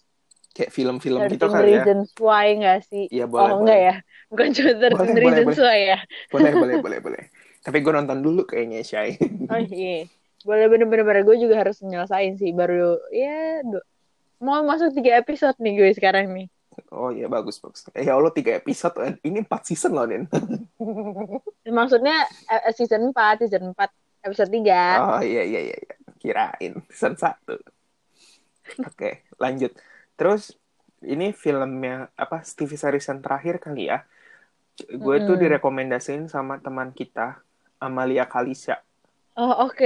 kayak 0.51 0.71
film-film 0.71 1.19
13 1.25 1.33
gitu 1.35 1.45
kali 1.47 1.71
ya 1.71 1.83
Reasons 1.83 2.09
Why 2.19 2.47
nggak 2.59 2.79
sih? 2.87 3.05
Iya 3.07 3.25
boleh 3.27 3.41
oh, 3.41 3.47
boleh 3.47 3.61
enggak 3.63 3.79
ya? 3.79 3.95
Bukan 4.31 4.47
cuma 4.55 4.71
13 4.71 4.79
Boleh, 4.79 4.91
boleh, 4.95 5.21
Reasons 5.21 5.47
boleh. 5.47 5.63
Why 5.63 5.79
ya? 5.79 5.99
boleh 6.31 6.51
boleh 6.51 6.75
boleh 6.83 6.99
boleh 6.99 7.23
tapi 7.61 7.77
gue 7.85 7.93
nonton 7.93 8.19
dulu 8.25 8.41
kayaknya 8.49 8.81
Shay 8.81 9.21
Oh 9.49 9.61
iya. 9.61 10.09
Boleh 10.41 10.65
bener-bener 10.73 11.21
gue 11.21 11.37
juga 11.37 11.61
harus 11.61 11.77
nyelesain 11.85 12.33
sih. 12.41 12.49
Baru 12.49 12.97
ya 13.13 13.61
du- 13.61 13.85
mau 14.41 14.65
masuk 14.65 14.89
tiga 14.97 15.21
episode 15.21 15.53
nih 15.61 15.77
gue 15.77 15.89
sekarang 15.93 16.33
nih. 16.33 16.49
Oh 16.89 17.13
iya 17.13 17.29
bagus 17.29 17.61
bagus. 17.61 17.85
Eh 17.93 18.09
ya 18.09 18.17
Allah 18.17 18.33
tiga 18.33 18.57
episode, 18.57 18.97
ini 19.21 19.45
empat 19.45 19.69
season 19.69 19.93
loh 19.93 20.09
Nin. 20.09 20.25
Maksudnya 21.77 22.25
eh, 22.49 22.61
eh, 22.65 22.73
season 22.73 23.13
4, 23.13 23.45
season 23.45 23.75
4 23.77 24.25
episode 24.25 24.49
3. 24.49 24.97
Oh 24.97 25.21
iya 25.21 25.43
iya 25.45 25.61
iya, 25.71 25.77
iya. 25.77 25.95
kirain 26.17 26.73
season 26.89 27.13
satu. 27.13 27.61
Oke 28.81 29.29
lanjut. 29.37 29.77
Terus 30.21 30.43
ini 31.15 31.27
filmnya 31.33 31.95
apa 32.23 32.37
TV 32.45 32.73
series 32.83 33.07
yang 33.09 33.21
terakhir 33.25 33.55
kali 33.65 33.89
ya. 33.91 34.05
Gue 35.03 35.17
tuh 35.27 35.35
Mm-mm. 35.35 35.43
direkomendasiin 35.43 36.25
sama 36.35 36.55
teman 36.65 36.89
kita 36.99 37.27
Amalia 37.87 38.25
Kalisa. 38.33 38.75
Oh 39.41 39.51
oke. 39.65 39.85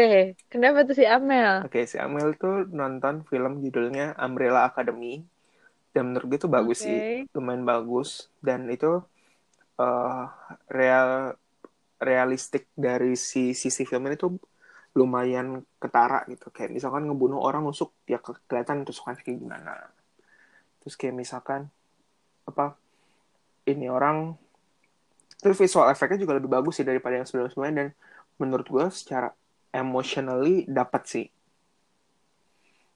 Kenapa 0.52 0.80
tuh 0.88 0.96
si 1.00 1.06
Amel? 1.16 1.54
Oke, 1.66 1.80
si 1.92 1.96
Amel 2.06 2.30
tuh 2.42 2.54
nonton 2.80 3.16
film 3.30 3.52
judulnya 3.66 4.06
Umbrella 4.26 4.62
Academy. 4.70 5.14
Dan 5.94 6.04
menurut 6.14 6.28
gue 6.32 6.40
itu 6.44 6.50
bagus 6.58 6.80
Oke. 6.80 6.88
sih, 6.88 6.98
lumayan 7.36 7.64
bagus. 7.72 8.10
Dan 8.48 8.62
itu 8.76 8.88
eh, 9.82 10.22
real 10.78 11.10
realistik 12.08 12.64
dari 12.86 13.14
si 13.30 13.42
sisi 13.64 13.84
film 13.90 14.04
ini 14.10 14.18
tuh 14.24 14.32
lumayan 15.00 15.48
ketara 15.82 16.20
gitu. 16.32 16.46
Kayak 16.56 16.72
misalkan 16.78 17.04
ngebunuh 17.10 17.40
orang 17.48 17.62
nusuk, 17.68 17.90
ya 18.14 18.20
ke- 18.26 18.42
kelihatan 18.50 18.78
tusukannya 18.88 19.24
kayak 19.28 19.40
gimana. 19.44 19.72
Terus 20.86 20.96
kayak 20.96 21.16
misalkan 21.16 21.68
apa 22.46 22.78
ini 23.66 23.90
orang 23.90 24.38
terus 25.36 25.58
visual 25.58 25.90
efeknya 25.90 26.22
juga 26.22 26.38
lebih 26.38 26.48
bagus 26.48 26.78
sih 26.78 26.86
daripada 26.86 27.18
yang 27.18 27.26
sebelum-sebelumnya 27.26 27.74
dan 27.76 27.88
menurut 28.38 28.66
gue 28.66 28.86
secara 28.90 29.34
emotionally 29.70 30.64
dapat 30.66 31.02
sih 31.04 31.26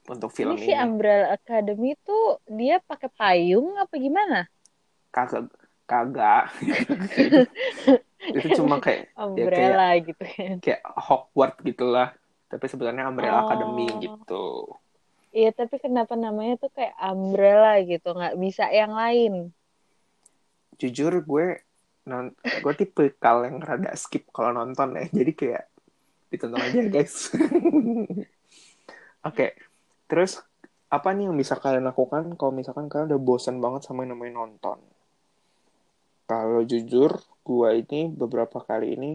untuk 0.05 0.29
film 0.29 0.53
Ini 0.53 0.61
si 0.63 0.71
ini. 0.71 0.77
Umbrella 0.79 1.33
Academy 1.33 1.97
tuh 1.99 2.37
dia 2.45 2.77
pakai 2.79 3.09
payung 3.09 3.73
apa 3.75 3.93
gimana? 3.93 4.45
kagak 5.09 5.49
kagak 5.83 6.53
itu 8.29 8.47
cuma 8.55 8.77
kayak 8.77 9.09
Umbrella 9.15 9.97
gitu 9.97 10.21
kan. 10.23 10.55
kayak 10.61 10.81
Hogwarts 10.85 11.61
gitulah 11.61 12.13
tapi 12.45 12.65
sebenarnya 12.65 13.09
Umbrella 13.09 13.41
Oh. 13.41 13.45
Academy 13.45 13.89
gitu 13.99 14.45
Iya, 15.29 15.53
tapi 15.53 15.77
kenapa 15.77 16.17
namanya 16.17 16.57
tuh 16.57 16.73
kayak 16.73 16.97
Umbrella 16.99 17.77
gitu, 17.85 18.17
nggak 18.17 18.35
bisa 18.41 18.65
yang 18.73 18.97
lain. 18.97 19.53
jujur 20.79 21.11
gue 21.19 21.47
non 22.07 22.31
gue 22.39 22.73
tipe 22.79 23.11
kal 23.19 23.43
yang 23.43 23.59
rada 23.59 23.91
skip 23.99 24.31
kalau 24.31 24.55
nonton 24.55 24.95
ya 24.95 25.05
jadi 25.11 25.31
kayak 25.35 25.63
ditonton 26.31 26.63
aja 26.63 26.79
guys 26.95 27.35
oke 29.27 29.47
terus 30.07 30.39
apa 30.89 31.13
nih 31.13 31.29
yang 31.29 31.37
bisa 31.37 31.59
kalian 31.59 31.85
lakukan 31.85 32.33
kalau 32.39 32.55
misalkan 32.55 32.87
kalian 32.87 33.13
udah 33.13 33.21
bosan 33.21 33.59
banget 33.61 33.85
sama 33.85 34.07
yang 34.07 34.17
namanya 34.17 34.41
nonton 34.41 34.79
kalau 36.25 36.63
jujur 36.63 37.19
gue 37.45 37.69
ini 37.75 38.09
beberapa 38.09 38.63
kali 38.63 38.95
ini 38.95 39.11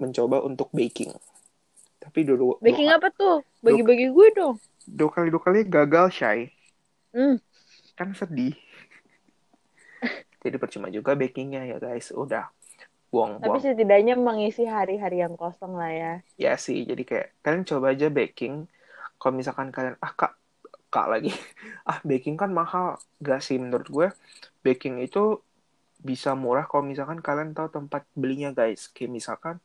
mencoba 0.00 0.40
untuk 0.42 0.72
baking 0.72 1.12
tapi 2.00 2.24
dulu 2.24 2.56
Baking 2.64 2.88
apa 2.88 3.12
tuh? 3.12 3.44
Bagi-bagi 3.60 4.08
gue 4.08 4.28
dong. 4.32 4.56
Dua 4.98 5.10
kali 5.14 5.28
dua 5.32 5.42
kali 5.46 5.58
gagal 5.74 6.06
shy 6.18 6.38
Hmm. 7.14 7.36
kan 7.98 8.10
sedih. 8.18 8.54
Jadi 10.42 10.56
percuma 10.62 10.88
juga 10.88 11.12
bakingnya 11.20 11.62
ya 11.68 11.76
guys. 11.76 12.12
Udah. 12.14 12.48
Tapi 12.48 13.10
buang-buang 13.12 13.60
setidaknya 13.64 14.14
mengisi 14.26 14.62
hari-hari 14.74 15.16
yang 15.24 15.34
kosong 15.42 15.72
lah 15.80 15.90
ya. 16.02 16.12
ya 16.40 16.54
sih 16.64 16.78
jadi 16.88 17.02
kayak 17.04 17.26
kalian 17.44 17.64
coba 17.68 17.86
aja 17.92 18.06
baking 18.08 18.54
kalau 19.20 19.34
misalkan 19.36 19.68
kalian 19.76 19.96
ah 20.00 20.12
kak 20.16 20.32
kak 20.94 21.06
lagi. 21.12 21.32
Ah 21.90 21.98
baking 22.06 22.36
kan 22.40 22.50
mahal. 22.54 22.86
Gak 23.18 23.40
sih 23.46 23.56
menurut 23.58 23.88
gue 23.90 24.08
baking 24.66 25.02
itu 25.02 25.42
bisa 26.00 26.32
murah 26.38 26.64
kalau 26.70 26.84
misalkan 26.86 27.20
kalian 27.20 27.52
tahu 27.56 27.68
tempat 27.68 28.02
belinya 28.16 28.50
guys. 28.54 28.88
Kayak 28.94 29.10
misalkan 29.18 29.56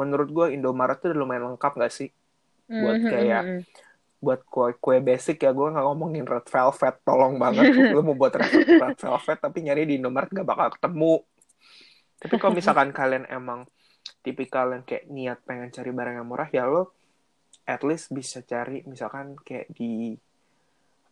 menurut 0.00 0.28
gue 0.32 0.46
Indomaret 0.56 0.98
tuh 1.02 1.12
udah 1.12 1.18
lumayan 1.22 1.44
lengkap 1.54 1.72
gak 1.78 1.92
sih? 1.94 2.10
Buat 2.70 2.98
Mhm, 3.02 3.10
kayak 3.12 3.42
mhm. 3.46 3.60
Buat 4.26 4.42
kue 4.42 4.74
kue 4.82 4.98
basic 4.98 5.46
ya 5.46 5.54
gue 5.54 5.68
nggak 5.70 5.86
ngomongin 5.86 6.26
red 6.26 6.46
velvet 6.50 6.94
tolong 7.06 7.38
banget. 7.38 7.70
Lu 7.94 8.02
mau 8.02 8.18
buat 8.18 8.34
red, 8.34 8.50
red 8.66 8.98
velvet 8.98 9.38
tapi 9.38 9.58
nyari 9.62 9.86
di 9.86 10.02
Indomaret 10.02 10.34
gak 10.34 10.42
bakal 10.42 10.74
ketemu. 10.74 11.22
Tapi 12.18 12.34
kalau 12.42 12.52
misalkan 12.58 12.90
kalian 12.90 13.30
emang 13.30 13.70
tipikal 14.26 14.74
yang 14.74 14.82
kayak 14.82 15.06
niat 15.06 15.38
pengen 15.46 15.70
cari 15.70 15.90
barang 15.94 16.14
yang 16.18 16.26
murah 16.26 16.50
ya 16.50 16.66
lo 16.66 16.90
at 17.66 17.82
least 17.82 18.14
bisa 18.14 18.42
cari 18.42 18.82
misalkan 18.86 19.38
kayak 19.42 19.70
di 19.70 20.14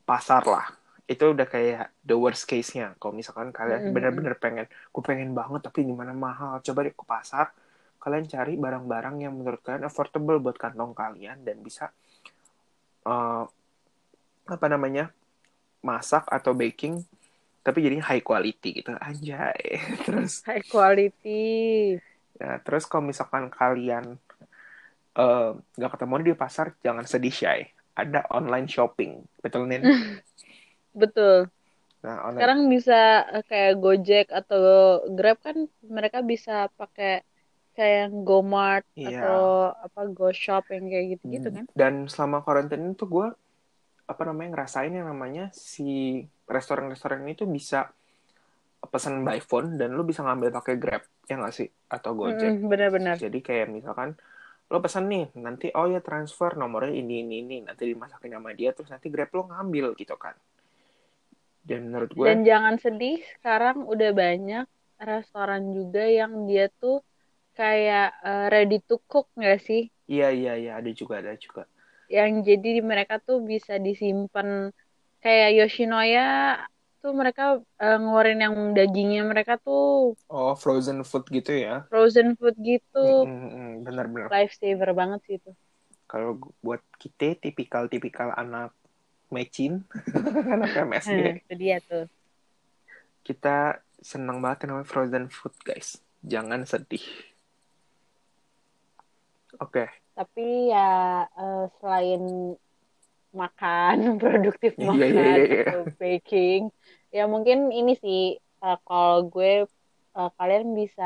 pasar 0.07 0.43
lah. 0.47 0.67
Itu 1.05 1.37
udah 1.37 1.47
kayak 1.47 2.01
the 2.03 2.17
worst 2.17 2.49
case-nya. 2.49 2.97
Kalau 2.97 3.12
misalkan 3.12 3.51
kalian 3.51 3.91
Mm-mm. 3.91 3.95
bener-bener 3.95 4.35
pengen 4.39 4.67
gue 4.67 5.03
pengen 5.03 5.31
banget 5.35 5.67
tapi 5.67 5.87
di 5.87 5.95
mana 5.95 6.15
mahal 6.15 6.62
coba 6.62 6.87
deh 6.87 6.95
ke 6.95 7.05
pasar. 7.05 7.51
Kalian 7.99 8.29
cari 8.29 8.55
barang-barang 8.61 9.17
yang 9.25 9.33
menurut 9.35 9.61
kalian 9.65 9.89
affordable 9.89 10.37
buat 10.41 10.57
kantong 10.61 10.93
kalian 10.93 11.41
dan 11.43 11.61
bisa 11.65 11.89
eh, 13.07 13.45
apa 14.45 14.67
namanya 14.69 15.09
masak 15.85 16.25
atau 16.29 16.53
baking 16.53 17.01
tapi 17.65 17.81
jadi 17.85 18.01
high 18.01 18.25
quality 18.25 18.85
gitu 18.85 18.93
anjay 19.01 19.81
terus 20.05 20.45
High 20.45 20.65
quality. 20.69 21.43
ya, 22.37 22.61
terus 22.65 22.85
kalau 22.85 23.09
misalkan 23.09 23.49
kalian 23.49 24.21
eh, 25.17 25.49
nggak 25.79 25.93
ketemu 25.95 26.15
di 26.23 26.35
pasar 26.37 26.67
jangan 26.85 27.05
sedih 27.07 27.35
shy 27.35 27.61
ada 27.95 28.27
online 28.31 28.67
shopping 28.67 29.23
betul 29.41 29.65
nin 29.71 29.83
Betul. 30.95 31.51
nah 32.05 32.23
online 32.27 32.39
Sekarang 32.39 32.61
bisa 32.71 33.01
eh, 33.35 33.45
kayak 33.47 33.73
Gojek 33.83 34.27
atau 34.31 34.61
Grab 35.17 35.39
kan 35.43 35.57
mereka 35.83 36.19
bisa 36.23 36.69
pakai 36.79 37.23
kayak 37.77 37.97
yang 38.03 38.14
GoMart 38.29 38.85
Iya. 38.97 39.18
atau 39.18 39.39
apa 39.87 40.01
GoShop 40.16 40.64
yang 40.75 40.85
kayak 40.93 41.07
gitu-gitu 41.12 41.49
kan. 41.57 41.66
dan 41.81 42.07
selama 42.12 42.39
karantina 42.47 42.85
itu 42.95 43.05
gue 43.14 43.27
apa 44.12 44.22
namanya 44.29 44.49
ngerasain 44.55 44.93
yang 44.99 45.09
namanya 45.12 45.45
si 45.72 45.83
restoran-restoran 46.55 47.25
itu 47.35 47.45
bisa 47.57 47.91
pesan 48.93 49.14
by 49.27 49.39
phone 49.51 49.68
dan 49.81 49.89
lu 49.97 50.03
bisa 50.11 50.20
ngambil 50.27 50.51
pakai 50.59 50.75
Grab 50.83 51.03
ya 51.29 51.35
nggak 51.41 51.55
sih 51.59 51.68
atau 51.97 52.11
Gojek 52.20 52.55
Mm-mm, 52.55 52.68
Benar-benar. 52.70 53.18
Jadi 53.22 53.39
kayak 53.47 53.68
misalkan 53.77 54.11
lo 54.72 54.79
pesan 54.85 55.05
nih, 55.12 55.25
nanti 55.47 55.66
oh 55.79 55.87
ya 55.95 56.01
transfer 56.09 56.51
nomornya 56.62 56.95
ini 57.03 57.14
ini 57.25 57.35
ini, 57.45 57.57
nanti 57.68 57.85
dimasakin 57.93 58.33
sama 58.37 58.51
dia 58.59 58.70
terus 58.77 58.91
nanti 58.95 59.09
Grab 59.14 59.31
lo 59.37 59.43
ngambil 59.51 59.87
gitu 60.01 60.16
kan. 60.25 60.37
Dan 61.64 61.89
menurut 61.91 62.12
gue 62.12 62.27
Dan 62.27 62.37
jangan 62.49 62.75
sedih, 62.85 63.16
sekarang 63.35 63.77
udah 63.93 64.11
banyak 64.22 64.64
restoran 65.11 65.62
juga 65.77 66.03
yang 66.18 66.33
dia 66.49 66.64
tuh 66.81 66.97
kayak 67.59 68.05
eh, 68.27 68.45
ready 68.53 68.77
to 68.89 68.95
cook 69.11 69.27
nggak 69.39 69.59
sih? 69.69 69.81
iya 70.13 70.27
iya 70.39 70.53
iya 70.63 70.71
ada 70.81 70.91
juga 71.01 71.15
ada 71.21 71.33
juga. 71.45 71.63
Yang 72.17 72.31
jadi 72.49 72.69
di 72.77 72.83
mereka 72.91 73.15
tuh 73.27 73.39
bisa 73.51 73.73
disimpan 73.87 74.49
kayak 75.25 75.49
Yoshinoya 75.59 76.23
tuh 77.03 77.13
mereka 77.21 77.43
eh, 77.83 77.97
ngeluarin 78.01 78.41
yang 78.45 78.57
dagingnya 78.77 79.23
mereka 79.33 79.53
tuh 79.65 79.81
Oh 80.29 80.55
frozen 80.63 80.99
food 81.05 81.25
gitu 81.33 81.53
ya. 81.65 81.75
frozen 81.89 82.29
food 82.39 82.55
gitu. 82.69 82.99
Mm-mm, 83.01 83.85
Bener-bener. 83.85 84.31
Lifesaver 84.33 84.91
banget 84.99 85.21
sih 85.27 85.35
itu. 85.39 85.51
Kalau 86.11 86.31
buat 86.65 86.81
kita 87.03 87.37
tipikal-tipikal 87.45 88.29
anak 88.43 88.71
mecin, 89.35 89.73
anak 90.55 90.73
Hmm, 91.05 91.27
MSG, 91.29 91.37
itu 91.39 91.53
dia 91.61 91.77
tuh. 91.89 92.05
kita 93.25 93.81
senang 94.05 94.39
banget 94.45 94.69
namanya 94.69 94.89
frozen 94.89 95.27
food 95.33 95.55
guys. 95.65 96.01
Jangan 96.25 96.65
sedih. 96.69 97.05
Oke, 99.61 99.89
Tapi 100.17 100.43
ya 100.73 100.81
eh, 101.41 101.65
selain 101.79 102.23
makan, 103.41 103.97
produktif 104.23 104.73
Iya, 104.79 104.87
makan 104.91 105.39
iya, 105.39 105.43
iya. 105.53 105.65
atau 105.71 105.81
baking, 106.01 106.61
ya 107.17 107.23
mungkin 107.33 107.59
ini 107.79 107.93
sih 108.03 108.19
eh, 108.65 108.77
kalau 108.87 109.17
gue 109.33 109.51
eh, 110.19 110.31
kalian 110.39 110.65
bisa 110.81 111.03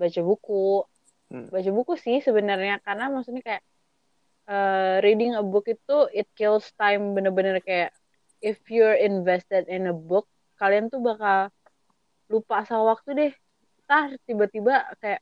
baca 0.00 0.20
buku, 0.28 0.84
Hmm. 1.30 1.48
baca 1.54 1.70
buku 1.78 1.92
sih 2.04 2.16
sebenarnya 2.26 2.74
karena 2.86 3.04
maksudnya 3.14 3.42
kayak 3.48 3.62
eh, 4.50 4.94
reading 5.04 5.32
a 5.40 5.42
book 5.52 5.66
itu 5.74 5.92
it 6.18 6.26
kills 6.38 6.66
time 6.80 7.02
bener-bener 7.16 7.56
kayak 7.68 7.90
if 8.42 8.58
you're 8.74 8.98
invested 9.10 9.64
in 9.74 9.82
a 9.92 9.94
book, 10.08 10.26
kalian 10.60 10.84
tuh 10.92 11.00
bakal 11.08 11.38
lupa 12.32 12.56
sama 12.68 12.84
waktu 12.96 13.10
deh. 13.20 13.32
Tah 13.88 14.06
tiba-tiba 14.26 14.72
kayak 15.02 15.20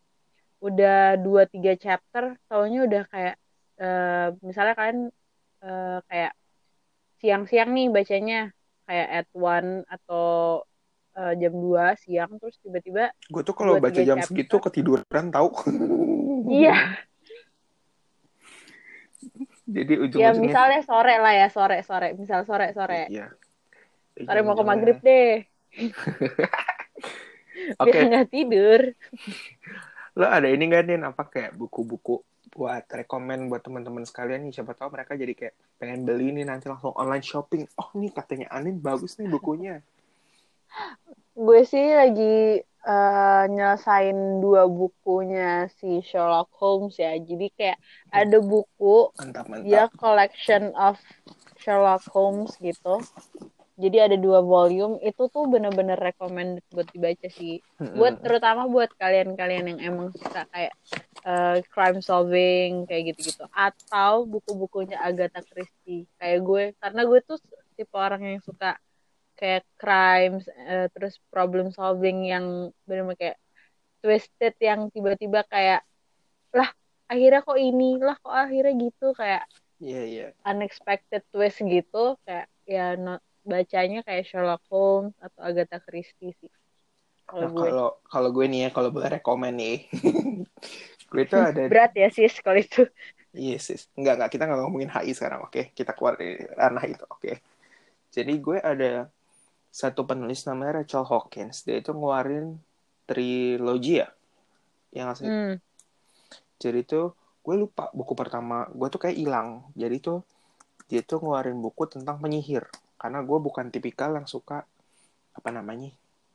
udah 0.60 1.16
dua 1.20 1.48
tiga 1.48 1.72
chapter 1.76 2.36
taunya 2.46 2.84
udah 2.84 3.02
kayak 3.08 3.34
eh, 3.80 4.28
misalnya 4.44 4.74
kalian 4.76 5.00
eh, 5.64 5.98
kayak 6.08 6.32
siang-siang 7.20 7.70
nih 7.72 7.88
bacanya 7.92 8.40
kayak 8.84 9.08
at 9.24 9.28
one 9.32 9.84
atau 9.88 10.60
eh, 11.16 11.32
jam 11.40 11.54
2 11.56 11.96
siang 11.96 12.36
terus 12.40 12.60
tiba-tiba 12.60 13.08
gue 13.30 13.42
tuh 13.44 13.54
kalau 13.56 13.78
Dua, 13.78 13.84
baca 13.88 14.00
jam 14.04 14.18
chapter. 14.20 14.28
segitu 14.28 14.56
ketiduran 14.60 15.26
tahu. 15.32 15.48
iya 16.60 16.76
Jadi 19.70 19.92
ya 19.94 20.00
ujung-ujungnya 20.04 20.50
misalnya 20.50 20.80
sore 20.82 21.14
lah 21.22 21.32
ya 21.36 21.46
sore 21.52 21.78
sore 21.86 22.08
misal 22.18 22.42
sore 22.44 22.74
sore 22.74 23.06
Iya. 23.06 23.30
sore 24.26 24.40
mau 24.42 24.58
ke 24.58 24.64
maghrib 24.66 24.98
deh 25.00 25.46
Oke, 27.82 27.92
biar 27.92 28.04
nggak 28.08 28.28
tidur. 28.32 28.80
lo 30.18 30.26
ada 30.26 30.48
ini 30.50 30.66
gak 30.66 30.90
nih 30.90 30.98
apa 31.06 31.22
kayak 31.28 31.54
buku-buku 31.54 32.22
buat 32.50 32.82
rekomend 32.90 33.46
buat 33.46 33.62
teman-teman 33.62 34.02
sekalian 34.02 34.42
nih 34.42 34.52
siapa 34.58 34.74
tahu 34.74 34.90
mereka 34.90 35.14
jadi 35.14 35.32
kayak 35.38 35.54
pengen 35.78 36.02
beli 36.02 36.34
nih 36.34 36.44
nanti 36.44 36.66
langsung 36.66 36.90
online 36.98 37.22
shopping. 37.22 37.62
Oh, 37.78 37.94
nih 37.94 38.10
katanya 38.10 38.50
Anin 38.50 38.82
bagus 38.82 39.16
nih 39.22 39.30
bukunya. 39.30 39.80
Gue 41.38 41.62
sih 41.62 41.94
lagi 41.94 42.58
eh, 42.66 43.44
nyelesain 43.46 44.42
dua 44.42 44.66
bukunya 44.66 45.70
si 45.78 46.02
Sherlock 46.02 46.50
Holmes 46.58 46.98
ya. 46.98 47.14
Jadi 47.14 47.54
kayak 47.54 47.78
ada 48.10 48.38
buku 48.42 49.14
Mantap, 49.14 49.46
mantap. 49.46 49.90
collection 49.94 50.74
of 50.74 50.98
Sherlock 51.62 52.02
Holmes 52.10 52.50
gitu. 52.58 52.98
Jadi 53.80 53.96
ada 53.96 54.16
dua 54.16 54.44
volume 54.44 55.00
itu 55.00 55.26
tuh 55.26 55.48
bener-bener 55.48 55.96
recommended 55.96 56.60
buat 56.68 56.84
dibaca 56.92 57.28
sih. 57.32 57.64
Buat 57.96 58.20
terutama 58.20 58.68
buat 58.68 58.92
kalian-kalian 58.94 59.64
yang 59.66 59.80
emang 59.80 60.08
suka 60.12 60.44
kayak 60.52 60.74
eh, 61.20 61.56
crime 61.66 62.00
solving 62.00 62.84
kayak 62.84 63.12
gitu-gitu 63.12 63.44
atau 63.48 64.24
buku-bukunya 64.24 65.00
Agatha 65.00 65.40
Christie 65.42 66.04
kayak 66.16 66.38
gue 66.40 66.64
karena 66.76 67.00
gue 67.04 67.20
tuh 67.24 67.40
tipe 67.74 67.96
orang 67.96 68.20
yang 68.20 68.40
suka 68.44 68.76
kayak 69.34 69.64
crimes 69.74 70.44
eh, 70.48 70.92
terus 70.92 71.16
problem 71.32 71.72
solving 71.72 72.28
yang 72.28 72.44
bener-bener 72.84 73.16
kayak 73.16 73.38
twisted 74.00 74.56
yang 74.60 74.88
tiba-tiba 74.88 75.44
kayak 75.48 75.80
lah 76.52 76.68
akhirnya 77.04 77.40
kok 77.40 77.56
ini 77.56 77.96
lah 78.00 78.16
kok 78.16 78.32
akhirnya 78.32 78.74
gitu 78.76 79.12
kayak 79.16 79.44
Iya, 79.80 80.02
iya. 80.04 80.26
unexpected 80.44 81.24
twist 81.32 81.64
gitu 81.64 82.20
kayak 82.28 82.52
ya 82.68 83.00
no- 83.00 83.24
bacanya 83.52 83.98
kayak 84.06 84.24
Sherlock 84.28 84.62
Holmes 84.72 85.14
atau 85.24 85.40
Agatha 85.48 85.78
Christie 85.86 86.32
sih 86.40 86.50
kalau 87.28 87.46
Nah, 87.46 87.50
gue 87.54 87.70
kalau 87.70 87.88
kalau 88.12 88.28
gue 88.36 88.46
nih 88.50 88.60
ya, 88.66 88.68
kalau 88.74 88.88
boleh 88.94 89.08
rekomend 89.16 89.56
nih. 89.62 89.76
gue 91.10 91.22
tuh 91.30 91.40
ada 91.50 91.62
berat 91.70 91.92
ya 91.94 92.08
sis 92.16 92.34
kalau 92.44 92.58
itu 92.58 92.82
Iya 93.30 93.56
sis, 93.62 93.86
enggak 93.98 94.14
enggak 94.18 94.30
kita 94.34 94.42
nggak 94.46 94.60
ngomongin 94.62 94.90
HI 94.90 95.12
sekarang, 95.14 95.40
oke? 95.46 95.62
Kita 95.78 95.94
keluar 95.96 96.14
dari 96.18 96.34
ranah 96.58 96.84
itu, 96.92 97.04
oke? 97.14 97.32
Jadi 98.14 98.32
gue 98.46 98.58
ada 98.72 99.06
satu 99.70 100.02
penulis 100.10 100.42
namanya 100.48 100.82
Rachel 100.82 101.06
Hawkins, 101.06 101.62
dia 101.66 101.78
itu 101.82 101.90
ngeluarin 101.94 102.58
trilogi 103.06 104.02
ya, 104.02 104.08
yang 104.96 105.08
asli. 105.14 105.30
hmm. 105.30 105.54
Jadi 106.62 106.80
tuh 106.86 107.06
gue 107.44 107.54
lupa 107.62 107.84
buku 107.98 108.12
pertama, 108.20 108.66
gue 108.78 108.88
tuh 108.92 109.00
kayak 109.02 109.16
hilang. 109.22 109.48
Jadi 109.78 109.96
tuh 110.06 110.18
dia 110.90 111.00
tuh 111.06 111.18
ngeluarin 111.22 111.58
buku 111.64 111.82
tentang 111.86 112.18
penyihir, 112.22 112.66
karena 113.00 113.24
gue 113.24 113.38
bukan 113.40 113.72
tipikal 113.72 114.12
yang 114.12 114.28
suka 114.28 114.68
apa 115.32 115.48
namanya 115.48 115.88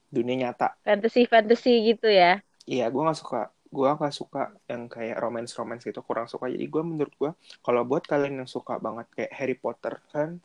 dunia 0.09 0.49
nyata. 0.49 0.73
fantasy 0.81 1.29
fantasy 1.29 1.93
gitu 1.93 2.09
ya 2.09 2.41
Iya, 2.65 2.89
gue 2.89 2.97
nggak 2.97 3.19
suka. 3.21 3.53
Gue 3.69 3.85
nggak 3.85 4.15
suka 4.15 4.49
yang 4.65 4.89
kayak 4.89 5.21
romance-romance 5.21 5.85
gitu, 5.85 6.01
kurang 6.01 6.25
suka. 6.25 6.49
Jadi 6.49 6.65
gue 6.65 6.81
menurut 6.81 7.13
gue, 7.13 7.31
kalau 7.61 7.85
buat 7.85 8.01
kalian 8.09 8.41
yang 8.41 8.49
suka 8.49 8.81
banget 8.81 9.05
kayak 9.13 9.31
Harry 9.37 9.53
Potter 9.53 10.01
kan, 10.09 10.41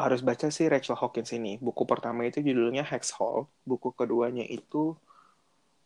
harus 0.00 0.20
baca 0.24 0.48
sih 0.48 0.68
Rachel 0.72 0.96
Hawkins 0.96 1.36
ini. 1.36 1.60
Buku 1.60 1.84
pertama 1.84 2.24
itu 2.24 2.40
judulnya 2.40 2.80
Hex 2.80 3.12
Hall. 3.20 3.44
Buku 3.68 3.92
keduanya 3.92 4.44
itu 4.48 4.96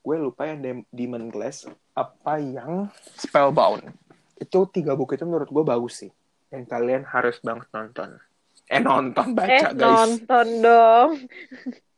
gue 0.01 0.17
lupa 0.17 0.47
yang 0.47 0.63
Dem- 0.63 0.89
Demon 0.95 1.27
Glass, 1.27 1.67
apa 1.99 2.39
yang 2.39 2.87
Spellbound. 3.19 3.91
Itu 4.39 4.71
tiga 4.71 4.95
buku 4.95 5.19
itu 5.19 5.27
menurut 5.27 5.51
gue 5.51 5.65
bagus 5.67 6.07
sih. 6.07 6.13
Dan 6.51 6.71
kalian 6.71 7.03
harus 7.03 7.43
banget 7.43 7.67
nonton. 7.75 8.15
Eh 8.71 8.79
nonton, 8.81 9.35
baca 9.35 9.51
eh 9.51 9.63
guys. 9.75 10.23
nonton 10.23 10.49
dong 10.63 11.11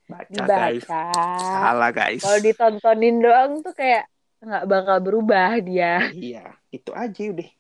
Baca 0.09 0.45
guys. 0.51 0.85
dibaca 0.85 1.05
Salah 1.39 1.91
guys. 1.93 2.21
kalau 2.21 2.39
ditontonin 2.41 3.17
doang 3.21 3.53
tuh 3.61 3.73
kayak 3.73 4.05
nggak 4.43 4.65
bakal 4.67 4.99
berubah 4.99 5.55
dia 5.61 6.11
Iya, 6.11 6.45
itu 6.69 6.91
aja 6.93 7.23
udah. 7.31 7.51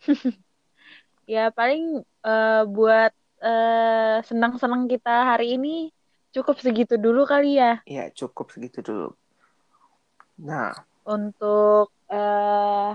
ya 1.28 1.52
paling 1.52 1.82
eh, 2.24 2.62
buat 2.66 3.12
eh, 3.40 4.16
senang-senang 4.24 4.88
kita 4.88 5.36
hari 5.36 5.56
ini 5.56 5.92
cukup 6.30 6.58
segitu 6.58 6.94
dulu 6.96 7.22
kali 7.24 7.58
ya 7.58 7.80
Ya, 7.86 8.08
cukup 8.10 8.50
segitu 8.50 8.80
dulu. 8.80 9.08
Nah, 10.40 10.72
untuk 11.04 11.92
eh 12.08 12.92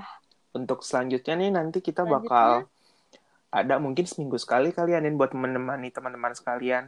untuk 0.51 0.81
selanjutnya 0.81 1.33
nih 1.35 1.51
nanti 1.51 1.77
kita 1.79 2.03
Selanjutnya? 2.03 2.25
bakal 2.25 2.49
ada 3.59 3.75
mungkin 3.85 4.05
seminggu 4.11 4.37
sekali 4.43 4.69
kalianin 4.77 5.15
buat 5.19 5.31
menemani 5.43 5.87
teman-teman 5.95 6.33
sekalian. 6.39 6.85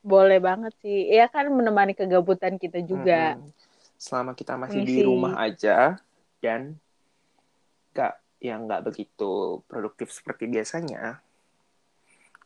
boleh 0.00 0.38
banget 0.48 0.72
sih 0.82 0.98
ya 1.12 1.28
kan 1.34 1.44
menemani 1.58 1.92
kegabutan 2.00 2.54
kita 2.62 2.78
juga 2.90 3.36
Mm-mm. 3.36 3.52
Selama 4.00 4.32
kita 4.32 4.56
masih 4.56 4.80
di 4.80 4.96
Mengisi. 4.96 5.04
rumah 5.04 5.32
aja 5.36 6.00
dan 6.40 6.60
nggak 7.92 8.14
yang 8.40 8.60
nggak 8.64 8.82
begitu 8.88 9.60
produktif 9.68 10.08
seperti 10.16 10.48
biasanya, 10.48 11.20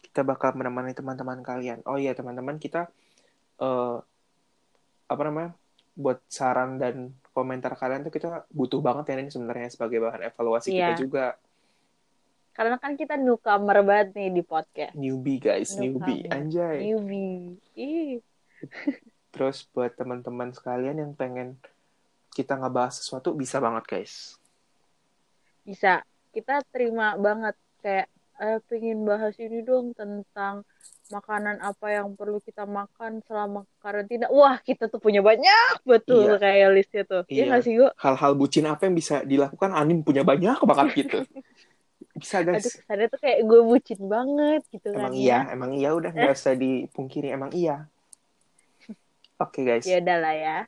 kita 0.03 0.27
bakal 0.27 0.51
menemani 0.59 0.91
teman-teman 0.99 1.39
kalian. 1.47 1.79
Oh 1.87 1.95
iya 1.95 2.13
teman-teman 2.19 2.59
kita 2.59 2.91
eh 3.63 3.97
apa 5.07 5.23
namanya 5.23 5.51
buat 5.95 6.19
saran 6.27 6.81
dan 6.83 7.15
komentar 7.31 7.79
kalian 7.79 8.03
tuh 8.03 8.11
kita 8.11 8.29
butuh 8.51 8.83
banget 8.83 9.15
ya 9.15 9.23
ini 9.23 9.31
sebenarnya 9.31 9.69
sebagai 9.71 10.03
bahan 10.03 10.23
evaluasi 10.27 10.75
kita 10.75 10.93
Iya. 10.93 10.99
juga. 10.99 11.27
Karena 12.55 12.77
kan 12.77 12.95
kita 12.95 13.15
newcomer 13.17 13.83
banget 13.83 14.15
nih 14.15 14.31
di 14.31 14.43
podcast 14.43 14.95
Newbie 14.95 15.39
guys, 15.39 15.75
No 15.75 15.83
newbie, 15.85 16.23
anjay. 16.29 16.87
newbie 16.87 17.59
Ih. 17.75 18.23
Terus 19.31 19.67
buat 19.69 19.91
teman-teman 19.93 20.51
sekalian 20.51 20.97
yang 20.97 21.13
pengen 21.13 21.59
kita 22.31 22.55
ngebahas 22.55 22.95
sesuatu 22.97 23.31
bisa 23.33 23.59
banget 23.59 23.85
guys. 23.85 24.39
bisa 25.63 26.05
kita 26.31 26.61
terima 26.69 27.17
banget 27.17 27.55
kayak 27.81 28.07
eh, 28.37 28.61
pengen 28.65 29.03
bahas 29.03 29.33
ini 29.37 29.61
dong 29.61 29.91
tentang 29.93 30.61
makanan 31.07 31.57
apa 31.59 31.87
yang 31.91 32.13
perlu 32.13 32.37
kita 32.39 32.65
makan 32.65 33.21
selama 33.23 33.65
karantina 33.79 34.29
wah 34.29 34.57
kita 34.59 34.87
tuh 34.87 34.97
punya 34.99 35.21
banyak 35.21 35.81
betul 35.83 36.27
Iya. 36.31 36.37
kayak 36.39 36.69
listnya 36.71 37.03
tuh 37.05 37.23
Iya 37.27 37.45
Iya. 37.51 37.57
sih 37.61 37.75
Hal-hal 37.97 38.33
bucin 38.35 38.65
apa 38.65 38.85
yang 38.85 38.95
bisa 38.95 39.21
dilakukan 39.23 39.71
Anin 39.71 40.01
punya 40.01 40.21
banyak 40.23 40.59
banget 40.63 40.89
gitu. 40.99 41.19
Bisa 42.15 42.47
aduh 42.47 42.55
guys. 42.55 42.71
kesannya 42.79 43.07
tuh 43.11 43.19
kayak 43.19 43.41
gue 43.43 43.61
bucin 43.67 44.01
banget 44.07 44.63
gitu 44.71 44.95
kan 44.95 45.11
Emang 45.11 45.15
ya 45.15 45.19
iya, 45.19 45.39
emang 45.51 45.71
iya 45.75 45.91
udah 45.91 46.11
nggak 46.15 46.35
usah 46.39 46.55
dipungkiri 46.55 47.35
emang 47.35 47.51
iya. 47.51 47.91
Oke 49.43 49.67
guys. 49.67 49.83
ya 49.83 49.99
udah 49.99 50.17
lah 50.23 50.35
ya 50.35 50.59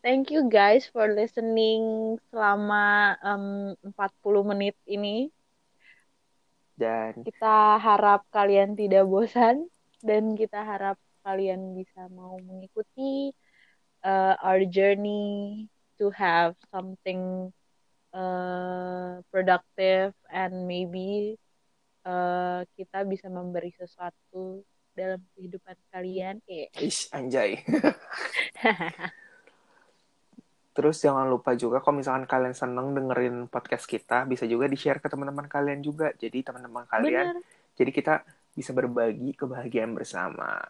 thank 0.00 0.32
you 0.32 0.48
guys 0.48 0.88
for 0.88 1.12
listening 1.12 2.16
selama 2.32 3.14
em, 3.20 3.76
40 3.84 4.50
menit 4.50 4.76
ini 4.88 5.28
Dan 6.72 7.20
kita 7.20 7.76
harap 7.76 8.24
kalian 8.32 8.72
tidak 8.72 9.04
bosan 9.04 9.68
dan 10.00 10.34
kita 10.34 10.64
harap 10.64 10.96
kalian 11.22 11.78
bisa 11.78 12.10
mau 12.10 12.34
mengikuti 12.42 13.30
uh, 14.02 14.34
our 14.42 14.64
journey 14.66 15.68
to 16.00 16.10
have 16.10 16.58
something 16.74 17.52
uh, 18.12 19.20
productive 19.28 20.14
and 20.30 20.68
maybe 20.68 21.36
uh, 22.06 22.62
kita 22.78 23.04
bisa 23.08 23.26
memberi 23.32 23.72
sesuatu 23.74 24.62
dalam 24.92 25.20
kehidupan 25.34 25.76
kalian 25.88 26.40
kayak 26.44 26.70
ish, 26.78 27.08
anjay. 27.12 27.60
Terus 30.72 31.04
jangan 31.04 31.28
lupa 31.28 31.52
juga 31.52 31.84
kalau 31.84 32.00
misalkan 32.00 32.24
kalian 32.24 32.56
seneng 32.56 32.96
dengerin 32.96 33.44
podcast 33.48 33.84
kita, 33.84 34.24
bisa 34.24 34.48
juga 34.48 34.64
di-share 34.68 35.04
ke 35.04 35.08
teman-teman 35.12 35.44
kalian 35.44 35.84
juga. 35.84 36.16
Jadi 36.16 36.40
teman-teman 36.40 36.88
kalian, 36.88 37.36
bener 37.36 37.44
jadi 37.76 37.90
kita 37.92 38.14
bisa 38.52 38.70
berbagi 38.76 39.32
kebahagiaan 39.32 39.96
bersama. 39.96 40.60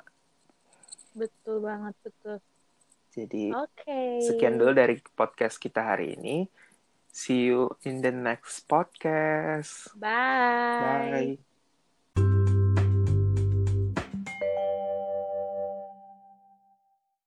betul 1.12 1.60
banget 1.60 1.92
betul 2.00 2.40
Jadi 3.12 3.52
oke 3.52 4.00
sekian 4.24 4.56
dulu 4.56 4.72
dari 4.72 4.96
podcast 5.12 5.60
kita 5.60 5.84
hari 5.84 6.16
ini. 6.16 6.48
See 7.12 7.44
you 7.44 7.76
in 7.84 8.02
the 8.02 8.10
next 8.12 8.66
podcast. 8.68 9.88
bye 10.78 10.78
Bye. 10.78 11.38